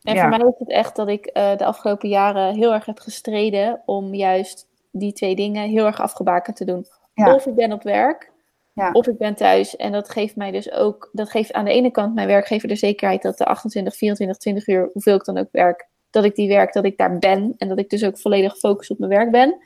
en 0.03 0.17
voor 0.19 0.29
mij 0.29 0.39
is 0.39 0.59
het 0.59 0.69
echt 0.69 0.95
dat 0.95 1.07
ik 1.07 1.29
uh, 1.33 1.57
de 1.57 1.65
afgelopen 1.65 2.09
jaren 2.09 2.55
heel 2.55 2.73
erg 2.73 2.85
heb 2.85 2.99
gestreden 2.99 3.81
om 3.85 4.13
juist 4.13 4.67
die 4.91 5.13
twee 5.13 5.35
dingen 5.35 5.69
heel 5.69 5.85
erg 5.85 6.01
afgebakend 6.01 6.55
te 6.55 6.65
doen. 6.65 6.85
Of 7.15 7.45
ik 7.45 7.55
ben 7.55 7.71
op 7.71 7.83
werk, 7.83 8.31
ja. 8.79 8.91
Of 8.91 9.07
ik 9.07 9.17
ben 9.17 9.35
thuis 9.35 9.75
en 9.75 9.91
dat 9.91 10.09
geeft 10.09 10.35
mij 10.35 10.51
dus 10.51 10.71
ook, 10.71 11.09
dat 11.11 11.29
geeft 11.29 11.53
aan 11.53 11.65
de 11.65 11.71
ene 11.71 11.91
kant 11.91 12.15
mijn 12.15 12.27
werkgever 12.27 12.67
de 12.67 12.75
zekerheid 12.75 13.21
dat 13.21 13.37
de 13.37 13.45
28, 13.45 13.95
24, 13.95 14.37
20 14.37 14.67
uur, 14.67 14.89
hoeveel 14.93 15.15
ik 15.15 15.25
dan 15.25 15.37
ook 15.37 15.47
werk, 15.51 15.87
dat 16.09 16.23
ik 16.23 16.35
die 16.35 16.47
werk, 16.47 16.73
dat 16.73 16.85
ik 16.85 16.97
daar 16.97 17.17
ben 17.17 17.53
en 17.57 17.67
dat 17.67 17.79
ik 17.79 17.89
dus 17.89 18.03
ook 18.03 18.19
volledig 18.19 18.51
gefocust 18.51 18.89
op 18.89 18.99
mijn 18.99 19.11
werk 19.11 19.31
ben. 19.31 19.57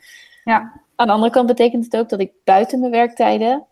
Ja. 0.43 0.81
Aan 0.95 1.07
de 1.07 1.13
andere 1.13 1.31
kant 1.31 1.47
betekent 1.47 1.83
het 1.83 1.97
ook 1.97 2.09
dat 2.09 2.19
ik 2.19 2.31
buiten 2.43 2.79
mijn 2.79 2.91
werktijden 2.91 3.65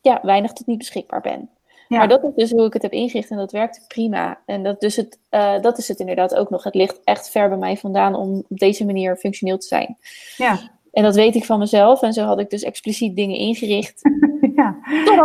ja, 0.00 0.20
weinig 0.22 0.52
tot 0.52 0.66
niet 0.66 0.78
beschikbaar 0.78 1.20
ben. 1.20 1.48
Ja. 1.88 1.98
Maar 1.98 2.08
dat 2.08 2.24
is 2.24 2.30
dus 2.34 2.50
hoe 2.50 2.66
ik 2.66 2.72
het 2.72 2.82
heb 2.82 2.92
ingericht 2.92 3.30
en 3.30 3.36
dat 3.36 3.52
werkt 3.52 3.84
prima. 3.88 4.40
En 4.46 4.62
dat, 4.62 4.80
dus 4.80 4.96
het, 4.96 5.18
uh, 5.30 5.60
dat 5.60 5.78
is 5.78 5.88
het 5.88 5.98
inderdaad 5.98 6.34
ook 6.34 6.50
nog. 6.50 6.64
Het 6.64 6.74
ligt 6.74 7.00
echt 7.04 7.30
ver 7.30 7.48
bij 7.48 7.58
mij 7.58 7.76
vandaan 7.76 8.14
om 8.14 8.44
op 8.48 8.58
deze 8.58 8.84
manier 8.84 9.16
functioneel 9.16 9.58
te 9.58 9.66
zijn. 9.66 9.96
Ja. 10.36 10.58
En 10.94 11.02
dat 11.02 11.14
weet 11.14 11.34
ik 11.34 11.44
van 11.44 11.58
mezelf. 11.58 12.02
En 12.02 12.12
zo 12.12 12.24
had 12.24 12.40
ik 12.40 12.50
dus 12.50 12.62
expliciet 12.62 13.16
dingen 13.16 13.36
ingericht. 13.36 14.00
ja. 14.56 14.78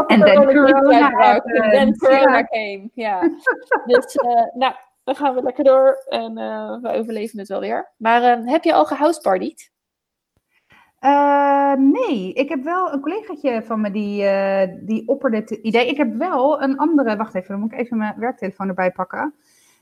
En 0.08 0.20
dan 0.20 0.46
corona, 0.46 1.42
en 1.72 1.98
corona 1.98 2.44
came. 2.44 2.90
Ja. 2.94 3.22
dus 3.86 4.16
uh, 4.16 4.54
nou, 4.54 4.74
dan 5.04 5.16
gaan 5.16 5.36
we 5.36 5.44
lekker 5.44 5.64
door. 5.64 6.06
En 6.08 6.38
uh, 6.38 6.82
we 6.82 6.90
overleven 6.90 7.40
het 7.40 7.48
wel 7.48 7.60
weer. 7.60 7.92
Maar 7.98 8.40
uh, 8.40 8.52
heb 8.52 8.64
je 8.64 8.74
al 8.74 8.86
gehousepartied? 8.86 9.72
Nee, 11.78 12.34
ik 12.34 12.50
heb 12.50 12.64
wel 12.64 12.94
een 12.94 13.02
collegaatje 13.02 13.64
van 13.64 13.82
me 13.82 13.92
die, 13.92 14.26
die 14.86 15.08
opperde 15.08 15.38
het 15.38 15.50
idee. 15.50 15.88
Ik 15.88 15.98
heb 15.98 16.16
wel 16.16 16.62
een 16.62 16.78
andere, 16.78 17.16
wacht 17.16 17.36
even, 17.36 17.50
dan 17.50 17.60
moet 17.60 17.72
ik 17.72 17.80
even 17.80 17.98
mijn 17.98 18.16
werktelefoon 18.18 18.68
erbij 18.68 18.92
pakken. 18.92 19.34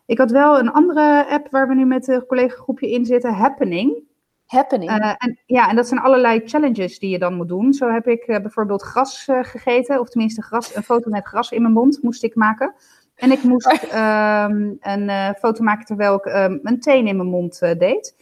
Ik 0.05 0.17
had 0.17 0.31
wel 0.31 0.59
een 0.59 0.71
andere 0.71 1.25
app 1.29 1.49
waar 1.49 1.67
we 1.67 1.75
nu 1.75 1.85
met 1.85 2.07
een 2.07 2.25
collega-groepje 2.25 2.91
in 2.91 3.05
zitten, 3.05 3.33
Happening. 3.33 4.06
Happening? 4.47 4.91
Uh, 4.91 5.13
en, 5.17 5.39
ja, 5.45 5.69
en 5.69 5.75
dat 5.75 5.87
zijn 5.87 5.99
allerlei 5.99 6.41
challenges 6.45 6.99
die 6.99 7.09
je 7.09 7.19
dan 7.19 7.33
moet 7.33 7.47
doen. 7.47 7.73
Zo 7.73 7.91
heb 7.91 8.07
ik 8.07 8.25
bijvoorbeeld 8.25 8.81
gras 8.81 9.23
gegeten, 9.41 9.99
of 9.99 10.09
tenminste 10.09 10.41
gras, 10.41 10.75
een 10.75 10.83
foto 10.83 11.09
met 11.09 11.25
gras 11.25 11.51
in 11.51 11.61
mijn 11.61 11.73
mond 11.73 12.01
moest 12.01 12.23
ik 12.23 12.35
maken. 12.35 12.75
En 13.15 13.31
ik 13.31 13.43
moest 13.43 13.67
ehm, 13.91 14.73
een 14.79 15.35
foto 15.35 15.63
maken 15.63 15.85
terwijl 15.85 16.15
ik 16.15 16.25
um, 16.25 16.59
een 16.63 16.79
teen 16.79 17.07
in 17.07 17.15
mijn 17.15 17.29
mond 17.29 17.59
deed. 17.59 18.15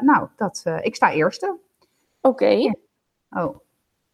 nou, 0.00 0.28
dat, 0.36 0.64
ik 0.80 0.94
sta 0.94 1.12
eerste. 1.12 1.58
Oké. 2.20 2.44
Okay. 2.44 2.78
Oh, 3.30 3.56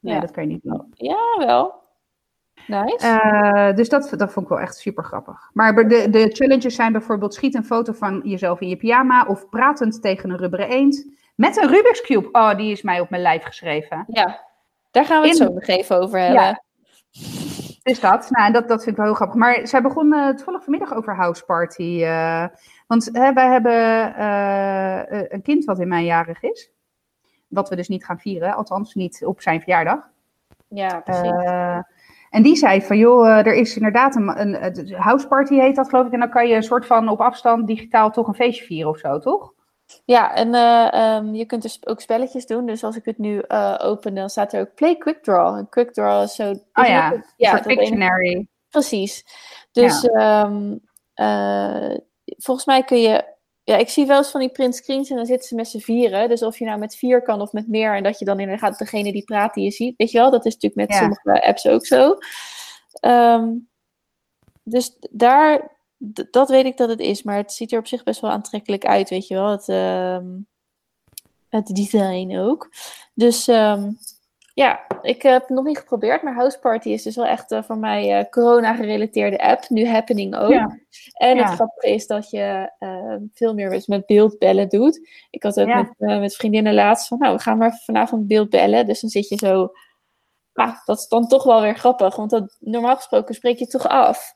nee, 0.00 0.14
ja. 0.14 0.20
dat 0.20 0.30
kan 0.30 0.42
je 0.42 0.48
niet 0.48 0.62
doen. 0.62 0.86
Ja, 0.94 1.34
wel. 1.38 1.80
Nice. 2.66 3.72
Dus 3.74 3.88
dat, 3.88 4.12
dat 4.16 4.32
vond 4.32 4.46
ik 4.46 4.52
wel 4.52 4.60
echt 4.60 4.76
super 4.76 5.04
grappig. 5.04 5.50
Maar 5.52 5.88
de, 5.88 6.10
de 6.10 6.28
challenges 6.32 6.74
zijn 6.74 6.92
bijvoorbeeld 6.92 7.34
schiet 7.34 7.54
een 7.54 7.64
foto 7.64 7.92
van 7.92 8.20
jezelf 8.24 8.60
in 8.60 8.68
je 8.68 8.76
pyjama 8.76 9.24
of 9.26 9.48
pratend 9.48 10.02
tegen 10.02 10.30
een 10.30 10.36
rubberen 10.36 10.68
eend. 10.68 11.06
Met 11.34 11.56
een 11.56 11.68
Rubik's 11.68 12.00
Cube. 12.00 12.28
Oh, 12.32 12.56
die 12.56 12.72
is 12.72 12.82
mij 12.82 13.00
op 13.00 13.10
mijn 13.10 13.22
lijf 13.22 13.42
geschreven. 13.42 14.04
Ja, 14.06 14.40
daar 14.90 15.04
gaan 15.04 15.22
we 15.22 15.28
het 15.28 15.38
in... 15.38 15.46
zo 15.46 15.52
nog 15.52 15.66
even 15.66 16.00
over 16.00 16.18
hebben. 16.18 16.42
Ja. 16.42 16.62
Dus 17.82 18.00
dat, 18.00 18.30
nou, 18.30 18.52
dat, 18.52 18.68
dat 18.68 18.82
vind 18.82 18.90
ik 18.90 18.96
wel 18.96 19.06
heel 19.06 19.14
grappig. 19.14 19.36
Maar 19.36 19.66
zij 19.66 19.82
begon 19.82 20.14
uh, 20.14 20.28
toevallig 20.28 20.62
vanmiddag 20.62 20.94
over 20.94 21.16
House 21.16 21.44
Party. 21.44 21.98
Uh, 22.00 22.46
want 22.86 23.08
hè, 23.12 23.32
wij 23.32 23.48
hebben 23.48 23.72
uh, 24.18 25.22
een 25.28 25.42
kind 25.42 25.64
wat 25.64 25.78
in 25.78 25.88
mijn 25.88 26.04
jarig 26.04 26.42
is. 26.42 26.70
Wat 27.48 27.68
we 27.68 27.76
dus 27.76 27.88
niet 27.88 28.04
gaan 28.04 28.18
vieren, 28.18 28.54
althans 28.54 28.94
niet 28.94 29.24
op 29.24 29.40
zijn 29.40 29.60
verjaardag. 29.60 30.08
Ja, 30.68 31.00
precies. 31.00 31.32
En 32.30 32.42
die 32.42 32.56
zei 32.56 32.82
van, 32.82 32.98
joh, 32.98 33.28
er 33.28 33.54
is 33.54 33.76
inderdaad 33.76 34.14
een, 34.14 34.40
een, 34.40 34.64
een 34.64 34.94
houseparty 34.94 35.54
heet 35.54 35.76
dat 35.76 35.88
geloof 35.88 36.06
ik. 36.06 36.12
En 36.12 36.20
dan 36.20 36.30
kan 36.30 36.48
je 36.48 36.54
een 36.54 36.62
soort 36.62 36.86
van 36.86 37.08
op 37.08 37.20
afstand 37.20 37.66
digitaal 37.66 38.10
toch 38.10 38.26
een 38.26 38.34
feestje 38.34 38.64
vieren 38.64 38.90
of 38.90 38.98
zo, 38.98 39.18
toch? 39.18 39.52
Ja, 40.04 40.34
en 40.34 40.54
uh, 40.54 41.16
um, 41.16 41.34
je 41.34 41.44
kunt 41.44 41.62
dus 41.62 41.86
ook 41.86 42.00
spelletjes 42.00 42.46
doen. 42.46 42.66
Dus 42.66 42.84
als 42.84 42.96
ik 42.96 43.04
het 43.04 43.18
nu 43.18 43.42
open, 43.78 44.14
dan 44.14 44.30
staat 44.30 44.52
er 44.52 44.60
ook 44.60 44.74
Play 44.74 44.96
Quick 44.96 45.22
Draw. 45.22 45.56
En 45.56 45.68
Quick 45.68 45.92
Draw 45.92 46.22
is 46.22 46.34
zo... 46.34 46.50
Oh 46.50 46.86
ja, 46.86 47.12
een 47.12 47.24
ja 47.36 47.50
soort 47.50 47.66
Pictionary. 47.66 48.34
Een... 48.34 48.48
Precies. 48.68 49.24
Dus 49.72 50.00
ja. 50.00 50.44
um, 50.44 50.80
volgens 52.38 52.66
mij 52.66 52.82
kun 52.82 53.00
je 53.00 53.30
ja, 53.64 53.76
ik 53.76 53.88
zie 53.88 54.06
wel 54.06 54.18
eens 54.18 54.30
van 54.30 54.40
die 54.40 54.50
print 54.50 54.76
screens 54.76 55.10
en 55.10 55.16
dan 55.16 55.26
zitten 55.26 55.48
ze 55.48 55.54
met 55.54 55.68
z'n 55.68 55.78
vieren. 55.78 56.28
Dus 56.28 56.42
of 56.42 56.58
je 56.58 56.64
nou 56.64 56.78
met 56.78 56.96
vier 56.96 57.22
kan 57.22 57.40
of 57.40 57.52
met 57.52 57.68
meer. 57.68 57.96
En 57.96 58.02
dat 58.02 58.18
je 58.18 58.24
dan 58.24 58.40
inderdaad 58.40 58.78
degene 58.78 59.12
die 59.12 59.24
praat 59.24 59.54
die 59.54 59.64
je 59.64 59.70
ziet. 59.70 59.94
Weet 59.96 60.10
je 60.10 60.18
wel, 60.18 60.30
dat 60.30 60.46
is 60.46 60.54
natuurlijk 60.54 60.88
met 60.88 60.98
sommige 60.98 61.46
apps 61.46 61.66
ook 61.66 61.86
zo. 61.86 62.16
Um, 63.00 63.68
dus 64.62 64.96
daar, 65.10 65.70
dat 66.30 66.48
weet 66.48 66.64
ik 66.64 66.76
dat 66.76 66.88
het 66.88 67.00
is. 67.00 67.22
Maar 67.22 67.36
het 67.36 67.52
ziet 67.52 67.72
er 67.72 67.78
op 67.78 67.86
zich 67.86 68.02
best 68.02 68.20
wel 68.20 68.30
aantrekkelijk 68.30 68.84
uit, 68.84 69.10
weet 69.10 69.26
je 69.26 69.34
wel. 69.34 69.50
Het, 69.50 69.68
um, 69.68 70.46
het 71.48 71.66
design 71.66 72.36
ook. 72.38 72.70
Dus 73.14 73.48
um, 73.48 73.98
ja, 74.54 74.86
ik 75.02 75.22
heb 75.22 75.40
het 75.40 75.50
nog 75.50 75.64
niet 75.64 75.78
geprobeerd, 75.78 76.22
maar 76.22 76.34
Houseparty 76.34 76.88
is 76.88 77.02
dus 77.02 77.16
wel 77.16 77.26
echt 77.26 77.52
uh, 77.52 77.62
voor 77.62 77.78
mij 77.78 78.18
uh, 78.18 78.30
corona-gerelateerde 78.30 79.38
app. 79.38 79.68
Nu 79.68 79.86
Happening 79.86 80.36
ook. 80.36 80.50
Ja. 80.50 80.78
En 81.12 81.36
ja. 81.36 81.44
het 81.44 81.54
grappige 81.54 81.94
is 81.94 82.06
dat 82.06 82.30
je 82.30 82.72
uh, 82.78 83.16
veel 83.32 83.54
meer 83.54 83.82
met 83.86 84.06
beeldbellen 84.06 84.68
doet. 84.68 85.08
Ik 85.30 85.42
had 85.42 85.60
ook 85.60 85.68
ja. 85.68 85.94
met, 85.98 86.20
met 86.20 86.36
vriendinnen 86.36 86.74
laatst 86.74 87.08
van, 87.08 87.18
nou, 87.18 87.36
we 87.36 87.42
gaan 87.42 87.58
maar 87.58 87.80
vanavond 87.84 88.26
beeldbellen. 88.26 88.86
Dus 88.86 89.00
dan 89.00 89.10
zit 89.10 89.28
je 89.28 89.36
zo... 89.36 89.72
Nou, 90.54 90.72
dat 90.84 90.98
is 90.98 91.08
dan 91.08 91.28
toch 91.28 91.44
wel 91.44 91.60
weer 91.60 91.78
grappig, 91.78 92.16
want 92.16 92.30
dat, 92.30 92.56
normaal 92.60 92.96
gesproken 92.96 93.34
spreek 93.34 93.58
je 93.58 93.66
toch 93.66 93.88
af. 93.88 94.34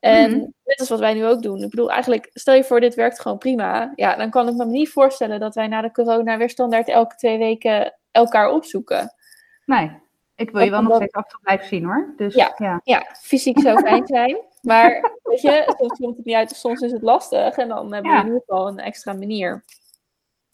En 0.00 0.30
mm. 0.30 0.54
net 0.64 0.80
als 0.80 0.88
wat 0.88 0.98
wij 0.98 1.14
nu 1.14 1.26
ook 1.26 1.42
doen. 1.42 1.62
Ik 1.62 1.70
bedoel, 1.70 1.90
eigenlijk, 1.90 2.30
stel 2.32 2.54
je 2.54 2.64
voor, 2.64 2.80
dit 2.80 2.94
werkt 2.94 3.20
gewoon 3.20 3.38
prima. 3.38 3.92
Ja, 3.94 4.16
dan 4.16 4.30
kan 4.30 4.48
ik 4.48 4.54
me 4.54 4.64
niet 4.64 4.88
voorstellen 4.88 5.40
dat 5.40 5.54
wij 5.54 5.66
na 5.66 5.80
de 5.80 5.90
corona 5.90 6.36
weer 6.36 6.50
standaard 6.50 6.88
elke 6.88 7.14
twee 7.14 7.38
weken 7.38 7.98
elkaar 8.10 8.50
opzoeken. 8.50 9.14
Nee, 9.64 9.90
ik 10.36 10.50
wil 10.50 10.62
je 10.62 10.70
wel 10.70 10.82
nog 10.82 10.96
steeds 10.96 11.14
af 11.14 11.32
en 11.32 11.38
blijven 11.42 11.66
zien 11.66 11.84
hoor. 11.84 12.12
Dus, 12.16 12.34
ja, 12.34 12.54
ja. 12.56 12.80
ja, 12.84 13.06
fysiek 13.20 13.60
zou 13.60 13.80
fijn 13.80 14.06
zijn. 14.06 14.38
Maar 14.62 15.12
weet 15.22 15.40
je, 15.40 15.62
soms 15.78 15.98
komt 15.98 16.16
het 16.16 16.26
niet 16.26 16.34
uit, 16.34 16.50
soms 16.50 16.80
is 16.80 16.92
het 16.92 17.02
lastig. 17.02 17.56
En 17.56 17.68
dan 17.68 17.92
hebben 17.92 18.10
we 18.10 18.16
ja. 18.16 18.20
in 18.20 18.26
ieder 18.26 18.42
geval 18.46 18.68
een 18.68 18.78
extra 18.78 19.12
manier. 19.12 19.64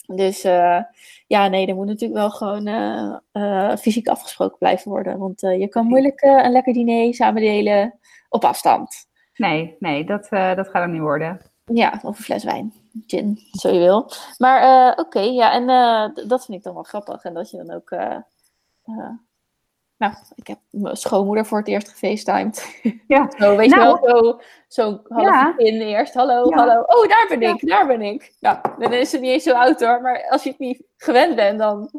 Dus 0.06 0.44
uh, 0.44 0.80
ja, 1.26 1.48
nee, 1.48 1.66
er 1.66 1.74
moet 1.74 1.86
natuurlijk 1.86 2.20
wel 2.20 2.30
gewoon 2.30 2.68
uh, 2.68 3.16
uh, 3.32 3.76
fysiek 3.76 4.08
afgesproken 4.08 4.58
blijven 4.58 4.90
worden. 4.90 5.18
Want 5.18 5.40
je 5.40 5.68
kan 5.68 5.86
moeilijk 5.86 6.22
een 6.22 6.52
lekker 6.52 6.72
diner 6.72 7.14
samen 7.14 7.42
delen 7.42 7.98
op 8.28 8.44
afstand. 8.44 9.06
Nee, 9.34 9.76
nee, 9.78 10.04
dat, 10.04 10.26
dat 10.30 10.68
gaat 10.68 10.82
er 10.82 10.88
niet 10.88 11.00
worden. 11.00 11.40
Ja, 11.64 12.00
of 12.02 12.18
een 12.18 12.24
fles 12.24 12.44
wijn. 12.44 12.72
Gin, 13.06 13.38
zo 13.50 13.70
je 13.70 13.78
wil. 13.78 14.10
Maar 14.38 14.90
oké, 14.90 15.00
okay, 15.00 15.32
ja, 15.32 15.52
en 15.52 15.66
dat 16.28 16.44
vind 16.44 16.58
ik 16.58 16.62
dan 16.62 16.74
wel 16.74 16.82
grappig. 16.82 17.24
En 17.24 17.34
dat 17.34 17.50
je 17.50 17.56
dan 17.56 17.70
ook 17.70 17.90
nou, 19.96 20.14
ik 20.34 20.46
heb 20.46 20.58
mijn 20.70 20.96
schoonmoeder 20.96 21.46
voor 21.46 21.58
het 21.58 21.68
eerst 21.68 21.88
gefacetimed. 21.88 22.62
Ja. 23.06 23.30
zo, 23.38 23.56
weet 23.56 23.70
nou, 23.70 24.00
je 24.00 24.06
wel, 24.06 24.20
zo, 24.22 24.40
zo 24.68 25.00
half 25.08 25.26
ja. 25.26 25.54
in 25.56 25.80
eerst. 25.80 26.14
Hallo, 26.14 26.48
ja. 26.48 26.56
hallo. 26.56 26.80
Oh, 26.80 27.08
daar 27.08 27.26
ben 27.28 27.42
ik, 27.42 27.68
daar 27.68 27.86
ben 27.86 28.02
ik. 28.02 28.34
Nou, 28.40 28.58
dan 28.78 28.92
is 28.92 29.12
het 29.12 29.20
niet 29.20 29.30
eens 29.30 29.42
zo 29.42 29.54
oud 29.54 29.80
hoor. 29.80 30.00
Maar 30.00 30.26
als 30.28 30.42
je 30.42 30.48
het 30.48 30.58
niet 30.58 30.82
gewend 30.96 31.36
bent, 31.36 31.58
dan... 31.58 31.90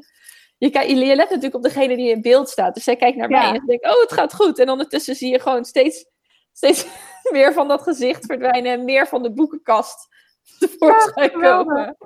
Je, 0.58 0.70
kijkt, 0.70 0.90
je 0.90 1.16
let 1.16 1.30
natuurlijk 1.30 1.56
op 1.56 1.64
degene 1.64 1.96
die 1.96 2.10
in 2.10 2.22
beeld 2.22 2.50
staat. 2.50 2.74
Dus 2.74 2.84
zij 2.84 2.96
kijkt 2.96 3.18
naar 3.18 3.30
mij 3.30 3.54
en 3.54 3.66
denkt, 3.66 3.86
oh, 3.86 4.02
het 4.02 4.14
gaat 4.14 4.34
goed. 4.34 4.60
En 4.60 4.70
ondertussen 4.70 5.16
zie 5.16 5.32
je 5.32 5.40
gewoon 5.40 5.66
steeds, 5.66 6.06
steeds 6.56 6.88
meer 7.32 7.54
van 7.54 7.68
dat 7.68 7.82
gezicht 7.82 8.26
verdwijnen. 8.26 8.72
En 8.72 8.86
meer 8.86 9.08
van 9.08 9.24
de 9.24 9.34
boekenkast 9.34 10.08
tevoorschijn 10.60 11.32
komen. 11.32 11.98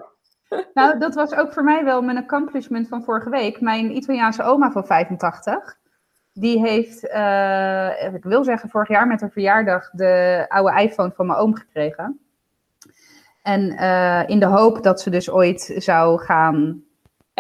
Nou, 0.74 1.00
dat 1.00 1.16
was 1.16 1.34
ook 1.34 1.54
voor 1.54 1.64
mij 1.64 1.84
wel 1.84 2.02
mijn 2.02 2.18
accomplishment 2.18 2.88
van 2.88 3.04
vorige 3.04 3.30
week. 3.30 3.62
Mijn 3.62 3.96
Italiaanse 3.96 4.44
oma 4.44 4.72
van 4.72 4.86
85. 4.86 5.78
Die 6.34 6.60
heeft, 6.60 7.04
uh, 7.04 8.14
ik 8.14 8.24
wil 8.24 8.44
zeggen, 8.44 8.70
vorig 8.70 8.88
jaar 8.88 9.08
met 9.08 9.22
haar 9.22 9.32
verjaardag 9.32 9.90
de 9.90 10.46
oude 10.48 10.82
iPhone 10.82 11.12
van 11.16 11.26
mijn 11.26 11.40
oom 11.40 11.56
gekregen. 11.56 12.20
En 13.42 13.72
uh, 13.72 14.30
in 14.30 14.40
de 14.40 14.46
hoop 14.46 14.84
dat 14.84 15.02
ze 15.02 15.10
dus 15.10 15.30
ooit 15.30 15.74
zou 15.78 16.20
gaan 16.20 16.84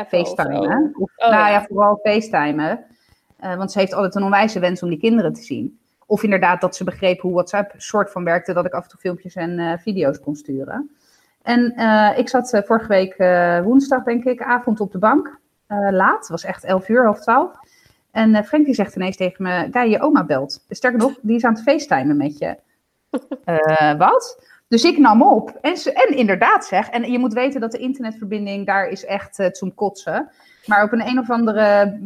facetimen. 0.07 0.91
Of, 0.99 1.11
oh, 1.15 1.29
nou 1.29 1.39
ja. 1.39 1.49
ja. 1.49 1.65
vooral 1.65 1.99
facetimen. 2.03 2.85
Uh, 3.43 3.55
want 3.55 3.71
ze 3.71 3.79
heeft 3.79 3.93
altijd 3.93 4.15
een 4.15 4.23
onwijze 4.23 4.59
wens 4.59 4.83
om 4.83 4.89
die 4.89 4.99
kinderen 4.99 5.33
te 5.33 5.41
zien. 5.41 5.78
Of 6.09 6.23
inderdaad 6.23 6.61
dat 6.61 6.75
ze 6.75 6.83
begreep 6.83 7.21
hoe 7.21 7.33
WhatsApp 7.33 7.73
soort 7.77 8.11
van 8.11 8.23
werkte, 8.23 8.53
dat 8.53 8.65
ik 8.65 8.73
af 8.73 8.83
en 8.83 8.89
toe 8.89 8.99
filmpjes 8.99 9.35
en 9.35 9.79
video's 9.79 10.19
kon 10.19 10.35
sturen. 10.35 10.89
En 11.41 11.73
uh, 11.77 12.17
ik 12.17 12.29
zat 12.29 12.53
uh, 12.53 12.61
vorige 12.61 12.87
week 12.87 13.15
woensdag, 13.63 14.03
denk 14.03 14.23
ik, 14.23 14.41
avond 14.41 14.79
op 14.79 14.91
de 14.91 14.97
bank. 14.97 15.39
laat, 15.67 16.19
het 16.19 16.29
was 16.29 16.43
echt 16.43 16.63
11 16.63 16.89
uur, 16.89 17.03
half 17.03 17.19
12. 17.19 17.51
En 18.11 18.43
Frank 18.43 18.65
die 18.65 18.73
zegt 18.73 18.95
ineens 18.95 19.17
tegen 19.17 19.43
me, 19.43 19.67
ja, 19.71 19.83
je 19.83 20.01
oma 20.01 20.23
belt. 20.23 20.65
Sterker 20.69 20.99
nog, 20.99 21.19
die 21.21 21.35
is 21.35 21.43
aan 21.43 21.53
het 21.53 21.63
facetimen 21.63 22.17
met 22.17 22.37
je. 22.37 22.57
wat? 23.97 24.43
Dus 24.69 24.83
ik 24.83 24.97
nam 24.97 25.21
op. 25.23 25.57
En, 25.61 25.73
en 25.73 26.15
inderdaad 26.15 26.65
zeg, 26.65 26.89
en 26.89 27.11
je 27.11 27.19
moet 27.19 27.33
weten 27.33 27.61
dat 27.61 27.71
de 27.71 27.77
internetverbinding 27.77 28.65
daar 28.65 28.87
is 28.87 29.05
echt 29.05 29.37
het 29.37 29.57
zo'n 29.57 29.73
kotsen. 29.75 30.29
Maar 30.65 30.83
op 30.83 30.91
een 30.91 31.07
een 31.07 31.19
of 31.19 31.29
andere 31.29 31.97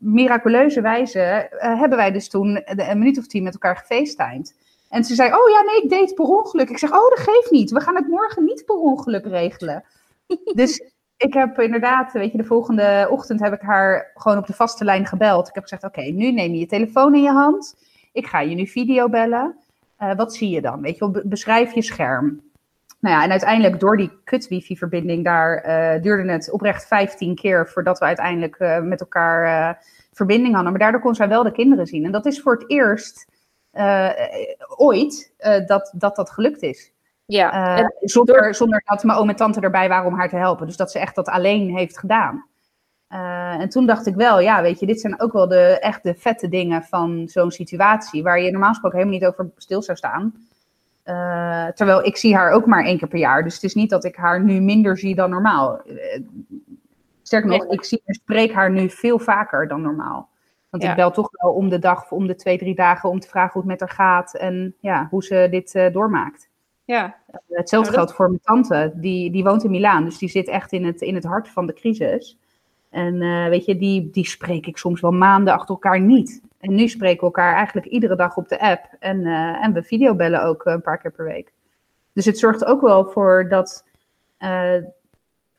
miraculeuze 0.00 0.80
wijze 0.80 1.48
hebben 1.58 1.98
wij 1.98 2.10
dus 2.10 2.28
toen 2.28 2.62
een 2.64 2.98
minuut 2.98 3.18
of 3.18 3.26
tien 3.26 3.42
met 3.42 3.52
elkaar 3.52 3.76
gefacetimed. 3.76 4.54
En 4.88 5.04
ze 5.04 5.14
zei, 5.14 5.32
oh 5.32 5.50
ja, 5.50 5.62
nee, 5.62 5.82
ik 5.82 5.88
deed 5.88 6.00
het 6.00 6.14
per 6.14 6.24
ongeluk. 6.24 6.70
Ik 6.70 6.78
zeg, 6.78 6.90
oh, 6.90 7.08
dat 7.08 7.18
geeft 7.18 7.50
niet. 7.50 7.70
We 7.70 7.80
gaan 7.80 7.96
het 7.96 8.08
morgen 8.08 8.44
niet 8.44 8.64
per 8.64 8.76
ongeluk 8.76 9.26
regelen. 9.26 9.84
dus 10.54 10.92
ik 11.16 11.34
heb 11.34 11.60
inderdaad, 11.60 12.12
weet 12.12 12.32
je, 12.32 12.38
de 12.38 12.44
volgende 12.44 13.06
ochtend 13.10 13.40
heb 13.40 13.52
ik 13.52 13.60
haar 13.60 14.10
gewoon 14.14 14.38
op 14.38 14.46
de 14.46 14.52
vaste 14.52 14.84
lijn 14.84 15.06
gebeld. 15.06 15.48
Ik 15.48 15.54
heb 15.54 15.62
gezegd, 15.62 15.84
oké, 15.84 16.02
nu 16.02 16.32
neem 16.32 16.52
je 16.52 16.58
je 16.58 16.66
telefoon 16.66 17.14
in 17.14 17.22
je 17.22 17.30
hand. 17.30 17.74
Ik 18.12 18.26
ga 18.26 18.40
je 18.40 18.54
nu 18.54 18.66
video 18.66 19.08
bellen. 19.08 19.56
Uh, 20.02 20.14
wat 20.14 20.34
zie 20.34 20.50
je 20.50 20.60
dan? 20.60 20.80
Weet 20.80 20.98
je 20.98 21.10
wel, 21.10 21.22
beschrijf 21.24 21.74
je 21.74 21.82
scherm. 21.82 22.40
Nou 23.00 23.14
ja, 23.14 23.22
en 23.22 23.30
uiteindelijk 23.30 23.80
door 23.80 23.96
die 23.96 24.20
kut 24.24 24.48
wifi-verbinding 24.48 25.24
daar 25.24 25.66
uh, 25.66 26.02
duurde 26.02 26.32
het 26.32 26.50
oprecht 26.50 26.86
15 26.86 27.34
keer 27.34 27.68
voordat 27.68 27.98
we 27.98 28.04
uiteindelijk 28.04 28.58
uh, 28.58 28.80
met 28.80 29.00
elkaar 29.00 29.84
verbinding 30.12 30.54
hadden. 30.54 30.72
Maar 30.72 30.80
daardoor 30.80 31.00
kon 31.00 31.14
zij 31.14 31.28
wel 31.28 31.42
de 31.42 31.52
kinderen 31.52 31.86
zien. 31.86 32.04
En 32.04 32.12
dat 32.12 32.26
is 32.26 32.40
voor 32.40 32.52
het 32.52 32.70
eerst 32.70 33.26
ooit 34.76 35.32
dat, 35.66 35.92
dat 35.96 36.16
dat 36.16 36.30
gelukt 36.30 36.62
is. 36.62 36.92
Ja, 37.24 37.90
zonder, 38.00 38.54
zonder 38.54 38.82
dat 38.84 39.04
mijn 39.04 39.18
oom 39.18 39.28
en 39.28 39.36
tante 39.36 39.60
erbij 39.60 39.88
waren 39.88 40.06
om 40.06 40.18
haar 40.18 40.28
te 40.28 40.36
helpen. 40.36 40.66
Dus 40.66 40.76
dat 40.76 40.90
ze 40.90 40.98
echt 40.98 41.14
dat 41.14 41.28
alleen 41.28 41.76
heeft 41.76 41.98
gedaan. 41.98 42.46
En 43.60 43.68
toen 43.68 43.86
dacht 43.86 44.06
ik 44.06 44.14
wel, 44.14 44.40
ja, 44.40 44.62
weet 44.62 44.80
je, 44.80 44.86
dit 44.86 45.00
zijn 45.00 45.20
ook 45.20 45.32
wel 45.32 45.48
de 45.48 45.78
echt 45.80 46.02
de 46.02 46.14
vette 46.14 46.48
dingen 46.48 46.82
van 46.82 47.28
zo'n 47.28 47.50
situatie, 47.50 48.22
waar 48.22 48.40
je 48.40 48.50
normaal 48.50 48.68
gesproken 48.68 48.98
helemaal 48.98 49.18
niet 49.18 49.28
over 49.28 49.50
stil 49.56 49.82
zou 49.82 49.96
staan. 49.96 50.34
terwijl 51.74 52.04
ik 52.04 52.16
zie 52.16 52.34
haar 52.34 52.50
ook 52.50 52.66
maar 52.66 52.84
één 52.84 52.98
keer 52.98 53.08
per 53.08 53.18
jaar. 53.18 53.44
Dus 53.44 53.54
het 53.54 53.62
is 53.62 53.74
niet 53.74 53.90
dat 53.90 54.04
ik 54.04 54.16
haar 54.16 54.42
nu 54.42 54.60
minder 54.60 54.98
zie 54.98 55.14
dan 55.14 55.30
normaal. 55.30 55.80
sterker 57.22 57.50
nog, 57.50 57.64
ik 57.64 57.84
zie 57.84 58.02
en 58.04 58.14
spreek 58.14 58.52
haar 58.52 58.70
nu 58.70 58.90
veel 58.90 59.18
vaker 59.18 59.68
dan 59.68 59.80
normaal. 59.80 60.28
Want 60.70 60.84
ik 60.84 60.94
bel 60.94 61.10
toch 61.10 61.28
wel 61.30 61.52
om 61.52 61.68
de 61.68 61.78
dag 61.78 62.02
of 62.02 62.12
om 62.12 62.26
de 62.26 62.34
twee, 62.34 62.58
drie 62.58 62.74
dagen 62.74 63.10
om 63.10 63.20
te 63.20 63.28
vragen 63.28 63.52
hoe 63.52 63.62
het 63.62 63.70
met 63.70 63.80
haar 63.80 63.96
gaat 63.96 64.34
en 64.34 64.74
ja, 64.80 65.06
hoe 65.10 65.24
ze 65.24 65.48
dit 65.50 65.74
uh, 65.74 65.92
doormaakt. 65.92 66.48
Ja. 66.84 67.16
Hetzelfde 67.48 67.92
geldt 67.92 68.14
voor 68.14 68.26
mijn 68.26 68.40
tante, 68.42 68.92
die, 68.94 69.30
die 69.30 69.44
woont 69.44 69.64
in 69.64 69.70
Milaan, 69.70 70.04
dus 70.04 70.18
die 70.18 70.28
zit 70.28 70.48
echt 70.48 70.72
in 70.72 70.84
het, 70.84 71.00
in 71.00 71.14
het 71.14 71.24
hart 71.24 71.48
van 71.48 71.66
de 71.66 71.72
crisis. 71.72 72.38
En 72.90 73.14
uh, 73.14 73.48
weet 73.48 73.64
je, 73.64 73.76
die, 73.76 74.10
die 74.10 74.26
spreek 74.26 74.66
ik 74.66 74.76
soms 74.76 75.00
wel 75.00 75.10
maanden 75.10 75.54
achter 75.54 75.68
elkaar 75.68 76.00
niet. 76.00 76.40
En 76.58 76.74
nu 76.74 76.88
spreken 76.88 77.18
we 77.18 77.24
elkaar 77.24 77.54
eigenlijk 77.54 77.86
iedere 77.86 78.16
dag 78.16 78.36
op 78.36 78.48
de 78.48 78.60
app 78.60 78.86
en, 78.98 79.26
en 79.62 79.72
we 79.72 79.82
videobellen 79.82 80.42
ook 80.42 80.64
een 80.64 80.82
paar 80.82 80.98
keer 80.98 81.12
per 81.12 81.24
week. 81.24 81.52
Dus 82.12 82.24
het 82.24 82.38
zorgt 82.38 82.64
ook 82.64 82.80
wel 82.80 83.04
voor 83.04 83.46
dat 83.48 83.84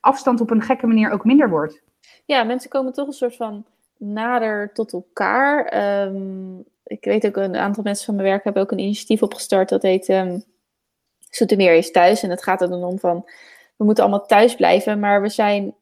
afstand 0.00 0.40
op 0.40 0.50
een 0.50 0.62
gekke 0.62 0.86
manier 0.86 1.10
ook 1.10 1.24
minder 1.24 1.48
wordt. 1.50 1.82
Ja, 2.24 2.44
mensen 2.44 2.70
komen 2.70 2.92
toch 2.92 3.06
een 3.06 3.12
soort 3.12 3.36
van 3.36 3.64
nader 3.96 4.72
tot 4.72 4.92
elkaar. 4.92 5.64
Ehm, 5.64 6.58
ik 6.84 7.04
weet 7.04 7.26
ook 7.26 7.36
een 7.36 7.56
aantal 7.56 7.82
mensen 7.82 8.04
van 8.04 8.14
mijn 8.14 8.28
werk 8.28 8.44
hebben 8.44 8.62
ook 8.62 8.70
een 8.70 8.78
initiatief 8.78 9.22
opgestart 9.22 9.68
dat 9.68 9.82
heet 9.82 10.08
um, 10.08 10.44
Soetermeer 11.30 11.74
is 11.74 11.90
thuis. 11.90 12.22
En 12.22 12.30
het 12.30 12.42
gaat 12.42 12.60
er 12.60 12.68
dan 12.68 12.84
om 12.84 12.98
van 12.98 13.24
we 13.76 13.84
moeten 13.84 14.04
allemaal 14.04 14.26
thuis 14.26 14.54
blijven, 14.54 15.00
maar 15.00 15.22
we 15.22 15.28
zijn 15.28 15.74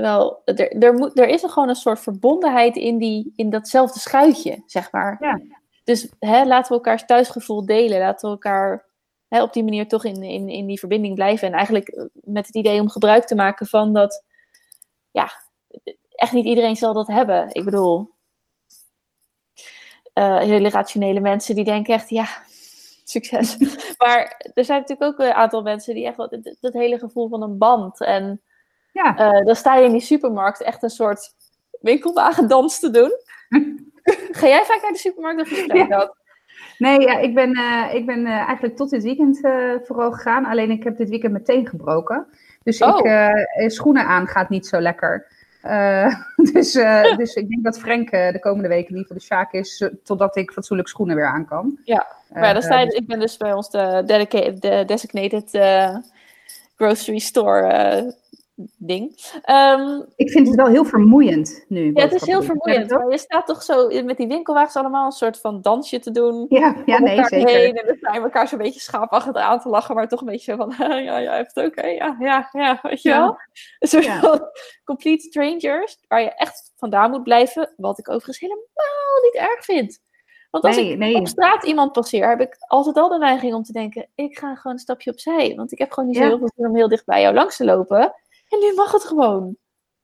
wel, 0.00 0.42
er, 0.44 0.82
er, 0.82 0.94
moet, 0.94 1.18
er 1.18 1.28
is 1.28 1.42
er 1.42 1.48
gewoon 1.48 1.68
een 1.68 1.74
soort 1.74 2.00
verbondenheid 2.00 2.76
in, 2.76 2.98
die, 2.98 3.32
in 3.36 3.50
datzelfde 3.50 3.98
schuitje, 3.98 4.62
zeg 4.66 4.92
maar. 4.92 5.16
Ja. 5.20 5.40
Dus 5.84 6.08
hè, 6.18 6.44
laten 6.44 6.68
we 6.68 6.74
elkaars 6.74 7.04
thuisgevoel 7.04 7.66
delen, 7.66 7.98
laten 7.98 8.28
we 8.28 8.34
elkaar 8.34 8.86
hè, 9.28 9.42
op 9.42 9.52
die 9.52 9.64
manier 9.64 9.88
toch 9.88 10.04
in, 10.04 10.22
in, 10.22 10.48
in 10.48 10.66
die 10.66 10.78
verbinding 10.78 11.14
blijven. 11.14 11.48
En 11.48 11.54
eigenlijk 11.54 12.08
met 12.12 12.46
het 12.46 12.56
idee 12.56 12.80
om 12.80 12.88
gebruik 12.88 13.24
te 13.24 13.34
maken 13.34 13.66
van 13.66 13.92
dat, 13.92 14.24
ja, 15.10 15.30
echt 16.10 16.32
niet 16.32 16.44
iedereen 16.44 16.76
zal 16.76 16.92
dat 16.92 17.06
hebben. 17.06 17.48
Ik 17.52 17.64
bedoel, 17.64 18.10
uh, 20.14 20.38
hele 20.38 20.70
rationele 20.70 21.20
mensen 21.20 21.54
die 21.54 21.64
denken 21.64 21.94
echt, 21.94 22.08
ja, 22.08 22.26
succes. 23.04 23.56
maar 23.98 24.50
er 24.54 24.64
zijn 24.64 24.80
natuurlijk 24.80 25.12
ook 25.12 25.26
een 25.26 25.32
aantal 25.32 25.62
mensen 25.62 25.94
die 25.94 26.06
echt 26.06 26.16
wat, 26.16 26.38
dat, 26.60 26.72
hele 26.72 26.98
gevoel 26.98 27.28
van 27.28 27.42
een 27.42 27.58
band. 27.58 28.00
En 28.00 28.42
ja. 28.96 29.38
Uh, 29.38 29.44
dan 29.44 29.56
sta 29.56 29.76
je 29.76 29.84
in 29.84 29.92
die 29.92 30.00
supermarkt 30.00 30.62
echt 30.62 30.82
een 30.82 30.90
soort 30.90 31.34
winkelwagendans 31.80 32.80
te 32.80 32.90
doen. 32.90 33.12
Ga 34.38 34.46
jij 34.46 34.64
vaak 34.64 34.82
naar 34.82 34.92
de 34.92 34.98
supermarkt 34.98 35.40
of 35.40 35.66
ja. 35.66 35.86
dat? 35.86 36.16
Nee, 36.78 37.00
ja, 37.00 37.18
ik 37.18 37.34
ben, 37.34 37.58
uh, 37.58 37.94
ik 37.94 38.06
ben 38.06 38.20
uh, 38.20 38.32
eigenlijk 38.32 38.76
tot 38.76 38.90
dit 38.90 39.02
weekend 39.02 39.38
vooral 39.86 40.12
gegaan. 40.12 40.44
Alleen 40.44 40.70
ik 40.70 40.84
heb 40.84 40.96
dit 40.96 41.08
weekend 41.08 41.32
meteen 41.32 41.68
gebroken. 41.68 42.26
Dus 42.62 42.82
oh. 42.82 42.98
ik, 42.98 43.70
schoenen 43.70 44.06
aan 44.06 44.26
gaat 44.26 44.48
niet 44.48 44.66
zo 44.66 44.80
lekker. 44.80 45.26
Dus, 46.52 46.72
dus 47.22 47.34
ik 47.34 47.48
denk 47.48 47.64
dat 47.64 47.78
Frank 47.78 48.10
de 48.10 48.38
komende 48.40 48.68
weken 48.68 48.90
in 48.90 48.96
ieder 48.96 49.02
geval 49.02 49.16
de 49.16 49.22
Sjaak 49.22 49.52
is, 49.52 49.90
totdat 50.04 50.36
ik 50.36 50.50
fatsoenlijk 50.50 50.88
schoenen 50.88 51.16
weer 51.16 51.26
aan 51.26 51.46
kan. 51.46 51.78
Ja, 51.84 52.06
maar 52.32 52.52
dan 52.52 52.62
sta 52.62 52.80
je, 52.80 52.94
ik 52.94 53.06
ben 53.06 53.20
dus 53.20 53.36
bij 53.36 53.52
ons 53.52 53.70
de, 53.70 54.02
dedicated, 54.06 54.62
de 54.62 54.82
designated 54.86 55.50
grocery 56.76 57.18
store 57.18 58.14
ding. 58.76 59.02
Um, 59.50 60.06
ik 60.16 60.30
vind 60.30 60.46
het 60.46 60.56
wel 60.56 60.66
heel 60.66 60.84
vermoeiend 60.84 61.64
nu. 61.68 61.90
Ja, 61.94 62.02
het 62.02 62.12
is 62.12 62.26
heel 62.26 62.42
vermoeiend. 62.42 62.90
Maar 62.90 63.10
je 63.10 63.18
staat 63.18 63.46
toch 63.46 63.62
zo 63.62 64.02
met 64.04 64.16
die 64.16 64.26
winkelwagens 64.26 64.76
allemaal 64.76 65.06
een 65.06 65.12
soort 65.12 65.40
van 65.40 65.60
dansje 65.62 65.98
te 65.98 66.10
doen. 66.10 66.46
Ja, 66.48 66.82
ja 66.86 66.98
nee, 66.98 67.24
zeker. 67.24 67.48
Heen, 67.48 67.74
en 67.74 67.86
dan 67.86 67.96
zijn 68.00 68.22
elkaar 68.22 68.48
zo'n 68.48 68.58
beetje 68.58 68.80
schaapachtig 68.80 69.34
aan 69.34 69.60
te 69.60 69.68
lachen, 69.68 69.94
maar 69.94 70.08
toch 70.08 70.20
een 70.20 70.26
beetje 70.26 70.56
van, 70.56 70.74
ja, 71.02 71.18
ja, 71.18 71.36
het 71.36 71.56
oké, 71.56 71.86
ja, 71.86 72.16
ja, 72.18 72.48
ja, 72.52 72.78
weet 72.82 73.02
je 73.02 73.08
ja. 73.08 73.18
wel. 73.18 73.38
Een 73.78 73.88
soort 73.88 74.04
ja. 74.04 74.20
van 74.20 74.40
complete 74.84 75.26
strangers, 75.28 75.98
waar 76.08 76.20
je 76.20 76.34
echt 76.34 76.72
vandaan 76.76 77.10
moet 77.10 77.22
blijven, 77.22 77.72
wat 77.76 77.98
ik 77.98 78.08
overigens 78.08 78.38
helemaal 78.38 79.22
niet 79.22 79.34
erg 79.34 79.64
vind. 79.64 80.04
Want 80.50 80.64
als 80.64 80.76
nee, 80.76 80.92
ik 80.92 80.98
nee. 80.98 81.14
op 81.14 81.28
straat 81.28 81.64
iemand 81.64 81.92
passeer, 81.92 82.28
heb 82.28 82.40
ik 82.40 82.56
altijd 82.58 82.96
al 82.96 83.08
de 83.08 83.18
neiging 83.18 83.54
om 83.54 83.62
te 83.62 83.72
denken, 83.72 84.08
ik 84.14 84.38
ga 84.38 84.54
gewoon 84.54 84.72
een 84.72 84.82
stapje 84.82 85.10
opzij, 85.10 85.54
want 85.56 85.72
ik 85.72 85.78
heb 85.78 85.92
gewoon 85.92 86.08
niet 86.08 86.18
zo 86.18 86.24
heel 86.24 86.38
veel 86.38 86.50
zin 86.56 86.66
om 86.66 86.76
heel 86.76 86.88
dicht 86.88 87.04
bij 87.04 87.20
jou 87.20 87.34
langs 87.34 87.56
te 87.56 87.64
lopen. 87.64 88.14
En 88.48 88.58
nu 88.58 88.74
mag 88.74 88.92
het 88.92 89.04
gewoon. 89.04 89.56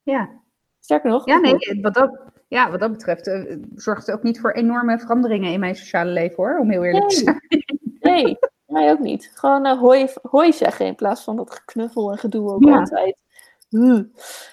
Ja. 0.03 0.41
Sterker 0.81 1.11
nog. 1.11 1.27
Ja, 1.27 1.39
nee, 1.39 1.81
wat 1.81 1.95
dat, 1.95 2.21
ja, 2.49 2.71
wat 2.71 2.81
dat 2.81 2.93
betreft 2.93 3.27
uh, 3.27 3.57
zorgt 3.75 4.07
het 4.07 4.17
ook 4.17 4.23
niet 4.23 4.41
voor 4.41 4.53
enorme 4.53 4.99
veranderingen 4.99 5.53
in 5.53 5.61
mijn 5.61 5.77
sociale 5.77 6.11
leven 6.11 6.37
hoor, 6.37 6.59
om 6.59 6.71
heel 6.71 6.85
eerlijk 6.85 7.07
nee. 7.07 7.17
te 7.17 7.25
zijn. 7.25 7.41
Nee, 8.01 8.39
mij 8.67 8.91
ook 8.91 8.99
niet. 8.99 9.31
Gewoon 9.35 9.67
uh, 9.67 9.79
hoi, 9.79 10.09
hoi 10.23 10.53
zeggen 10.53 10.87
in 10.87 10.95
plaats 10.95 11.23
van 11.23 11.37
dat 11.37 11.51
geknuffel 11.55 12.11
en 12.11 12.19
gedoe 12.19 12.53
ook 12.53 12.65
Ja. 12.65 12.79
altijd. 12.79 13.17
Hm. 13.69 14.03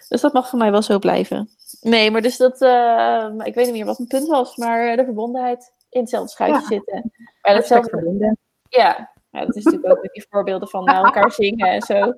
Dus 0.10 0.22
dat 0.22 0.34
mag 0.34 0.50
voor 0.50 0.60
mij 0.60 0.72
wel 0.72 0.82
zo 0.82 1.00
blijven. 1.00 1.50
Nee, 1.82 2.12
maar 2.12 2.22
dus 2.22 2.38
dat, 2.38 2.62
uh, 2.62 3.30
ik 3.44 3.56
weet 3.56 3.66
niet 3.66 3.74
meer 3.74 3.86
wat 3.86 3.98
mijn 3.98 4.10
punt 4.10 4.28
was, 4.28 4.56
maar 4.56 4.96
de 4.98 5.04
verbondenheid 5.04 5.74
in 5.90 6.00
hetzelfde 6.00 6.30
schuitje 6.30 6.62
Ja. 6.62 6.68
zitten. 6.68 7.12
Maar 7.42 7.54
ja, 8.70 9.12
ja, 9.32 9.46
dat 9.46 9.56
is 9.56 9.64
natuurlijk 9.64 9.94
ook 9.94 10.02
met 10.02 10.14
die 10.14 10.26
voorbeelden 10.30 10.68
van 10.68 10.84
naar 10.84 11.04
elkaar 11.04 11.32
zingen 11.32 11.68
en 11.68 11.82
zo. 11.82 12.14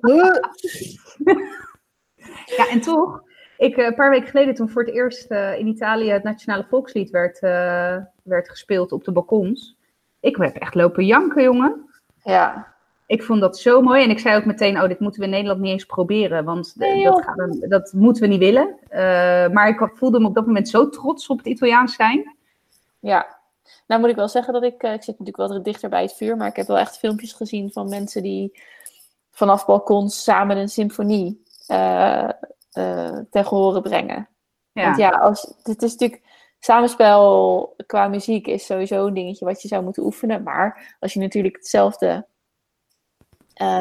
Ja, 2.56 2.68
en 2.68 2.80
toch, 2.80 3.22
ik, 3.56 3.76
eh, 3.76 3.84
een 3.86 3.94
paar 3.94 4.10
weken 4.10 4.28
geleden 4.28 4.54
toen 4.54 4.68
voor 4.70 4.84
het 4.84 4.94
eerst 4.94 5.30
eh, 5.30 5.58
in 5.58 5.66
Italië 5.66 6.10
het 6.10 6.22
nationale 6.22 6.66
volkslied 6.68 7.10
werd, 7.10 7.40
eh, 7.40 7.96
werd 8.22 8.48
gespeeld 8.50 8.92
op 8.92 9.04
de 9.04 9.12
balkons. 9.12 9.76
Ik 10.20 10.36
heb 10.36 10.54
echt 10.56 10.74
lopen 10.74 11.06
janken, 11.06 11.42
jongen. 11.42 11.90
Ja, 12.24 12.74
Ik 13.06 13.22
vond 13.22 13.40
dat 13.40 13.58
zo 13.58 13.80
mooi. 13.82 14.02
En 14.02 14.10
ik 14.10 14.18
zei 14.18 14.36
ook 14.36 14.44
meteen, 14.44 14.80
oh, 14.82 14.88
dit 14.88 15.00
moeten 15.00 15.20
we 15.20 15.26
in 15.26 15.32
Nederland 15.32 15.60
niet 15.60 15.72
eens 15.72 15.84
proberen. 15.84 16.44
Want 16.44 16.72
Nee, 16.76 17.04
dat, 17.04 17.32
dan- 17.36 17.64
dat 17.68 17.92
moeten 17.92 18.22
we 18.22 18.28
niet 18.28 18.38
willen. 18.38 18.78
Maar 19.52 19.68
ik 19.68 19.90
voelde 19.94 20.20
me 20.20 20.26
op 20.26 20.34
dat 20.34 20.46
moment 20.46 20.68
zo 20.68 20.88
trots 20.88 21.26
op 21.26 21.38
het 21.38 21.46
Italiaans 21.46 21.94
zijn. 21.94 22.36
Ja, 22.98 23.38
nou 23.86 24.00
moet 24.00 24.10
ik 24.10 24.16
wel 24.16 24.28
zeggen 24.28 24.52
dat 24.52 24.62
ik, 24.62 24.82
eh, 24.82 24.92
ik 24.92 25.02
zit 25.02 25.18
natuurlijk 25.18 25.50
wel 25.52 25.62
dichter 25.62 25.88
bij 25.88 26.02
het 26.02 26.12
vuur, 26.12 26.36
maar 26.36 26.48
ik 26.48 26.56
heb 26.56 26.66
wel 26.66 26.78
echt 26.78 26.98
filmpjes 26.98 27.32
gezien 27.32 27.72
van 27.72 27.88
mensen 27.88 28.22
die 28.22 28.62
vanaf 29.30 29.66
balkons 29.66 30.22
samen 30.22 30.56
een 30.56 30.68
symfonie 30.68 31.42
eh 31.66 32.28
tegen 33.30 33.56
horen 33.56 33.82
brengen. 33.82 34.28
Ja. 34.72 34.84
Want 34.84 34.96
ja, 34.96 35.08
als, 35.08 35.54
het 35.62 35.82
is 35.82 35.90
natuurlijk, 35.92 36.22
samenspel 36.58 37.74
qua 37.86 38.08
muziek 38.08 38.46
is 38.46 38.66
sowieso 38.66 39.06
een 39.06 39.14
dingetje 39.14 39.44
wat 39.44 39.62
je 39.62 39.68
zou 39.68 39.82
moeten 39.84 40.02
oefenen, 40.04 40.42
maar 40.42 40.96
als 41.00 41.12
je 41.12 41.20
natuurlijk 41.20 41.56
hetzelfde, 41.56 42.26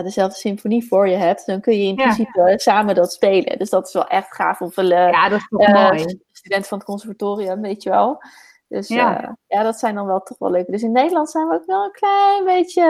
dezelfde 0.04 0.38
symfonie 0.38 0.88
voor 0.88 1.08
je 1.08 1.16
hebt, 1.16 1.46
dan 1.46 1.62
kun 1.62 1.78
je 1.78 1.88
in 1.88 1.96
Ja. 1.96 2.04
principe 2.04 2.54
samen 2.56 2.96
dat 2.96 3.14
spelen. 3.14 3.58
Dus 3.58 3.70
dat 3.70 3.88
is 3.88 3.94
wel 3.94 4.08
echt 4.08 4.36
gaaf. 4.36 4.62
Of 4.62 4.78
een, 4.78 4.88
ja, 4.88 5.30
dat 5.30 5.40
is 5.40 5.48
toch 5.48 5.68
mooi. 5.68 6.20
student 6.32 6.68
van 6.68 6.78
het 6.78 6.88
conservatorium, 6.88 7.62
weet 7.62 7.84
je 7.84 7.90
wel. 7.90 8.24
Dus 8.72 8.88
Ja. 8.88 9.12
ja. 9.22 9.38
ja, 9.48 9.64
dat 9.64 9.80
zijn 9.80 9.96
dan 9.96 10.06
wel 10.06 10.20
toch 10.20 10.38
wel 10.38 10.52
leuke. 10.52 10.72
Dus 10.72 10.84
in 10.84 10.92
Nederland 10.92 11.30
zijn 11.30 11.48
we 11.48 11.54
ook 11.54 11.66
wel 11.66 11.84
een 11.84 11.92
klein 11.92 12.44
beetje 12.46 12.84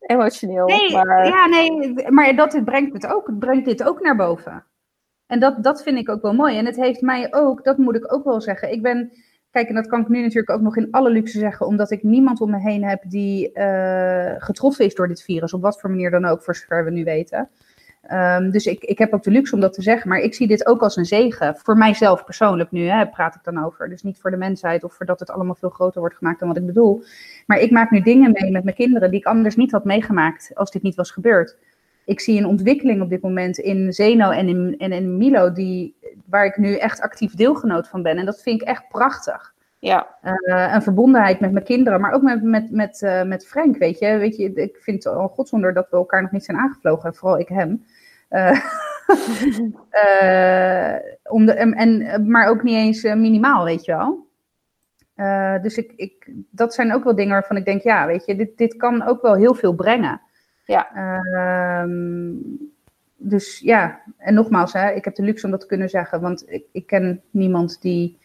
emotioneel. 0.00 0.66
Nee, 0.66 0.92
maar 0.92 1.26
ja, 1.26 1.46
nee, 1.46 1.92
maar 2.10 2.36
dat 2.36 2.52
het 2.52 2.64
brengt 2.64 2.92
het 2.92 3.06
ook. 3.06 3.26
Het 3.26 3.38
brengt 3.38 3.64
dit 3.64 3.82
ook 3.82 4.00
naar 4.00 4.16
boven. 4.16 4.64
En 5.26 5.40
dat, 5.40 5.62
dat 5.62 5.82
vind 5.82 5.98
ik 5.98 6.08
ook 6.08 6.22
wel 6.22 6.34
mooi. 6.34 6.58
En 6.58 6.66
het 6.66 6.76
heeft 6.76 7.00
mij 7.00 7.34
ook, 7.34 7.64
dat 7.64 7.78
moet 7.78 7.96
ik 7.96 8.12
ook 8.12 8.24
wel 8.24 8.40
zeggen. 8.40 8.72
Ik 8.72 8.82
ben, 8.82 9.12
kijk, 9.50 9.68
en 9.68 9.74
dat 9.74 9.86
kan 9.86 10.00
ik 10.00 10.08
nu 10.08 10.20
natuurlijk 10.20 10.50
ook 10.50 10.60
nog 10.60 10.76
in 10.76 10.90
alle 10.90 11.10
luxe 11.10 11.38
zeggen, 11.38 11.66
omdat 11.66 11.90
ik 11.90 12.02
niemand 12.02 12.40
om 12.40 12.50
me 12.50 12.58
heen 12.58 12.84
heb 12.84 13.02
die 13.06 13.52
eh, 13.52 14.34
getroffen 14.38 14.84
is 14.84 14.94
door 14.94 15.08
dit 15.08 15.22
virus, 15.22 15.52
op 15.52 15.62
wat 15.62 15.80
voor 15.80 15.90
manier 15.90 16.10
dan 16.10 16.24
ook, 16.24 16.42
voor 16.42 16.56
zover 16.56 16.84
we 16.84 16.90
nu 16.90 17.04
weten. 17.04 17.50
Ehm, 18.06 18.50
dus 18.50 18.66
ik, 18.66 18.84
ik 18.84 18.98
heb 18.98 19.12
ook 19.12 19.22
de 19.22 19.30
luxe 19.30 19.54
om 19.54 19.60
dat 19.60 19.72
te 19.72 19.82
zeggen, 19.82 20.08
maar 20.08 20.18
ik 20.18 20.34
zie 20.34 20.46
dit 20.46 20.66
ook 20.66 20.82
als 20.82 20.96
een 20.96 21.04
zegen. 21.04 21.56
Voor 21.56 21.76
mijzelf 21.76 22.24
persoonlijk 22.24 22.70
nu, 22.70 22.86
hè, 22.86 23.06
praat 23.06 23.34
ik 23.34 23.44
dan 23.44 23.64
over. 23.64 23.88
Dus 23.88 24.02
niet 24.02 24.20
voor 24.20 24.30
de 24.30 24.36
mensheid 24.36 24.84
of 24.84 24.94
voor 24.94 25.06
dat 25.06 25.20
het 25.20 25.30
allemaal 25.30 25.54
veel 25.54 25.70
groter 25.70 26.00
wordt 26.00 26.16
gemaakt 26.16 26.38
dan 26.38 26.48
wat 26.48 26.56
ik 26.56 26.66
bedoel. 26.66 27.02
Maar 27.46 27.58
ik 27.58 27.70
maak 27.70 27.90
nu 27.90 28.00
dingen 28.00 28.32
mee 28.32 28.50
met 28.50 28.64
mijn 28.64 28.76
kinderen 28.76 29.10
die 29.10 29.20
ik 29.20 29.26
anders 29.26 29.56
niet 29.56 29.72
had 29.72 29.84
meegemaakt 29.84 30.50
als 30.54 30.70
dit 30.70 30.82
niet 30.82 30.94
was 30.94 31.10
gebeurd. 31.10 31.56
Ik 32.04 32.20
zie 32.20 32.38
een 32.38 32.46
ontwikkeling 32.46 33.02
op 33.02 33.08
dit 33.08 33.22
moment 33.22 33.58
in 33.58 33.92
Zeno 33.92 34.30
en 34.30 34.48
in, 34.48 34.74
en 34.78 34.92
in 34.92 35.16
Milo, 35.16 35.52
die, 35.52 35.96
waar 36.26 36.46
ik 36.46 36.56
nu 36.56 36.76
echt 36.76 37.00
actief 37.00 37.34
deelgenoot 37.34 37.88
van 37.88 38.02
ben. 38.02 38.16
En 38.18 38.24
dat 38.24 38.42
vind 38.42 38.60
ik 38.60 38.68
echt 38.68 38.88
prachtig. 38.88 39.54
ja, 39.78 40.16
Eh, 40.20 40.74
een 40.74 40.82
verbondenheid 40.82 41.40
met 41.40 41.52
mijn 41.52 41.64
kinderen, 41.64 42.00
maar 42.00 42.12
ook 42.12 42.22
met, 42.22 42.42
met, 42.42 42.70
met, 42.70 43.02
eh, 43.02 43.22
met 43.22 43.46
Frank, 43.46 43.76
weet 43.76 43.98
je. 43.98 44.16
weet 44.16 44.36
je. 44.36 44.52
Ik 44.52 44.76
vind 44.80 45.04
het 45.04 45.14
al 45.14 45.28
godzonder 45.28 45.74
dat 45.74 45.86
we 45.90 45.96
elkaar 45.96 46.22
nog 46.22 46.30
niet 46.30 46.44
zijn 46.44 46.56
aangevlogen, 46.56 47.14
vooral 47.14 47.38
ik 47.38 47.48
hem. 47.48 47.84
Eh, 48.28 48.60
eh, 49.90 50.96
om 51.22 51.46
de, 51.46 51.52
en, 51.52 51.74
en, 51.74 52.30
maar 52.30 52.48
ook 52.48 52.62
niet 52.62 52.76
eens 52.76 53.04
eh, 53.04 53.14
minimaal, 53.14 53.64
weet 53.64 53.84
je 53.84 53.92
wel. 53.92 54.24
Dus 55.62 55.76
ik, 55.76 55.92
ik, 55.96 56.30
dat 56.50 56.74
zijn 56.74 56.94
ook 56.94 57.04
wel 57.04 57.14
dingen 57.14 57.32
waarvan 57.32 57.56
ik 57.56 57.64
denk, 57.64 57.82
ja, 57.82 58.06
weet 58.06 58.24
je, 58.26 58.36
dit, 58.36 58.56
dit 58.56 58.76
kan 58.76 59.02
ook 59.02 59.22
wel 59.22 59.34
heel 59.34 59.54
veel 59.54 59.74
brengen. 59.74 60.20
Ja. 60.64 60.94
Ehm, 60.94 62.32
dus 63.16 63.58
ja, 63.58 64.00
en 64.18 64.34
nogmaals, 64.34 64.72
hè, 64.72 64.90
ik 64.90 65.04
heb 65.04 65.14
de 65.14 65.22
luxe 65.22 65.44
om 65.44 65.50
dat 65.50 65.60
te 65.60 65.66
kunnen 65.66 65.88
zeggen, 65.88 66.20
want 66.20 66.50
ik, 66.50 66.64
ik 66.72 66.86
ken 66.86 67.22
niemand 67.30 67.82
die 67.82 68.18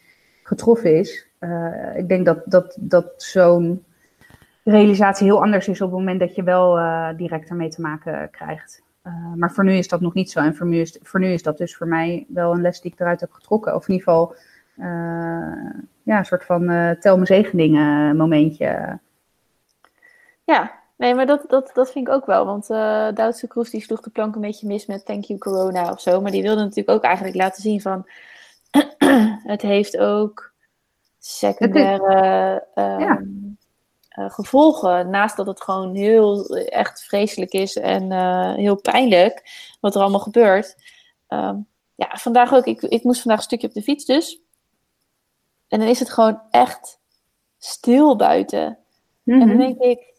getroffen 0.43 0.95
is. 0.95 1.28
Uh, 1.39 1.97
ik 1.97 2.08
denk 2.08 2.26
dat, 2.26 2.41
dat, 2.45 2.78
dat 2.80 3.14
zo'n 3.18 3.84
realisatie 4.64 5.26
heel 5.26 5.41
anders 5.41 5.68
is 5.68 5.82
op 5.82 5.89
het 5.89 5.99
moment 5.99 6.20
dat 6.20 6.36
je 6.36 6.43
wel 6.43 6.80
uh, 6.80 7.10
direct 7.18 7.49
ermee 7.49 7.70
te 7.70 7.82
maken 7.82 8.30
krijgt. 8.32 8.84
Uh, 9.04 9.34
maar 9.34 9.52
voor 9.52 9.64
nu 9.64 9.74
is 9.74 9.88
dat 9.88 10.02
nog 10.02 10.14
niet 10.14 10.32
zo. 10.32 10.39
En 10.39 10.56
voor 10.56 10.68
nu, 10.68 10.80
is, 10.80 10.99
voor 11.02 11.20
nu 11.20 11.28
is 11.28 11.43
dat 11.43 11.58
dus 11.58 11.76
voor 11.76 11.88
mij 11.88 12.26
wel 12.28 12.52
een 12.52 12.62
les 12.62 12.82
die 12.82 12.91
ik 12.91 12.99
eruit 12.99 13.20
heb 13.20 13.32
getrokken. 13.32 13.76
Of 13.76 13.88
in 13.88 13.93
ieder 13.93 14.08
geval 14.08 14.36
ja, 16.04 16.18
een 16.18 16.26
soort 16.26 16.45
van 16.45 16.95
tel 16.99 17.18
me 17.18 17.26
zegeningen 17.26 18.18
momentje. 18.18 18.99
Ja, 20.43 20.82
Nee, 21.02 21.16
maar 21.16 21.26
dat, 21.26 21.43
dat, 21.47 21.72
dat 21.74 21.91
vind 21.91 22.08
ik 22.08 22.14
ook 22.14 22.26
wel. 22.26 22.45
Want 22.45 22.70
uh, 22.70 23.12
Duitse 23.14 23.47
Kroes 23.47 23.70
die 23.70 23.82
sloeg 23.82 24.02
de 24.02 24.10
plank 24.10 24.36
een 24.36 24.41
beetje 24.41 24.68
mis 24.68 24.86
met 24.86 25.06
Thank 25.06 25.24
You 25.24 25.39
Corona 25.39 25.91
of 25.91 26.02
zo. 26.02 26.22
Maar 26.22 26.32
die 26.32 26.41
wilde 26.41 26.62
natuurlijk 26.62 26.89
ook 26.89 27.04
eigenlijk 27.04 27.36
laten 27.36 27.62
zien 27.62 27.82
van... 27.82 28.08
het 29.54 29.62
heeft 29.62 29.97
ook 29.97 30.54
secundaire 31.20 32.68
uh, 34.20 34.30
gevolgen. 34.30 35.09
Naast 35.09 35.38
dat 35.38 35.47
het 35.47 35.62
gewoon 35.62 35.95
heel 35.95 36.45
echt 36.55 37.03
vreselijk 37.03 37.51
is 37.51 37.76
en 37.76 38.12
uh, 38.12 38.53
heel 38.53 38.82
pijnlijk 38.82 39.49
wat 39.80 39.95
er 39.95 40.01
allemaal 40.01 40.20
gebeurt. 40.20 40.76
Um, 41.28 41.68
ja, 41.95 42.09
vandaag 42.12 42.53
ook. 42.53 42.66
Ik, 42.66 42.82
ik 42.82 43.03
moest 43.03 43.22
vandaag 43.22 43.39
een 43.39 43.45
stukje 43.45 43.68
op 43.68 43.74
de 43.74 43.82
fiets 43.82 44.05
dus. 44.05 44.41
En 45.68 45.80
dan 45.80 45.88
is 45.88 45.99
het 45.99 46.09
gewoon 46.09 46.41
echt 46.49 46.99
stil 47.57 48.16
buiten. 48.16 48.78
En 49.26 49.39
dan 49.39 49.47
mhm. 49.47 49.57
denk 49.57 49.80
ik, 49.80 50.12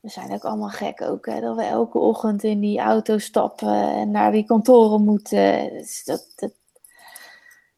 we 0.00 0.08
zijn 0.08 0.32
ook 0.32 0.44
allemaal 0.44 0.68
gek 0.68 1.02
ook, 1.02 1.26
hè, 1.26 1.40
dat 1.40 1.56
we 1.56 1.62
elke 1.62 1.98
ochtend 1.98 2.42
in 2.42 2.60
die 2.60 2.78
auto 2.78 3.18
stappen 3.18 3.88
en 3.88 4.10
naar 4.10 4.32
die 4.32 4.44
kantoren 4.44 5.04
moeten. 5.04 5.68
Dus 5.72 6.04
dat, 6.04 6.32
dat... 6.36 6.52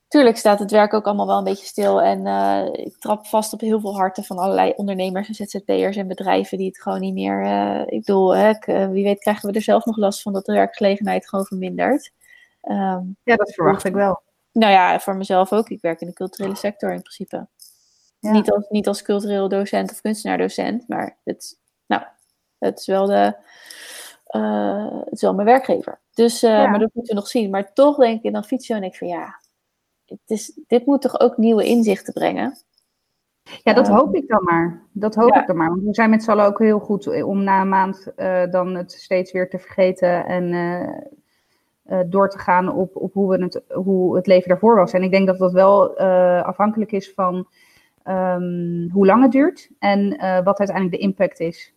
Tuurlijk 0.09 0.37
staat 0.37 0.59
het 0.59 0.71
werk 0.71 0.95
ook 0.95 1.07
allemaal 1.07 1.27
wel 1.27 1.39
een 1.39 1.45
beetje 1.45 1.67
stil. 1.67 2.03
En 2.03 2.27
uh, 2.27 2.67
ik 2.73 2.97
trap 2.99 3.27
vast 3.27 3.53
op 3.53 3.61
heel 3.61 3.81
veel 3.81 3.97
harten 3.97 4.25
van 4.25 4.39
allerlei 4.39 4.73
ondernemers 4.77 5.29
en 5.29 5.35
ZZP'ers 5.35 5.97
en 5.97 6.09
bedrijven 6.09 6.59
die 6.59 6.67
het 6.67 6.83
gewoon 6.83 7.01
niet 7.01 7.15
meer. 7.15 7.45
Uh, 7.45 7.81
ik 7.81 7.99
bedoel, 8.05 8.37
hè, 8.37 8.51
eh, 8.51 8.89
wie 8.89 9.05
weet 9.05 9.19
krijgen 9.19 9.49
we 9.49 9.55
er 9.55 9.63
zelf 9.63 9.85
nog 9.85 9.97
last 9.97 10.23
van 10.23 10.33
dat 10.33 10.45
de 10.45 10.53
werkgelegenheid 10.53 11.29
gewoon 11.29 11.45
vermindert. 11.45 12.13
Um, 12.63 13.17
ja, 13.23 13.37
dat 13.37 13.55
verwacht 13.55 13.85
ik 13.85 13.95
wel. 13.95 14.23
Nou 14.53 14.73
ja, 14.73 15.01
voor 15.01 15.17
mezelf 15.17 15.53
ook. 15.53 15.69
Ik 15.69 15.81
werk 15.81 16.01
in 16.01 16.07
de 16.07 16.13
culturele 16.13 16.55
sector 16.55 16.93
in 16.93 17.03
principe. 17.03 17.47
Ja. 18.19 18.31
Niet, 18.31 18.51
als, 18.51 18.69
niet 18.69 18.89
als 18.89 19.03
cultureel 19.03 19.49
docent 19.49 19.91
of 19.91 20.01
kunstenaar-docent, 20.01 20.89
maar 20.89 21.17
het, 21.25 21.59
nou, 21.87 22.03
het 22.59 22.79
is 22.79 22.87
wel, 22.87 23.07
de, 23.07 23.37
uh, 24.37 25.01
het 25.05 25.13
is 25.13 25.21
wel 25.21 25.35
mijn 25.35 25.47
werkgever. 25.47 26.01
Dus, 26.15 26.43
Maar 26.43 26.79
dat 26.79 26.91
moeten 26.95 27.15
we 27.15 27.21
nog 27.21 27.29
zien. 27.29 27.51
Maar 27.51 27.73
toch 27.73 27.97
denk 27.97 28.23
ik, 28.23 28.33
dan 28.33 28.45
fiets 28.45 28.67
je 28.67 28.75
en 28.75 28.83
ik 28.83 28.97
van 28.97 29.09
ja, 29.09 29.41
het 30.07 30.31
is, 30.31 30.61
dit 30.67 30.87
moet 30.87 31.03
toch 31.03 31.21
ook 31.21 31.37
nieuwe 31.37 31.65
inzichten 31.65 32.13
brengen? 32.13 32.57
Ja, 33.63 33.73
dat 33.73 33.89
hoop 33.89 34.15
ik 34.15 34.29
dan 34.29 34.45
maar. 34.45 34.83
Dat 34.93 35.15
hoop 35.15 35.35
ik 35.35 35.47
dan 35.47 35.57
maar. 35.57 35.69
Want 35.69 35.83
we 35.83 35.95
zijn 35.95 36.11
met 36.11 36.23
z'n 36.23 36.31
allen 36.31 36.47
ook 36.47 36.59
heel 36.59 36.79
goed 36.79 37.23
om 37.23 37.43
na 37.43 37.61
een 37.61 37.69
maand 37.69 38.13
uh, 38.17 38.51
dan 38.51 38.75
het 38.75 38.93
steeds 38.93 39.33
weer 39.33 39.49
te 39.49 39.59
vergeten 39.59 40.27
en 40.27 40.53
uh, 41.87 41.99
door 42.07 42.31
te 42.31 42.39
gaan 42.39 42.73
op, 42.73 42.97
op 42.97 43.13
hoe, 43.13 43.29
we 43.37 43.43
het, 43.43 43.63
hoe 43.69 44.17
het 44.17 44.27
leven 44.27 44.49
daarvoor 44.49 44.77
was. 44.77 44.93
En 44.93 45.03
ik 45.03 45.11
denk 45.11 45.27
dat 45.27 45.39
dat 45.39 45.53
wel 45.53 45.99
afhankelijk 46.43 46.93
is 46.93 47.13
van 47.13 47.35
um, 48.05 48.91
hoe 48.93 49.07
lang 49.07 49.23
het 49.23 49.33
duurt 49.33 49.71
en 49.79 50.09
wat 50.45 50.59
uiteindelijk 50.59 50.97
de 50.97 51.03
impact 51.03 51.41
is. 51.41 51.75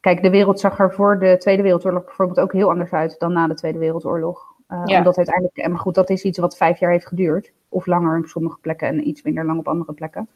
Kijk, 0.00 0.22
de 0.22 0.30
wereld 0.30 0.60
zag 0.60 0.78
er 0.78 0.92
voor 0.92 1.18
de 1.18 1.36
Tweede 1.36 1.62
Wereldoorlog 1.62 2.04
bijvoorbeeld 2.04 2.40
ook 2.40 2.52
heel 2.52 2.70
anders 2.70 2.92
uit 2.92 3.18
dan 3.18 3.32
na 3.32 3.46
de 3.46 3.54
Tweede 3.54 3.78
Wereldoorlog. 3.78 4.58
Uh, 4.70 4.82
ja. 4.84 4.98
Omdat 4.98 5.16
uiteindelijk, 5.16 5.68
maar 5.68 5.78
goed, 5.78 5.94
dat 5.94 6.10
is 6.10 6.22
iets 6.22 6.38
wat 6.38 6.56
vijf 6.56 6.78
jaar 6.78 6.90
heeft 6.90 7.06
geduurd. 7.06 7.52
Of 7.68 7.86
langer 7.86 8.18
op 8.18 8.26
sommige 8.26 8.58
plekken 8.60 8.88
en 8.88 9.08
iets 9.08 9.22
minder 9.22 9.46
lang 9.46 9.58
op 9.58 9.68
andere 9.68 9.92
plekken. 9.92 10.28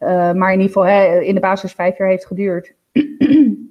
Uh, 0.00 0.32
maar 0.32 0.52
in 0.52 0.60
ieder 0.60 0.72
geval, 0.72 0.86
hè, 0.86 1.20
in 1.20 1.34
de 1.34 1.40
basis 1.40 1.72
vijf 1.72 1.98
jaar 1.98 2.08
heeft 2.08 2.26
geduurd. 2.26 2.74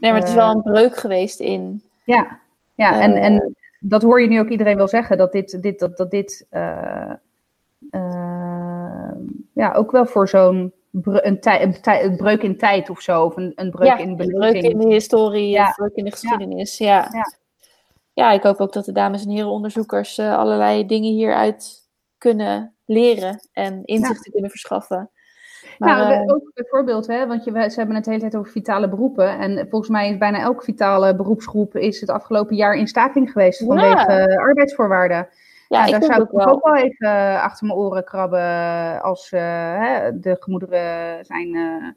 Nee, 0.00 0.12
maar 0.12 0.20
het 0.20 0.28
is 0.28 0.34
wel 0.34 0.50
een 0.50 0.62
breuk 0.62 0.96
geweest 0.96 1.40
in. 1.40 1.82
Ja, 2.04 2.40
ja 2.74 3.00
en, 3.00 3.14
en 3.14 3.54
dat 3.80 4.02
hoor 4.02 4.20
je 4.20 4.28
nu 4.28 4.40
ook 4.40 4.48
iedereen 4.48 4.76
wel 4.76 4.88
zeggen, 4.88 5.16
dat 5.18 5.32
dit, 5.32 5.62
dit, 5.62 5.78
dat, 5.78 5.96
dat 5.96 6.10
dit 6.10 6.46
ja, 9.52 9.72
ook 9.74 9.90
wel 9.90 10.06
voor 10.06 10.28
zo'n 10.28 10.72
een, 10.92 11.38
een, 11.42 11.78
een, 11.84 12.16
breuk 12.16 12.42
in 12.42 12.56
tijd 12.56 12.90
of 12.90 13.00
zo, 13.00 13.24
of 13.24 13.36
een, 13.36 13.52
een 13.54 13.70
breuk 13.70 13.86
ja, 13.86 13.98
in 13.98 14.16
beleving. 14.16 14.44
Een 14.44 14.50
breuk 14.50 14.72
in 14.72 14.78
de 14.78 14.94
historie, 14.94 15.48
ja. 15.48 15.66
een 15.66 15.72
breuk 15.76 15.94
in 15.94 16.04
de 16.04 16.10
geschiedenis, 16.10 16.78
ja. 16.78 17.08
ja. 17.12 17.32
Ja. 18.14 18.30
ik 18.30 18.42
hoop 18.42 18.60
ook 18.60 18.72
dat 18.72 18.84
de 18.84 18.92
dames 18.92 19.24
en 19.24 19.30
heren 19.30 19.50
onderzoekers 19.50 20.18
uh, 20.18 20.36
allerlei 20.36 20.86
dingen 20.86 21.12
hieruit 21.12 21.88
kunnen 22.18 22.74
leren 22.84 23.48
en 23.52 23.84
inzichten 23.84 24.32
kunnen 24.32 24.50
verschaffen. 24.50 25.10
Maar, 25.78 26.12
uh, 26.12 26.34
ook 26.34 26.50
bijvoorbeeld, 26.54 27.06
hè, 27.06 27.26
want 27.26 27.44
je, 27.44 27.50
ze 27.50 27.78
hebben 27.78 27.94
het 27.94 28.04
de 28.04 28.10
hele 28.10 28.22
tijd 28.22 28.36
over 28.36 28.52
vitale 28.52 28.88
beroepen. 28.88 29.38
En 29.38 29.66
volgens 29.70 29.90
mij 29.90 30.10
is 30.10 30.18
bijna 30.18 30.38
elke 30.38 30.64
vitale 30.64 31.16
beroepsgroep 31.16 31.76
is 31.76 32.00
het 32.00 32.10
afgelopen 32.10 32.56
jaar 32.56 32.74
in 32.74 32.86
staking 32.86 33.30
geweest 33.30 33.64
vanwege 33.64 34.38
arbeidsvoorwaarden. 34.38 35.28
Ja, 35.68 35.86
daar 35.86 36.02
zou 36.02 36.14
ik 36.14 36.20
ook 36.20 36.44
wel. 36.44 36.46
ook 36.46 36.64
wel 36.64 36.76
even 36.76 37.08
eh, 37.08 37.42
achter 37.42 37.66
mijn 37.66 37.78
oren 37.78 38.04
krabben 38.04 39.02
als 39.02 39.32
uh, 39.32 39.40
hè, 39.78 40.18
de 40.20 40.36
gemoederen 40.40 41.24
zijn 41.24 41.54
uh, 41.54 41.88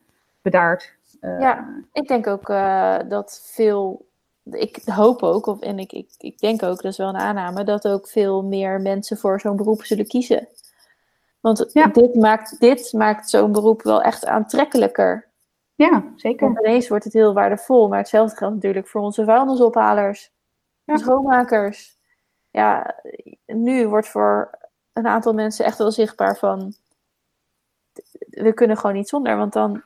bedaard. 0.42 0.98
ja, 1.22 1.84
ik 1.92 2.08
denk 2.08 2.28
ook 2.28 2.48
dat 3.10 3.42
veel, 3.44 4.07
ik 4.52 4.82
hoop 4.86 5.24
ook, 5.24 5.46
of, 5.46 5.62
en 5.62 5.80
ik, 5.80 5.92
ik, 5.92 6.10
ik 6.18 6.40
denk 6.40 6.64
ook, 6.64 6.82
dat 6.82 6.92
is 6.92 6.98
wel 6.98 7.10
een 7.10 7.18
aanname, 7.18 7.64
dat 7.64 7.88
ook 7.88 8.08
veel 8.08 8.44
meer 8.44 8.82
mensen 8.82 9.18
voor 9.18 9.40
zo'n 9.40 9.56
beroep 9.56 9.84
zullen 9.84 10.08
kiezen. 10.08 10.48
Want 11.40 11.70
ja. 11.74 11.88
dit 11.88 12.16
maakt, 12.16 12.60
dit 12.60 12.94
maakt 12.94 13.30
zo'n 13.30 13.52
beroep 13.52 13.82
wel 13.82 14.02
echt 14.02 14.26
aantrekkelijker. 14.26 15.28
Ja, 15.76 16.04
zeker. 16.16 16.48
Want 16.48 16.60
ineens 16.60 16.88
wordt 16.88 17.04
het 17.04 17.14
heel 17.14 17.34
waardevol, 17.34 17.88
maar 17.88 17.98
hetzelfde 17.98 18.36
geldt 18.36 18.56
natuurlijk 18.56 18.88
voor 18.88 19.02
onze 19.02 19.26
vuilnisophalers, 19.26 20.32
ja. 20.84 20.98
schoonmakers 20.98 21.98
ja, 22.58 22.96
nu 23.46 23.88
wordt 23.88 24.08
voor 24.08 24.58
een 24.94 25.08
aantal 25.08 25.34
mensen 25.34 25.66
echt 25.66 25.78
wel 25.78 25.92
zichtbaar 25.92 26.38
van 26.38 26.74
we 28.30 28.54
kunnen 28.54 28.78
gewoon 28.78 28.96
niet 28.96 29.10
zonder, 29.10 29.38
want 29.38 29.54
dan 29.54 29.84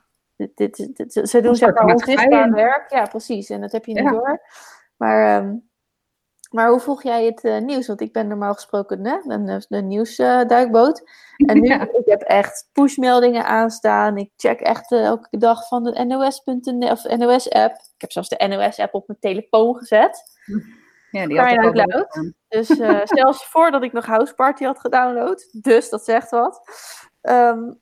dit, 0.55 0.75
dit, 0.75 0.95
dit 0.95 1.29
ze 1.29 1.41
doen 1.41 1.55
zeg 1.55 1.73
maar 1.73 1.85
onzichtbaar 1.85 2.51
werk. 2.51 2.91
Ja, 2.91 3.05
precies. 3.05 3.49
En 3.49 3.61
dat 3.61 3.71
heb 3.71 3.85
je 3.85 3.93
niet 3.93 4.03
ja. 4.03 4.11
door. 4.11 4.41
Maar, 4.97 5.43
um, 5.43 5.69
maar 6.51 6.69
hoe 6.69 6.79
volg 6.79 7.03
jij 7.03 7.25
het 7.25 7.43
uh, 7.43 7.57
nieuws? 7.57 7.87
Want 7.87 8.01
ik 8.01 8.13
ben 8.13 8.27
normaal 8.27 8.53
gesproken 8.53 9.05
hè, 9.05 9.17
een, 9.23 9.63
een 9.69 9.87
nieuwsduikboot. 9.87 11.01
Uh, 11.01 11.49
en 11.49 11.61
nu, 11.61 11.67
ja. 11.73 11.81
ik 11.81 12.05
heb 12.05 12.21
echt 12.21 12.69
pushmeldingen 12.71 13.45
aanstaan. 13.45 14.17
Ik 14.17 14.31
check 14.35 14.59
echt 14.59 14.91
uh, 14.91 15.05
elke 15.05 15.37
dag 15.37 15.67
van 15.67 15.83
de 15.83 16.05
NOS.nl 16.05 16.91
of 16.91 17.17
NOS-app. 17.17 17.71
Ik 17.73 18.01
heb 18.01 18.11
zelfs 18.11 18.29
de 18.29 18.47
NOS-app 18.47 18.93
op 18.93 19.07
mijn 19.07 19.19
telefoon 19.19 19.75
gezet. 19.75 20.23
Ja, 21.11 21.27
die 21.27 21.39
had 21.39 21.51
ik 21.51 21.75
luid. 21.75 22.33
Dus 22.47 22.67
zelfs 23.19 23.45
voordat 23.45 23.83
ik 23.83 23.93
nog 23.93 24.05
House 24.05 24.35
Party 24.35 24.63
had 24.63 24.79
gedownload. 24.79 25.49
Dus 25.61 25.89
dat 25.89 26.03
zegt 26.03 26.29
wat. 26.29 26.61
Um, 27.21 27.79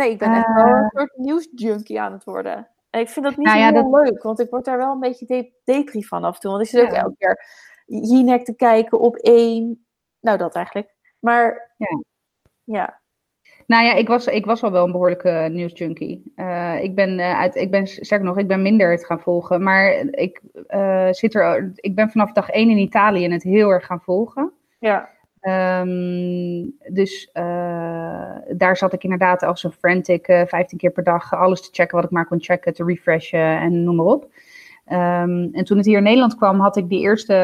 nee, 0.00 0.10
ik 0.10 0.18
ben 0.18 0.32
echt 0.32 0.54
wel 0.54 0.66
een 0.66 0.90
soort 0.94 1.16
nieuwsjunkie 1.16 2.00
aan 2.00 2.12
het 2.12 2.24
worden. 2.24 2.68
En 2.90 3.00
ik 3.00 3.08
vind 3.08 3.24
dat 3.24 3.36
niet 3.36 3.46
nou 3.46 3.58
ja, 3.58 3.72
heel 3.72 3.90
dat... 3.90 4.04
leuk, 4.04 4.22
want 4.22 4.40
ik 4.40 4.50
word 4.50 4.64
daar 4.64 4.76
wel 4.76 4.92
een 4.92 5.00
beetje 5.00 5.26
de 5.26 5.52
depri 5.64 6.04
van 6.04 6.24
af 6.24 6.34
en 6.34 6.40
toe. 6.40 6.50
Want 6.50 6.62
ik 6.62 6.68
zit 6.68 6.82
ook 6.82 6.92
elke 6.92 7.14
keer 7.18 7.44
Jinek 7.86 8.44
te 8.44 8.54
kijken 8.56 9.00
op 9.00 9.16
één. 9.16 9.86
Nou, 10.20 10.38
dat 10.38 10.54
eigenlijk. 10.54 10.94
Maar 11.18 11.74
ja. 11.76 12.02
ja. 12.64 13.00
Nou 13.66 13.84
ja, 13.84 13.92
ik 13.92 14.08
was, 14.08 14.26
ik 14.26 14.44
was 14.44 14.62
al 14.62 14.70
wel 14.70 14.84
een 14.84 14.92
behoorlijke 14.92 15.48
nieuwsjunkie. 15.52 16.32
Uh, 16.36 16.82
ik 16.82 16.94
ben 16.94 17.18
uh, 17.18 17.38
uit, 17.38 17.54
ik 17.54 17.70
ben, 17.70 17.86
zeg 17.86 18.20
nog, 18.20 18.38
ik 18.38 18.48
ben 18.48 18.62
minder 18.62 18.90
het 18.90 19.06
gaan 19.06 19.20
volgen. 19.20 19.62
Maar 19.62 19.92
ik 20.10 20.40
uh, 20.68 21.08
zit 21.10 21.34
er, 21.34 21.72
ik 21.74 21.94
ben 21.94 22.10
vanaf 22.10 22.32
dag 22.32 22.48
één 22.48 22.70
in 22.70 22.78
Italië 22.78 23.28
het 23.28 23.42
heel 23.42 23.70
erg 23.70 23.86
gaan 23.86 24.00
volgen. 24.00 24.52
Ja. 24.78 25.08
Um, 25.42 26.76
dus 26.92 27.30
daar 28.56 28.76
zat 28.76 28.92
ik 28.92 29.02
inderdaad 29.02 29.42
als 29.42 29.64
een 29.64 29.72
frantic 29.72 30.24
15 30.46 30.78
keer 30.78 30.90
per 30.90 31.04
dag 31.04 31.34
alles 31.34 31.60
te 31.60 31.68
checken 31.72 31.96
wat 31.96 32.04
ik 32.04 32.10
maar 32.10 32.26
kon 32.26 32.40
checken, 32.40 32.74
te 32.74 32.84
refreshen 32.84 33.58
en 33.58 33.84
noem 33.84 33.96
maar 33.96 34.06
op. 34.06 34.28
Um, 34.92 35.48
en 35.52 35.64
toen 35.64 35.76
het 35.76 35.86
hier 35.86 35.96
in 35.96 36.02
Nederland 36.02 36.36
kwam, 36.36 36.60
had 36.60 36.76
ik 36.76 36.88
die 36.88 37.00
eerste 37.00 37.34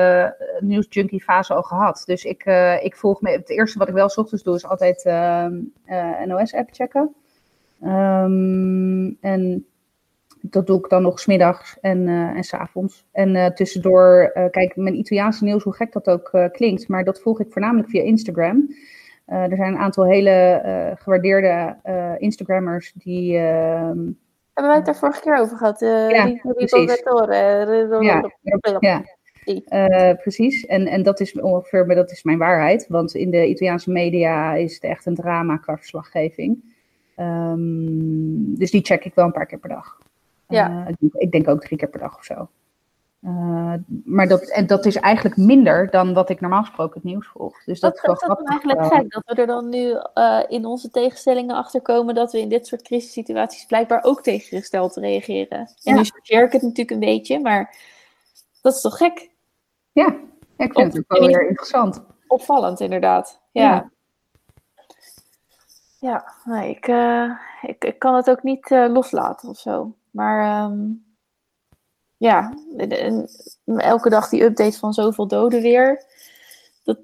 uh, 0.40 0.68
nieuwsjunkie 0.68 1.22
fase 1.22 1.54
al 1.54 1.62
gehad. 1.62 2.02
Dus 2.06 2.24
ik, 2.24 2.46
uh, 2.46 2.84
ik 2.84 2.96
volg 2.96 3.20
me. 3.20 3.30
Het 3.30 3.50
eerste 3.50 3.78
wat 3.78 3.88
ik 3.88 3.94
wel 3.94 4.08
s 4.08 4.18
ochtends 4.18 4.42
doe, 4.42 4.54
is 4.54 4.66
altijd 4.66 5.04
uh, 5.04 5.46
NOS-app 6.24 6.68
checken. 6.72 7.14
Um, 7.82 9.16
en 9.20 9.66
dat 10.50 10.66
doe 10.66 10.78
ik 10.78 10.88
dan 10.88 11.02
nog 11.02 11.20
smiddags 11.20 11.76
en, 11.80 12.08
en 12.08 12.44
s 12.44 12.54
avonds. 12.54 13.06
En 13.12 13.54
tussendoor, 13.54 14.30
kijk, 14.50 14.76
mijn 14.76 14.98
Italiaanse 14.98 15.44
nieuws, 15.44 15.62
hoe 15.62 15.74
gek 15.74 15.92
dat 15.92 16.08
ook 16.08 16.30
klinkt, 16.52 16.88
maar 16.88 17.04
dat 17.04 17.20
volg 17.20 17.40
ik 17.40 17.52
voornamelijk 17.52 17.88
via 17.88 18.02
Instagram. 18.02 18.74
er 19.26 19.56
zijn 19.56 19.72
een 19.72 19.78
aantal 19.78 20.04
hele 20.04 20.62
gewaardeerde 20.98 21.76
Instagrammers 22.18 22.92
die 22.92 23.38
ehm, 23.38 23.98
hebben 24.56 24.74
wij 24.74 24.76
het 24.76 24.84
daar 24.84 24.96
vorige 24.96 25.20
keer 25.20 25.38
over 25.38 25.56
gehad? 25.56 25.82
Uh, 25.82 26.10
ja, 26.10 26.24
die 26.24 26.40
ja, 28.00 28.30
ja. 28.80 29.04
Uh, 29.44 30.16
precies, 30.16 30.66
en, 30.66 30.86
en 30.86 31.02
dat 31.02 31.20
is 31.20 31.40
ongeveer, 31.40 31.86
dat 31.86 32.10
is 32.10 32.22
mijn 32.22 32.38
waarheid, 32.38 32.86
want 32.88 33.14
in 33.14 33.30
de 33.30 33.46
Italiaanse 33.46 33.90
media 33.90 34.54
is 34.54 34.74
het 34.74 34.82
echt 34.82 35.06
een 35.06 35.14
drama 35.14 35.56
qua 35.56 35.76
verslaggeving. 35.76 36.74
Um, 37.16 38.58
dus 38.58 38.70
die 38.70 38.84
check 38.84 39.04
ik 39.04 39.14
wel 39.14 39.24
een 39.24 39.32
paar 39.32 39.46
keer 39.46 39.58
per 39.58 39.68
dag. 39.68 39.98
Ja. 40.48 40.86
Uh, 41.00 41.10
ik 41.12 41.30
denk 41.30 41.48
ook 41.48 41.60
drie 41.60 41.78
keer 41.78 41.88
per 41.88 42.00
dag 42.00 42.16
of 42.16 42.24
zo. 42.24 42.48
Uh, 43.26 43.74
maar 44.04 44.28
dat, 44.28 44.50
en 44.50 44.66
dat 44.66 44.86
is 44.86 44.96
eigenlijk 44.96 45.36
minder 45.36 45.90
dan 45.90 46.14
wat 46.14 46.30
ik 46.30 46.40
normaal 46.40 46.62
gesproken 46.62 46.94
het 46.94 47.04
nieuws 47.04 47.26
volg. 47.26 47.64
Dus 47.64 47.80
dat, 47.80 47.98
dat 48.02 48.22
is 48.22 48.26
wel 48.26 48.44
eigenlijk 48.44 48.84
gek 48.94 49.10
dat 49.10 49.22
we 49.26 49.34
er 49.34 49.46
dan 49.46 49.68
nu 49.68 50.00
uh, 50.14 50.42
in 50.48 50.64
onze 50.64 50.90
tegenstellingen 50.90 51.56
achter 51.56 51.82
komen 51.82 52.14
dat 52.14 52.32
we 52.32 52.40
in 52.40 52.48
dit 52.48 52.66
soort 52.66 52.82
crisissituaties 52.82 53.66
blijkbaar 53.66 54.04
ook 54.04 54.22
tegengesteld 54.22 54.96
reageren. 54.96 55.58
En 55.58 55.68
ja. 55.82 55.94
nu 55.94 56.04
chargeer 56.04 56.44
ik 56.44 56.52
het 56.52 56.62
natuurlijk 56.62 56.90
een 56.90 56.98
beetje, 56.98 57.40
maar 57.40 57.76
dat 58.62 58.74
is 58.74 58.80
toch 58.80 58.96
gek? 58.96 59.30
Ja, 59.92 60.16
ik 60.56 60.72
vind 60.72 60.92
het 60.92 60.98
ook 60.98 61.18
wel 61.18 61.26
weer 61.26 61.48
interessant. 61.48 62.04
Opvallend, 62.26 62.80
inderdaad. 62.80 63.40
Ja. 63.52 63.90
Ja, 66.00 66.32
nee, 66.44 66.70
ik, 66.70 66.86
ik, 67.62 67.84
ik, 67.84 67.98
kan 67.98 68.14
het 68.14 68.30
ook 68.30 68.42
niet 68.42 68.70
loslaten 68.70 69.48
of 69.48 69.58
zo. 69.58 69.94
Maar 70.16 70.64
um, 70.70 71.04
ja, 72.16 72.54
elke 73.76 74.10
dag 74.10 74.28
die 74.28 74.42
update 74.42 74.78
van 74.78 74.92
zoveel 74.92 75.26
doden 75.26 75.62
weer. 75.62 76.04
Dat, 76.84 76.98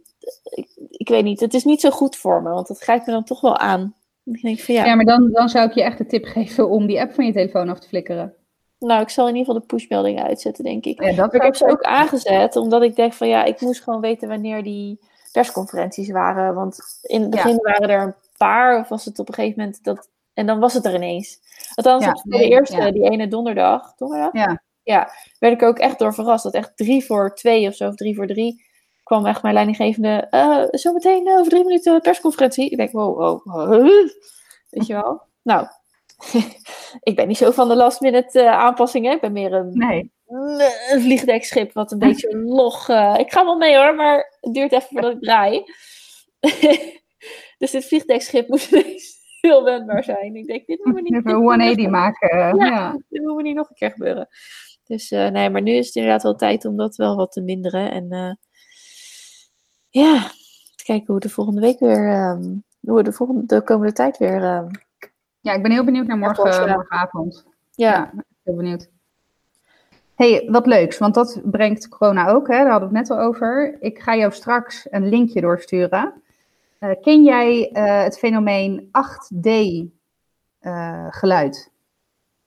ik, 0.44 0.68
ik, 0.90 1.08
weet 1.08 1.24
niet, 1.24 1.40
het 1.40 1.54
is 1.54 1.64
niet 1.64 1.80
zo 1.80 1.90
goed 1.90 2.16
voor 2.16 2.42
me, 2.42 2.50
want 2.50 2.66
dat 2.66 2.80
grijpt 2.80 3.06
me 3.06 3.12
dan 3.12 3.24
toch 3.24 3.40
wel 3.40 3.58
aan. 3.58 3.94
Ik 4.24 4.42
denk 4.42 4.60
van, 4.60 4.74
ja. 4.74 4.84
ja, 4.84 4.94
maar 4.94 5.04
dan, 5.04 5.30
dan 5.32 5.48
zou 5.48 5.68
ik 5.68 5.74
je 5.74 5.82
echt 5.82 5.98
de 5.98 6.06
tip 6.06 6.24
geven 6.24 6.68
om 6.68 6.86
die 6.86 7.00
app 7.00 7.12
van 7.12 7.26
je 7.26 7.32
telefoon 7.32 7.68
af 7.68 7.78
te 7.78 7.88
flikkeren. 7.88 8.34
Nou, 8.78 9.02
ik 9.02 9.08
zal 9.08 9.28
in 9.28 9.34
ieder 9.36 9.46
geval 9.46 9.60
de 9.60 9.74
pushmeldingen 9.74 10.24
uitzetten, 10.24 10.64
denk 10.64 10.84
ik. 10.84 11.02
Ja, 11.02 11.12
dat 11.12 11.34
ik 11.34 11.42
heb 11.42 11.54
ze 11.54 11.70
ook 11.70 11.82
aangezet, 11.82 12.56
omdat 12.56 12.82
ik 12.82 12.96
denk 12.96 13.12
van 13.12 13.28
ja, 13.28 13.44
ik 13.44 13.60
moest 13.60 13.82
gewoon 13.82 14.00
weten 14.00 14.28
wanneer 14.28 14.62
die 14.62 15.00
persconferenties 15.32 16.10
waren. 16.10 16.54
Want 16.54 16.78
in 17.02 17.20
het 17.20 17.30
begin 17.30 17.56
waren 17.56 17.88
er 17.88 18.02
een 18.02 18.14
paar, 18.36 18.80
of 18.80 18.88
was 18.88 19.04
het 19.04 19.18
op 19.18 19.28
een 19.28 19.34
gegeven 19.34 19.58
moment 19.58 19.84
dat. 19.84 20.08
En 20.34 20.46
dan 20.46 20.58
was 20.60 20.74
het 20.74 20.84
er 20.84 20.94
ineens. 20.94 21.40
Althans, 21.74 22.04
ja, 22.04 22.12
de 22.22 22.48
eerste, 22.48 22.92
die 22.92 23.10
ene 23.10 23.28
donderdag. 23.28 23.94
Donderdag? 23.94 24.32
Ja 24.32 24.62
ja, 24.82 25.10
werd 25.38 25.54
ik 25.54 25.62
ook 25.62 25.78
echt 25.78 25.98
door 25.98 26.14
verrast. 26.14 26.42
Dat 26.42 26.54
echt 26.54 26.76
drie 26.76 27.04
voor 27.04 27.34
twee 27.34 27.68
of 27.68 27.74
zo, 27.74 27.88
of 27.88 27.94
drie 27.94 28.14
voor 28.14 28.26
drie, 28.26 28.64
kwam 29.02 29.26
echt 29.26 29.42
mijn 29.42 29.54
leidinggevende. 29.54 30.26
Uh, 30.30 30.64
zometeen 30.70 31.30
over 31.30 31.50
drie 31.50 31.64
minuten 31.64 32.00
persconferentie. 32.00 32.70
Ik 32.70 32.76
denk, 32.76 32.92
wow, 32.92 33.42
wow, 33.44 33.86
weet 34.70 34.86
je 34.86 34.92
wel. 34.92 35.20
Nou, 35.42 35.66
ik 37.00 37.16
ben 37.16 37.28
niet 37.28 37.36
zo 37.36 37.50
van 37.50 37.68
de 37.68 37.74
last 37.74 38.00
minute 38.00 38.40
uh, 38.40 38.52
aanpassingen. 38.52 39.12
Ik 39.12 39.20
ben 39.20 39.32
meer 39.32 39.52
een, 39.52 39.70
nee. 39.72 40.12
een 40.90 41.00
vliegdekschip 41.00 41.72
wat 41.72 41.92
een 41.92 41.98
beetje 41.98 42.36
log. 42.38 42.88
Ik 43.18 43.32
ga 43.32 43.44
wel 43.44 43.56
mee 43.56 43.76
hoor, 43.76 43.94
maar 43.94 44.36
het 44.40 44.54
duurt 44.54 44.72
even 44.72 44.88
voordat 44.88 45.12
ik 45.12 45.22
draai. 45.22 45.64
dus 47.58 47.70
dit 47.70 47.84
vliegdekschip 47.84 48.48
moest 48.48 48.72
ineens 48.72 49.21
heel 49.46 49.64
wendbaar 49.64 50.04
zijn. 50.04 50.36
Ik 50.36 50.46
denk, 50.46 50.66
dit 50.66 50.84
moet 50.84 50.94
we 50.94 51.00
niet. 51.00 51.14
Even 51.26 51.34
180 51.34 51.88
maken. 51.88 52.38
Ja, 52.56 52.66
ja, 52.66 53.00
dit 53.08 53.22
moet 53.22 53.42
niet 53.42 53.56
nog 53.56 53.68
een 53.68 53.74
keer 53.74 53.90
gebeuren. 53.90 54.28
Dus 54.84 55.10
uh, 55.10 55.28
nee, 55.28 55.50
maar 55.50 55.62
nu 55.62 55.72
is 55.72 55.86
het 55.86 55.94
inderdaad 55.94 56.22
wel 56.22 56.34
tijd 56.34 56.64
om 56.64 56.76
dat 56.76 56.96
wel 56.96 57.16
wat 57.16 57.32
te 57.32 57.40
minderen. 57.40 57.90
En 57.90 58.12
uh, 58.12 58.32
ja, 59.88 60.20
te 60.74 60.84
kijken 60.84 61.06
hoe 61.06 61.20
de 61.20 61.28
volgende 61.28 61.60
week 61.60 61.78
weer, 61.78 62.30
um, 62.30 62.64
hoe 62.80 63.02
de, 63.02 63.12
volgende, 63.12 63.46
de 63.46 63.62
komende 63.62 63.92
tijd 63.92 64.18
weer. 64.18 64.56
Um, 64.56 64.68
ja, 65.40 65.52
ik 65.52 65.62
ben 65.62 65.70
heel 65.70 65.84
benieuwd 65.84 66.06
naar 66.06 66.18
morgen, 66.18 66.68
morgenavond. 66.70 67.44
Ja. 67.70 67.90
ja, 67.90 68.12
heel 68.42 68.56
benieuwd. 68.56 68.90
hey, 70.14 70.48
wat 70.50 70.66
leuks, 70.66 70.98
want 70.98 71.14
dat 71.14 71.40
brengt 71.44 71.88
corona 71.88 72.28
ook, 72.28 72.48
hè? 72.48 72.56
daar 72.56 72.70
hadden 72.70 72.90
we 72.90 72.98
het 72.98 73.08
net 73.08 73.18
al 73.18 73.24
over. 73.24 73.76
Ik 73.80 73.98
ga 73.98 74.16
jou 74.16 74.32
straks 74.32 74.86
een 74.90 75.08
linkje 75.08 75.40
doorsturen. 75.40 76.21
Uh, 76.82 76.90
ken 77.00 77.22
jij 77.22 77.70
het 77.72 78.18
fenomeen 78.18 78.88
8D 78.88 79.50
geluid? 81.10 81.72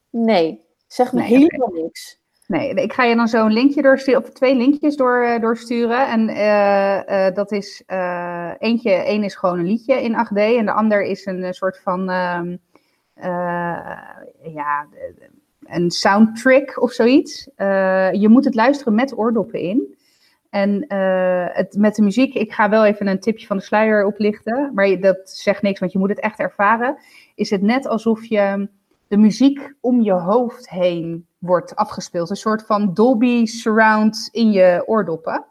Nee, 0.09 0.65
zeg 0.87 1.13
me 1.13 1.19
nee, 1.19 1.27
helemaal 1.27 1.83
niks. 1.83 2.19
Nee, 2.47 2.73
ik 2.73 2.93
ga 2.93 3.03
je 3.03 3.15
dan 3.15 3.27
zo 3.27 3.45
een 3.45 3.53
linkje 3.53 3.81
doorsturen, 3.81 4.21
of 4.21 4.29
twee 4.29 4.55
linkjes 4.55 4.95
door, 4.95 5.23
uh, 5.23 5.39
doorsturen. 5.39 6.07
En 6.07 6.29
uh, 6.29 7.27
uh, 7.27 7.35
dat 7.35 7.51
is, 7.51 7.83
eentje, 8.57 8.91
één 8.91 9.23
is 9.23 9.35
gewoon 9.35 9.59
een 9.59 9.65
liedje 9.65 10.01
in 10.01 10.13
8D 10.13 10.37
en 10.37 10.65
de 10.65 10.71
ander 10.71 11.03
is 11.03 11.25
een 11.25 11.53
soort 11.53 11.79
van, 11.79 12.09
ehm, 12.09 12.57
ja, 14.53 14.87
een 15.63 15.91
soundtrack 15.91 16.81
of 16.81 16.91
zoiets. 16.91 17.49
je 18.11 18.27
moet 18.29 18.45
het 18.45 18.55
luisteren 18.55 18.95
met 18.95 19.17
oordoppen 19.17 19.59
in. 19.59 19.94
En 20.55 20.85
het, 21.53 21.75
met 21.77 21.95
de 21.95 22.01
muziek, 22.01 22.33
ik 22.33 22.53
ga 22.53 22.69
wel 22.69 22.85
even 22.85 23.07
een 23.07 23.19
tipje 23.19 23.47
van 23.47 23.57
de 23.57 23.63
sluier 23.63 24.05
oplichten, 24.05 24.71
maar 24.73 24.99
dat 24.99 25.29
zegt 25.29 25.61
niks, 25.61 25.79
want 25.79 25.91
je 25.91 25.99
moet 25.99 26.09
het 26.09 26.19
echt 26.19 26.39
ervaren. 26.39 26.97
Is 27.35 27.49
het 27.49 27.61
net 27.61 27.87
alsof 27.87 28.25
je 28.25 28.69
de 29.07 29.17
muziek 29.17 29.73
om 29.81 30.01
je 30.01 30.11
hoofd 30.11 30.69
heen 30.69 31.25
wordt 31.37 31.75
afgespeeld. 31.75 32.29
Een 32.29 32.35
soort 32.35 32.65
van 32.65 32.93
Dolby 32.93 33.45
surround 33.45 34.29
in 34.31 34.51
je 34.51 34.83
oordoppen. 34.85 35.45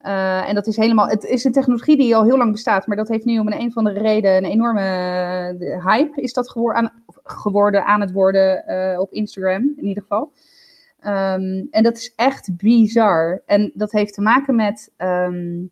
Uh, 0.00 0.48
en 0.48 0.54
dat 0.54 0.66
is 0.66 0.76
helemaal, 0.76 1.08
het 1.08 1.24
is 1.24 1.44
een 1.44 1.52
technologie 1.52 1.96
die 1.96 2.16
al 2.16 2.24
heel 2.24 2.36
lang 2.36 2.52
bestaat, 2.52 2.86
maar 2.86 2.96
dat 2.96 3.08
heeft 3.08 3.24
nu 3.24 3.38
om 3.38 3.52
een, 3.52 3.66
of 3.66 3.76
andere 3.76 4.00
reden 4.00 4.36
een 4.36 4.50
enorme 4.50 4.80
hype 5.84 6.20
is 6.22 6.32
dat 6.32 6.50
geworden 6.50 6.82
aan, 6.82 7.02
geworden 7.24 7.84
aan 7.84 8.00
het 8.00 8.12
worden 8.12 8.64
op 9.00 9.12
Instagram 9.12 9.72
in 9.76 9.86
ieder 9.86 10.02
geval. 10.02 10.32
Um, 11.06 11.66
en 11.70 11.82
dat 11.82 11.96
is 11.96 12.12
echt 12.16 12.56
bizar. 12.56 13.42
En 13.46 13.72
dat 13.74 13.92
heeft 13.92 14.14
te 14.14 14.20
maken 14.20 14.54
met, 14.54 14.92
um, 14.96 15.70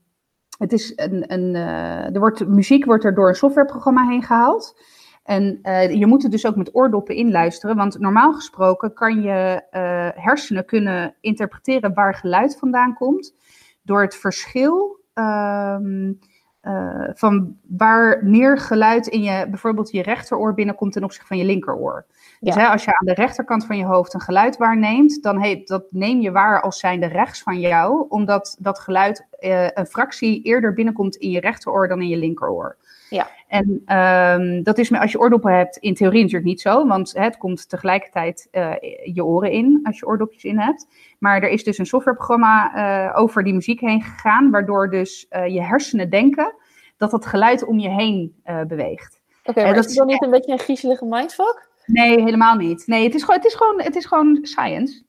het 0.58 0.72
is 0.72 0.92
een, 0.96 1.32
een 1.32 1.54
uh, 1.54 2.14
er 2.14 2.18
wordt, 2.18 2.48
muziek 2.48 2.84
wordt 2.84 3.04
er 3.04 3.14
door 3.14 3.28
een 3.28 3.34
softwareprogramma 3.34 4.08
heen 4.08 4.22
gehaald. 4.22 4.80
En 5.22 5.58
uh, 5.62 5.90
je 5.90 6.06
moet 6.06 6.24
er 6.24 6.30
dus 6.30 6.46
ook 6.46 6.56
met 6.56 6.74
oordoppen 6.74 7.14
in 7.14 7.30
luisteren, 7.30 7.76
want 7.76 7.98
normaal 7.98 8.32
gesproken 8.32 8.94
kan 8.94 9.20
je 9.20 9.62
uh, 9.72 10.22
hersenen 10.24 10.64
kunnen 10.64 11.14
interpreteren 11.20 11.94
waar 11.94 12.14
geluid 12.14 12.58
vandaan 12.58 12.94
komt 12.94 13.34
door 13.82 14.02
het 14.02 14.16
verschil 14.16 15.00
um, 15.14 16.18
uh, 16.62 17.08
van 17.14 17.56
wanneer 17.68 18.58
geluid 18.58 19.06
in 19.06 19.22
je, 19.22 19.46
bijvoorbeeld 19.48 19.90
je 19.90 20.02
rechteroor 20.02 20.54
binnenkomt 20.54 20.92
ten 20.92 21.04
opzichte 21.04 21.26
van 21.26 21.38
je 21.38 21.44
linkeroor. 21.44 22.06
Dus 22.40 22.54
hè, 22.54 22.66
als 22.66 22.84
je 22.84 22.98
aan 22.98 23.06
de 23.06 23.14
rechterkant 23.14 23.66
van 23.66 23.76
je 23.76 23.84
hoofd 23.84 24.14
een 24.14 24.20
geluid 24.20 24.56
waarneemt, 24.56 25.22
dan 25.22 25.40
heet, 25.40 25.68
dat 25.68 25.84
neem 25.90 26.20
je 26.20 26.30
waar 26.30 26.62
als 26.62 26.78
zijnde 26.78 27.06
rechts 27.06 27.42
van 27.42 27.60
jou, 27.60 28.06
omdat 28.08 28.56
dat 28.58 28.78
geluid 28.78 29.26
een 29.74 29.86
fractie 29.86 30.42
eerder 30.42 30.72
binnenkomt 30.72 31.16
in 31.16 31.30
je 31.30 31.40
rechteroor 31.40 31.88
dan 31.88 32.00
in 32.00 32.08
je 32.08 32.16
linkeroor. 32.16 32.76
Ja. 33.10 33.28
En 33.48 33.96
um, 33.96 34.62
dat 34.62 34.78
is 34.78 34.92
als 34.92 35.12
je 35.12 35.20
oordoppen 35.20 35.56
hebt, 35.56 35.76
in 35.76 35.94
theorie 35.94 36.20
natuurlijk 36.20 36.48
niet 36.48 36.60
zo, 36.60 36.86
want 36.86 37.12
het 37.12 37.36
komt 37.36 37.68
tegelijkertijd 37.68 38.48
uh, 38.52 38.72
je 39.14 39.24
oren 39.24 39.50
in 39.50 39.80
als 39.82 39.98
je 39.98 40.06
oordopjes 40.06 40.44
in 40.44 40.58
hebt. 40.58 40.86
Maar 41.18 41.42
er 41.42 41.48
is 41.48 41.64
dus 41.64 41.78
een 41.78 41.86
softwareprogramma 41.86 42.74
uh, 42.74 43.18
over 43.20 43.44
die 43.44 43.54
muziek 43.54 43.80
heen 43.80 44.02
gegaan, 44.02 44.50
waardoor 44.50 44.90
dus 44.90 45.26
uh, 45.30 45.46
je 45.46 45.62
hersenen 45.62 46.10
denken 46.10 46.54
dat 46.96 47.12
het 47.12 47.26
geluid 47.26 47.64
om 47.64 47.78
je 47.78 47.88
heen 47.88 48.34
beweegt. 48.66 49.20
Oké, 49.40 49.50
okay, 49.50 49.64
maar 49.64 49.74
dat 49.74 49.84
is 49.84 49.94
dan 49.94 50.06
niet 50.06 50.22
een 50.22 50.30
beetje 50.30 50.52
een 50.52 50.58
griezelige 50.58 51.04
mindfuck? 51.04 51.69
Nee, 51.92 52.22
helemaal 52.22 52.56
niet. 52.56 52.86
Nee, 52.86 53.04
het 53.04 53.14
is 53.14 53.22
gewoon, 53.22 53.36
het 53.36 53.46
is 53.46 53.54
gewoon, 53.54 53.82
het 53.82 53.96
is 53.96 54.06
gewoon 54.06 54.38
science. 54.42 55.02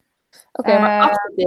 Oké, 0.51 0.69
okay, 0.69 0.81
maar 0.81 1.29
8D? 1.31 1.43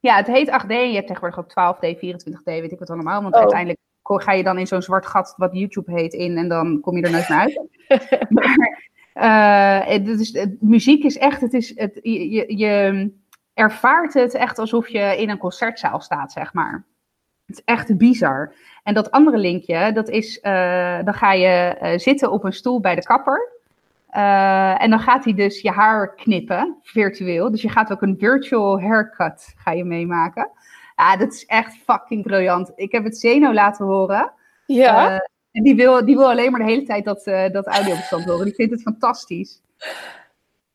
Ja, 0.00 0.16
het 0.16 0.26
heet 0.26 0.48
8D. 0.48 0.68
Je 0.68 0.94
hebt 0.94 1.06
tegenwoordig 1.06 1.38
ook 1.38 1.76
12D, 1.76 1.96
24D, 1.96 2.42
weet 2.44 2.72
ik 2.72 2.78
wat 2.78 2.90
allemaal. 2.90 3.22
Want 3.22 3.34
oh. 3.34 3.40
uiteindelijk 3.40 3.78
ga 4.02 4.32
je 4.32 4.42
dan 4.42 4.58
in 4.58 4.66
zo'n 4.66 4.82
zwart 4.82 5.06
gat, 5.06 5.34
wat 5.36 5.52
YouTube 5.52 5.92
heet, 5.92 6.12
in 6.12 6.36
en 6.36 6.48
dan 6.48 6.80
kom 6.80 6.96
je 6.96 7.02
er 7.02 7.10
nooit 7.10 7.28
meer 7.28 7.38
uit. 7.38 7.60
maar 8.28 8.84
uh, 9.14 9.88
het 9.88 10.08
is, 10.08 10.46
muziek 10.60 11.04
is 11.04 11.18
echt, 11.18 11.40
het 11.40 11.54
is, 11.54 11.78
het, 11.78 11.98
je, 12.02 12.56
je 12.56 13.10
ervaart 13.54 14.14
het 14.14 14.34
echt 14.34 14.58
alsof 14.58 14.88
je 14.88 15.16
in 15.18 15.30
een 15.30 15.38
concertzaal 15.38 16.00
staat, 16.00 16.32
zeg 16.32 16.52
maar. 16.52 16.86
Het 17.46 17.56
is 17.56 17.64
echt 17.64 17.96
bizar. 17.96 18.54
En 18.82 18.94
dat 18.94 19.10
andere 19.10 19.38
linkje, 19.38 19.92
dat 19.92 20.08
is, 20.08 20.38
uh, 20.42 21.04
dan 21.04 21.14
ga 21.14 21.32
je 21.32 21.76
uh, 21.82 21.98
zitten 21.98 22.30
op 22.30 22.44
een 22.44 22.52
stoel 22.52 22.80
bij 22.80 22.94
de 22.94 23.02
kapper. 23.02 23.55
Uh, 24.10 24.82
en 24.82 24.90
dan 24.90 25.00
gaat 25.00 25.24
hij 25.24 25.34
dus 25.34 25.60
je 25.60 25.70
haar 25.70 26.14
knippen, 26.14 26.78
virtueel. 26.82 27.50
Dus 27.50 27.62
je 27.62 27.68
gaat 27.68 27.92
ook 27.92 28.02
een 28.02 28.16
virtual 28.18 28.80
haircut 28.80 29.54
ga 29.56 29.70
je 29.70 29.84
meemaken. 29.84 30.50
Ja, 30.96 31.16
dat 31.16 31.32
is 31.32 31.46
echt 31.46 31.76
fucking 31.84 32.22
briljant. 32.22 32.72
Ik 32.76 32.92
heb 32.92 33.04
het 33.04 33.18
Zeno 33.18 33.52
laten 33.52 33.86
horen. 33.86 34.32
Ja. 34.66 35.10
Uh, 35.10 35.18
en 35.52 35.62
die 35.62 35.74
wil, 35.74 36.04
die 36.04 36.16
wil 36.16 36.30
alleen 36.30 36.50
maar 36.50 36.60
de 36.60 36.66
hele 36.66 36.82
tijd 36.82 37.04
dat, 37.04 37.26
uh, 37.26 37.48
dat 37.48 37.66
audiobestand 37.66 38.24
horen. 38.24 38.44
Die 38.44 38.54
vindt 38.54 38.72
het 38.72 38.82
fantastisch. 38.82 39.62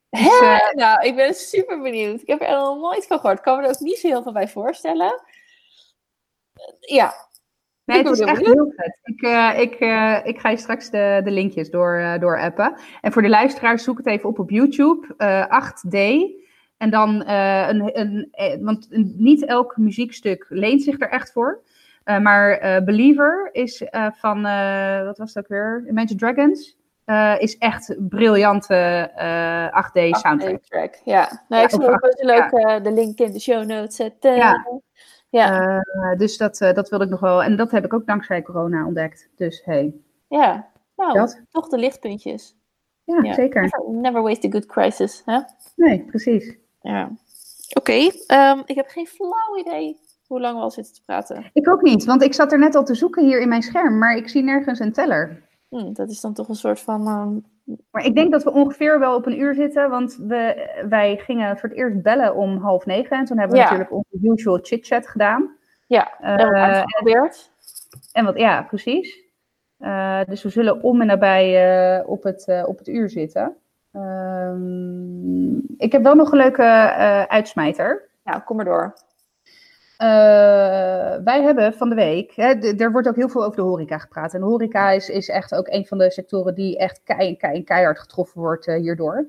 Dus, 0.09 0.41
uh, 0.41 0.71
nou, 0.71 1.05
ik 1.05 1.15
ben 1.15 1.33
super 1.33 1.81
benieuwd. 1.81 2.21
Ik 2.21 2.27
heb 2.27 2.41
er 2.41 2.49
nog 2.49 2.79
nooit 2.79 3.07
van 3.07 3.19
gehoord. 3.19 3.37
Ik 3.37 3.43
kan 3.43 3.57
me 3.57 3.63
er 3.63 3.69
ook 3.69 3.79
niet 3.79 3.97
zo 3.97 4.07
heel 4.07 4.23
veel 4.23 4.31
bij 4.31 4.47
voorstellen. 4.47 5.23
Ja. 6.79 7.13
Nee, 7.93 8.03
het 8.03 8.19
is 8.19 8.19
echt 8.19 8.45
heel 8.45 8.73
vet. 8.75 8.99
Ik, 9.03 9.21
ik, 9.59 9.73
ik 10.25 10.39
ga 10.39 10.49
je 10.49 10.57
straks 10.57 10.89
de, 10.89 11.21
de 11.23 11.31
linkjes 11.31 11.69
door, 11.69 12.17
door 12.19 12.39
appen. 12.39 12.75
En 13.01 13.11
voor 13.11 13.21
de 13.21 13.29
luisteraars, 13.29 13.83
zoek 13.83 13.97
het 13.97 14.07
even 14.07 14.29
op 14.29 14.39
op 14.39 14.49
YouTube. 14.49 15.07
8D 15.47 15.97
En 16.77 16.89
dan 16.89 17.27
een, 17.27 17.99
een, 17.99 18.29
want 18.61 18.87
niet 19.17 19.45
elk 19.45 19.77
muziekstuk 19.77 20.45
leent 20.49 20.81
zich 20.81 20.99
er 20.99 21.09
echt 21.09 21.31
voor. 21.31 21.61
Maar 22.03 22.83
Believer 22.83 23.49
is 23.51 23.83
van, 24.11 24.41
wat 25.05 25.17
was 25.17 25.33
dat 25.33 25.43
ook 25.43 25.49
weer? 25.49 25.83
Imagine 25.87 26.19
Dragons. 26.19 26.77
is 27.41 27.57
echt 27.57 27.95
briljante 27.99 29.09
8D 29.89 30.09
soundtrack. 30.09 30.59
8D 30.59 30.67
track, 30.67 30.95
ja. 31.05 31.43
Nou, 31.47 31.63
ik 31.63 31.69
zal 31.69 31.89
ook 31.89 32.13
leuk 32.17 32.49
de 32.83 32.91
link 32.91 33.19
in 33.19 33.31
de 33.31 33.39
show 33.39 33.65
notes 33.65 33.95
zetten. 33.95 34.35
Ja. 34.35 34.81
Ja. 35.31 35.83
dus 36.17 36.37
dat, 36.37 36.57
dat 36.57 36.89
wil 36.89 37.01
ik 37.01 37.09
nog 37.09 37.19
wel. 37.19 37.43
En 37.43 37.55
dat 37.55 37.71
heb 37.71 37.85
ik 37.85 37.93
ook 37.93 38.05
dankzij 38.05 38.41
corona 38.41 38.85
ontdekt. 38.85 39.29
Dus 39.35 39.61
hey. 39.65 39.93
Ja, 40.27 40.69
nou, 40.95 41.13
dat. 41.13 41.41
toch 41.49 41.67
de 41.67 41.77
lichtpuntjes. 41.77 42.55
Ja, 43.03 43.33
zeker. 43.33 43.61
Never, 43.61 43.89
never, 43.89 44.21
waste 44.21 44.47
a 44.47 44.51
good 44.51 44.65
crisis, 44.65 45.21
hè? 45.25 45.39
Nee, 45.75 46.03
precies. 46.03 46.55
Ja. 46.81 47.03
Oké, 47.73 47.79
okay, 47.79 48.05
um, 48.05 48.13
ehm, 48.27 48.61
ik 48.65 48.75
heb 48.75 48.87
geen 48.87 49.07
flauw 49.07 49.57
idee 49.59 49.99
hoe 50.27 50.39
lang 50.39 50.55
we 50.55 50.61
al 50.61 50.71
zitten 50.71 50.93
te 50.93 51.03
praten. 51.05 51.49
Ik 51.53 51.69
ook 51.69 51.81
niet, 51.81 52.05
want 52.05 52.23
ik 52.23 52.33
zat 52.33 52.51
er 52.51 52.59
net 52.59 52.75
al 52.75 52.83
te 52.83 52.95
zoeken 52.95 53.25
hier 53.25 53.41
in 53.41 53.49
mijn 53.49 53.61
scherm, 53.61 53.97
maar 53.97 54.15
ik 54.15 54.29
zie 54.29 54.43
nergens 54.43 54.79
een 54.79 54.93
teller. 54.93 55.43
Hm, 55.69 55.93
dat 55.93 56.09
is 56.09 56.21
dan 56.21 56.33
toch 56.33 56.49
een 56.49 56.55
soort 56.55 56.79
van. 56.79 57.07
Um... 57.07 57.45
Maar 57.91 58.05
ik 58.05 58.15
denk 58.15 58.31
dat 58.31 58.43
we 58.43 58.51
ongeveer 58.51 58.99
wel 58.99 59.15
op 59.15 59.25
een 59.25 59.39
uur 59.39 59.53
zitten, 59.53 59.89
want 59.89 60.15
we, 60.15 60.69
wij 60.89 61.17
gingen 61.17 61.57
voor 61.57 61.69
het 61.69 61.77
eerst 61.77 62.01
bellen 62.01 62.35
om 62.35 62.57
half 62.57 62.85
negen. 62.85 63.17
En 63.17 63.25
toen 63.25 63.37
hebben 63.37 63.57
we 63.57 63.63
ja. 63.63 63.69
natuurlijk 63.69 63.91
onze 63.91 64.17
usual 64.21 64.59
chit-chat 64.61 65.07
gedaan. 65.07 65.55
Ja, 65.87 66.11
uh, 66.21 66.81
geprobeerd. 66.81 67.51
En 68.11 68.25
wat, 68.25 68.37
ja, 68.37 68.63
precies. 68.63 69.19
Uh, 69.79 70.19
dus 70.25 70.43
we 70.43 70.49
zullen 70.49 70.81
om 70.81 71.01
en 71.01 71.07
nabij 71.07 71.97
uh, 71.99 72.09
op, 72.09 72.23
het, 72.23 72.63
op 72.65 72.77
het 72.77 72.87
uur 72.87 73.09
zitten. 73.09 73.55
Um, 73.93 75.61
ik 75.77 75.91
heb 75.91 76.03
wel 76.03 76.15
nog 76.15 76.31
een 76.31 76.37
leuke 76.37 76.63
uitsmijter. 77.27 78.09
Ja, 78.23 78.39
kom 78.39 78.55
maar 78.55 78.65
door. 78.65 78.93
Wij 81.23 81.41
hebben 81.41 81.73
van 81.73 81.89
de 81.89 81.95
week, 81.95 82.31
hè, 82.35 82.73
er 82.77 82.91
wordt 82.91 83.07
ook 83.07 83.15
heel 83.15 83.29
veel 83.29 83.43
over 83.43 83.55
de 83.55 83.61
horeca 83.61 83.97
gepraat. 83.97 84.33
En 84.33 84.39
de 84.39 84.45
horeca 84.45 84.91
is, 84.91 85.09
is 85.09 85.29
echt 85.29 85.55
ook 85.55 85.67
een 85.67 85.85
van 85.85 85.97
de 85.97 86.11
sectoren 86.11 86.55
die 86.55 86.77
echt 86.77 87.01
kei, 87.03 87.37
kei, 87.37 87.63
keihard 87.63 87.99
getroffen 87.99 88.41
wordt 88.41 88.67
uh, 88.67 88.75
hierdoor. 88.75 89.25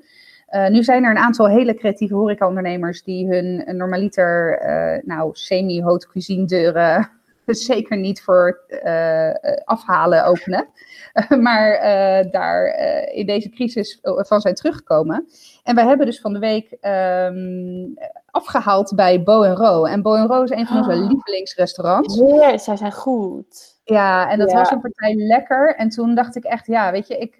Uh, 0.50 0.68
nu 0.68 0.82
zijn 0.82 1.04
er 1.04 1.10
een 1.10 1.16
aantal 1.16 1.48
hele 1.48 1.74
creatieve 1.74 2.14
horecaondernemers 2.14 3.02
die 3.02 3.28
hun 3.28 3.76
normaliter, 3.76 4.60
nou, 5.04 5.30
semi-haute 5.32 6.08
cuisine 6.08 6.44
deuren 6.44 7.10
zeker 7.54 7.96
niet 7.96 8.22
voor 8.22 8.60
uh, 8.84 9.30
afhalen 9.64 10.24
openen. 10.24 10.68
maar 11.40 11.74
uh, 11.74 12.30
daar 12.30 12.66
in 13.12 13.26
deze 13.26 13.48
crisis 13.48 13.98
van 14.02 14.40
zijn 14.40 14.54
teruggekomen. 14.54 15.28
En 15.62 15.74
wij 15.74 15.86
hebben 15.86 16.06
dus 16.06 16.20
van 16.20 16.32
de 16.32 16.38
week 16.38 16.76
um, 16.80 17.94
afgehaald 18.26 18.92
bij 18.94 19.22
Bo 19.22 19.42
Ro. 19.42 19.84
En 19.84 20.02
Bo 20.02 20.14
Ro 20.14 20.42
is 20.42 20.50
een 20.50 20.66
van 20.66 20.76
onze 20.76 20.90
oh. 20.90 21.08
lievelingsrestaurants. 21.08 22.16
Ja, 22.16 22.58
zij 22.58 22.76
zijn 22.76 22.92
goed. 22.92 23.80
Ja, 23.84 24.30
en 24.30 24.38
dat 24.38 24.50
ja. 24.50 24.56
was 24.56 24.70
een 24.70 24.80
partij 24.80 25.14
lekker. 25.14 25.74
En 25.76 25.88
toen 25.88 26.14
dacht 26.14 26.36
ik 26.36 26.44
echt, 26.44 26.66
ja, 26.66 26.90
weet 26.92 27.06
je, 27.06 27.18
ik, 27.18 27.32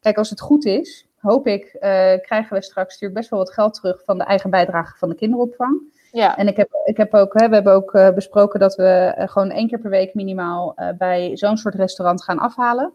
kijk, 0.00 0.16
als 0.16 0.30
het 0.30 0.40
goed 0.40 0.64
is, 0.64 1.08
hoop 1.18 1.46
ik, 1.46 1.76
krijgen 2.22 2.56
we 2.56 2.62
straks 2.62 2.88
natuurlijk 2.88 3.14
best 3.14 3.30
wel 3.30 3.38
wat 3.38 3.52
geld 3.52 3.74
terug 3.74 4.02
van 4.04 4.18
de 4.18 4.24
eigen 4.24 4.50
bijdrage 4.50 4.98
van 4.98 5.08
de 5.08 5.14
kinderopvang. 5.14 5.94
Ja. 6.16 6.36
En 6.36 6.48
ik 6.48 6.56
heb, 6.56 6.68
ik 6.84 6.96
heb 6.96 7.14
ook, 7.14 7.40
hè, 7.40 7.48
we 7.48 7.54
hebben 7.54 7.72
ook 7.72 7.94
uh, 7.94 8.10
besproken 8.10 8.60
dat 8.60 8.74
we 8.74 9.14
uh, 9.18 9.28
gewoon 9.28 9.50
één 9.50 9.68
keer 9.68 9.78
per 9.78 9.90
week 9.90 10.14
minimaal 10.14 10.74
uh, 10.76 10.88
bij 10.98 11.36
zo'n 11.36 11.56
soort 11.56 11.74
restaurant 11.74 12.22
gaan 12.22 12.38
afhalen. 12.38 12.92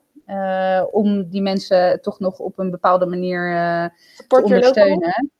om 0.91 1.29
die 1.29 1.41
mensen 1.41 2.01
toch 2.01 2.19
nog 2.19 2.39
op 2.39 2.59
een 2.59 2.71
bepaalde 2.71 3.05
manier 3.05 3.51
te 4.27 4.41
ondersteunen. 4.43 5.31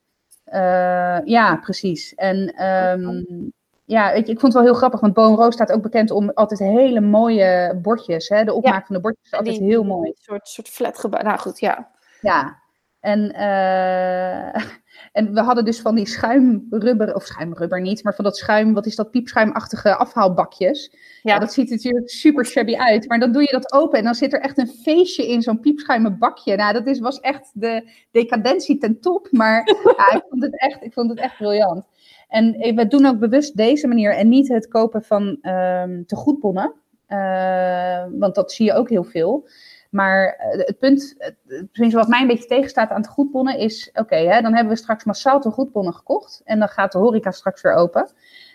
ja, 1.26 1.56
precies. 1.56 2.16
En 2.16 2.66
um, 2.66 3.54
ja, 3.86 4.12
je, 4.12 4.20
ik 4.20 4.40
vond 4.40 4.42
het 4.42 4.54
wel 4.54 4.64
heel 4.64 4.74
grappig, 4.74 5.00
want 5.00 5.14
Boon 5.14 5.52
staat 5.52 5.72
ook 5.72 5.82
bekend 5.82 6.12
om 6.12 6.30
altijd 6.30 6.60
hele 6.60 7.02
mooie 7.02 7.80
bordjes. 7.82 8.30
Hè? 8.30 8.44
De 8.44 8.54
opmaak 8.54 8.80
ja. 8.80 8.86
van 8.86 8.96
de 8.96 9.02
bordjes 9.02 9.26
is 9.26 9.38
altijd 9.38 9.58
die, 9.58 9.68
heel 9.68 9.84
mooi. 9.84 10.10
Een 10.10 10.16
soort, 10.20 10.48
soort 10.48 10.70
flat 10.70 11.00
gebouw. 11.00 11.22
Nou 11.22 11.40
goed, 11.40 11.60
ja. 11.60 11.92
Ja, 12.22 12.60
en, 13.00 13.20
uh, 13.36 14.64
en 15.12 15.34
we 15.34 15.42
hadden 15.42 15.66
dus 15.66 15.82
van 15.82 15.96
die 15.96 16.08
schuimrubber, 16.08 17.16
of 17.16 17.26
schuimrubber 17.26 17.82
niet, 17.82 18.04
maar 18.04 18.16
van 18.16 18.24
dat 18.24 18.38
schuim, 18.38 18.74
wat 18.74 18.86
is 18.86 18.96
dat, 18.96 19.12
piepschuimachtige 19.12 19.96
afhaalbakjes. 19.96 20.92
Ja. 21.22 21.34
ja. 21.34 21.40
dat 21.40 21.54
ziet 21.54 21.70
er 21.70 21.76
natuurlijk 21.76 22.10
super 22.10 22.46
shabby 22.46 22.76
uit, 22.76 23.08
maar 23.08 23.20
dan 23.20 23.32
doe 23.32 23.42
je 23.42 23.52
dat 23.52 23.74
open 23.74 23.98
en 23.98 24.04
dan 24.04 24.16
zit 24.16 24.34
er 24.34 24.42
echt 24.42 24.58
een 24.58 24.72
feestje 24.84 25.28
in 25.28 25.42
zo'n 25.42 25.60
piepschuimen 25.60 26.18
bakje. 26.18 26.56
Nou, 26.56 26.74
dat 26.74 26.88
is, 26.88 27.00
was 27.00 27.20
echt 27.20 27.52
de 27.54 27.92
decadentie 28.12 28.78
ten 28.78 29.00
top, 29.00 29.28
maar 29.32 29.68
ja, 29.98 30.16
ik, 30.18 30.24
vond 30.30 30.44
het 30.44 30.60
echt, 30.60 30.84
ik 30.84 30.94
vond 30.94 31.10
het 31.10 31.20
echt 31.20 31.38
briljant. 31.38 31.86
En 32.28 32.76
we 32.76 32.88
doen 32.88 33.06
ook 33.06 33.20
bewust 33.20 33.58
deze 33.58 33.88
manier 33.88 34.16
en 34.16 34.30
niet 34.30 34.48
het 34.48 34.68
kopen 34.68 35.04
van 35.04 35.38
um, 35.42 36.06
tegoedbonnen, 36.06 36.74
uh, 37.08 38.04
want 38.12 38.36
dat 38.36 38.52
zie 38.52 38.66
je 38.66 38.74
ook 38.74 38.90
heel 38.90 39.04
veel. 39.04 39.48
Maar 39.92 40.36
eh, 40.36 40.58
het 40.58 40.80
punt, 40.80 41.16
het, 41.18 41.94
wat 41.94 42.08
mij 42.08 42.22
een 42.22 42.28
beetje 42.28 42.48
tegenstaat 42.48 42.90
aan 42.90 43.02
de 43.02 43.08
goedbonnen 43.08 43.58
is, 43.58 43.90
oké, 43.94 44.42
dan 44.42 44.54
hebben 44.54 44.74
we 44.74 44.80
straks 44.80 45.04
massaal 45.04 45.42
de 45.42 45.52
goedbonnen 45.52 45.94
gekocht 45.94 46.42
en 46.44 46.60
dan 46.60 46.68
gaat 46.68 46.92
de 46.92 46.98
horeca 46.98 47.32
straks 47.32 47.62
weer 47.62 47.74
open. 47.74 48.12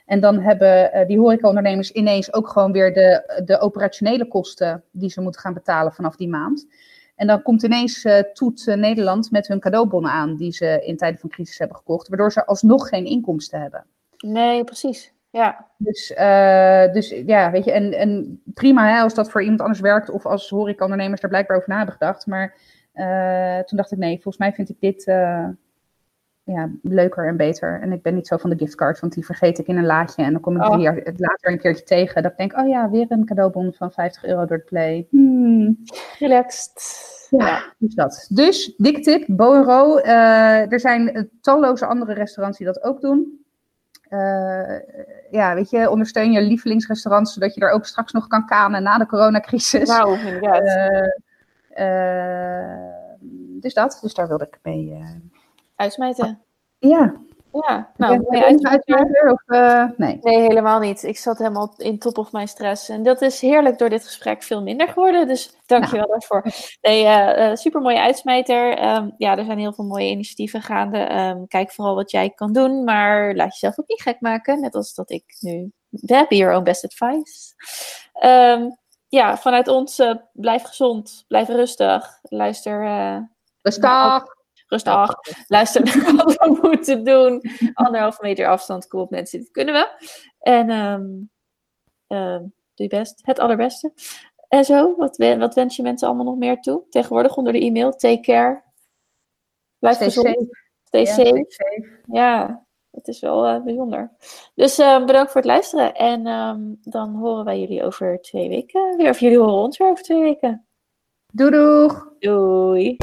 En 0.06 0.20
dan 0.20 0.38
hebben 0.38 0.90
uh, 0.94 1.06
die 1.06 1.18
horecaondernemers 1.18 1.90
ineens 1.92 2.32
ook 2.32 2.48
gewoon 2.48 2.72
weer 2.72 2.94
de, 2.94 3.42
de 3.44 3.58
operationele 3.58 4.28
kosten 4.28 4.84
die 4.90 5.10
ze 5.10 5.20
moeten 5.20 5.40
gaan 5.40 5.54
betalen 5.54 5.92
vanaf 5.92 6.16
die 6.16 6.28
maand. 6.28 6.66
En 7.16 7.26
dan 7.26 7.42
komt 7.42 7.62
ineens 7.62 8.04
uh, 8.04 8.18
Toet 8.18 8.66
Nederland 8.66 9.30
met 9.30 9.46
hun 9.46 9.60
cadeaubonnen 9.60 10.10
aan 10.10 10.36
die 10.36 10.52
ze 10.52 10.82
in 10.84 10.96
tijden 10.96 11.20
van 11.20 11.28
crisis 11.28 11.58
hebben 11.58 11.76
gekocht, 11.76 12.08
waardoor 12.08 12.32
ze 12.32 12.46
alsnog 12.46 12.88
geen 12.88 13.04
inkomsten 13.04 13.60
hebben. 13.60 13.86
Nee, 14.18 14.64
precies. 14.64 15.14
Ja. 15.36 15.66
Dus, 15.78 16.10
uh, 16.10 16.92
dus 16.92 17.08
ja, 17.26 17.50
weet 17.50 17.64
je, 17.64 17.72
en, 17.72 17.92
en 17.92 18.40
prima 18.54 18.88
hè, 18.88 19.00
als 19.00 19.14
dat 19.14 19.30
voor 19.30 19.42
iemand 19.42 19.60
anders 19.60 19.80
werkt 19.80 20.10
of 20.10 20.26
als 20.26 20.48
horecaondernemers 20.48 21.20
daar 21.20 21.30
blijkbaar 21.30 21.56
over 21.56 21.68
na 21.68 21.76
hebben 21.76 21.94
gedacht. 21.94 22.26
Maar 22.26 22.54
uh, 22.94 23.58
toen 23.58 23.76
dacht 23.76 23.92
ik, 23.92 23.98
nee, 23.98 24.14
volgens 24.14 24.38
mij 24.38 24.52
vind 24.52 24.68
ik 24.68 24.80
dit 24.80 25.06
uh, 25.06 25.48
ja, 26.42 26.70
leuker 26.82 27.28
en 27.28 27.36
beter. 27.36 27.80
En 27.80 27.92
ik 27.92 28.02
ben 28.02 28.14
niet 28.14 28.26
zo 28.26 28.36
van 28.36 28.50
de 28.50 28.56
giftcard, 28.56 29.00
want 29.00 29.12
die 29.12 29.24
vergeet 29.24 29.58
ik 29.58 29.66
in 29.66 29.76
een 29.76 29.86
laadje. 29.86 30.22
En 30.22 30.32
dan 30.32 30.40
kom 30.40 30.56
ik 30.56 30.68
oh. 30.68 30.80
jaar 30.80 30.94
later 31.16 31.52
een 31.52 31.58
keertje 31.58 31.84
tegen. 31.84 32.22
Dat 32.22 32.32
ik 32.32 32.38
denk, 32.38 32.58
oh 32.58 32.68
ja, 32.68 32.90
weer 32.90 33.06
een 33.08 33.24
cadeaubon 33.24 33.72
van 33.72 33.92
50 33.92 34.24
euro 34.24 34.44
door 34.44 34.58
de 34.58 34.64
play. 34.64 35.06
Hmm. 35.10 35.78
Relaxed. 36.18 37.04
Ja, 37.30 37.74
dus 37.78 37.94
dat. 37.94 38.26
Dus, 38.30 38.74
dikke 38.76 39.00
tip, 39.00 39.24
Bo 39.26 39.96
er 39.98 40.80
zijn 40.80 41.30
talloze 41.40 41.86
andere 41.86 42.12
restaurants 42.12 42.58
die 42.58 42.66
dat 42.66 42.82
ook 42.82 43.00
doen. 43.00 43.45
Uh, 44.10 44.78
ja, 45.30 45.54
weet 45.54 45.70
je, 45.70 45.90
ondersteun 45.90 46.32
je 46.32 46.42
lievelingsrestaurant, 46.42 47.28
zodat 47.28 47.54
je 47.54 47.60
er 47.60 47.70
ook 47.70 47.86
straks 47.86 48.12
nog 48.12 48.26
kan 48.26 48.46
kanen 48.46 48.82
na 48.82 48.98
de 48.98 49.06
coronacrisis. 49.06 49.88
Nou, 49.88 50.18
inderdaad. 50.18 50.62
Uh, 50.62 51.86
uh, 51.86 52.94
dus 53.60 53.74
dat, 53.74 53.98
dus 54.02 54.14
daar 54.14 54.28
wilde 54.28 54.46
ik 54.46 54.58
mee... 54.62 55.04
Uitsmijten. 55.76 56.40
Ja. 56.78 57.14
Ja, 57.66 57.90
nou, 57.96 58.24
uitsmijten 58.28 59.30
of 59.32 59.42
nee? 59.96 60.18
Nee, 60.22 60.40
helemaal 60.40 60.78
niet. 60.78 61.02
Ik 61.02 61.18
zat 61.18 61.38
helemaal 61.38 61.74
in 61.76 61.98
top 61.98 62.18
of 62.18 62.32
mijn 62.32 62.48
stress. 62.48 62.88
En 62.88 63.02
dat 63.02 63.22
is 63.22 63.40
heerlijk 63.40 63.78
door 63.78 63.88
dit 63.88 64.04
gesprek 64.04 64.42
veel 64.42 64.62
minder 64.62 64.88
geworden. 64.88 65.28
Dus 65.28 65.56
dank 65.66 65.84
je 65.84 65.90
wel 65.90 66.06
nou. 66.06 66.10
daarvoor. 66.10 66.42
Nee, 66.80 67.04
uh, 67.04 67.54
super 67.54 67.80
mooie 67.80 68.00
uitsmijter. 68.00 68.94
Um, 68.96 69.14
ja, 69.16 69.36
er 69.36 69.44
zijn 69.44 69.58
heel 69.58 69.72
veel 69.72 69.84
mooie 69.84 70.08
initiatieven 70.08 70.62
gaande. 70.62 71.14
Um, 71.14 71.48
kijk 71.48 71.72
vooral 71.72 71.94
wat 71.94 72.10
jij 72.10 72.30
kan 72.30 72.52
doen. 72.52 72.84
Maar 72.84 73.34
laat 73.34 73.52
jezelf 73.52 73.78
ook 73.78 73.88
niet 73.88 74.02
gek 74.02 74.20
maken. 74.20 74.60
Net 74.60 74.74
als 74.74 74.94
dat 74.94 75.10
ik 75.10 75.24
nu. 75.40 75.72
Be 75.90 76.26
your 76.28 76.54
own 76.54 76.64
best 76.64 76.84
advice. 76.84 77.54
Um, 78.24 78.78
ja, 79.08 79.36
vanuit 79.36 79.68
ons 79.68 79.98
uh, 79.98 80.14
blijf 80.32 80.62
gezond. 80.62 81.24
Blijf 81.28 81.48
rustig. 81.48 82.18
Luister. 82.22 82.82
Uh, 82.82 83.18
rustig. 83.62 84.34
Rustig. 84.66 85.14
Luister 85.46 85.84
naar 85.84 86.14
wat 86.24 86.34
we 86.34 86.58
moeten 86.60 87.04
doen. 87.04 87.42
Anderhalve 87.74 88.22
meter 88.22 88.46
afstand. 88.46 88.86
Kom 88.86 89.00
op 89.00 89.10
mensen. 89.10 89.38
Dit 89.38 89.50
kunnen 89.50 89.74
we. 89.74 90.08
En 90.38 90.70
um, 90.70 91.30
doe 92.06 92.50
je 92.74 92.88
best. 92.88 93.20
Het 93.22 93.38
allerbeste. 93.38 93.92
En 94.48 94.64
zo, 94.64 94.96
wat, 94.96 95.16
wat 95.16 95.54
wens 95.54 95.76
je 95.76 95.82
mensen 95.82 96.08
allemaal 96.08 96.26
nog 96.26 96.36
meer 96.36 96.60
toe? 96.60 96.82
Tegenwoordig 96.90 97.36
onder 97.36 97.52
de 97.52 97.60
e-mail. 97.60 97.90
Take 97.92 98.20
care. 98.20 98.62
Blijf 99.78 99.96
Stay 99.96 100.08
gezond. 100.08 100.26
Safe. 100.26 100.48
Stay, 100.84 101.00
ja, 101.00 101.06
safe. 101.06 101.26
stay 101.28 101.44
safe. 101.48 102.00
Ja, 102.06 102.66
het 102.90 103.08
is 103.08 103.20
wel 103.20 103.48
uh, 103.48 103.62
bijzonder. 103.62 104.12
Dus 104.54 104.78
uh, 104.78 105.04
bedankt 105.04 105.30
voor 105.32 105.40
het 105.40 105.50
luisteren. 105.50 105.94
En 105.94 106.26
um, 106.26 106.78
dan 106.82 107.14
horen 107.14 107.44
wij 107.44 107.60
jullie 107.60 107.84
over 107.84 108.20
twee 108.20 108.48
weken 108.48 108.96
weer. 108.96 109.10
Of 109.10 109.20
jullie 109.20 109.38
horen 109.38 109.54
ons 109.54 109.78
weer 109.78 109.88
over 109.88 110.04
twee 110.04 110.20
weken. 110.20 110.66
Doei 111.32 111.50
doeg! 111.50 112.12
Doei! 112.18 112.96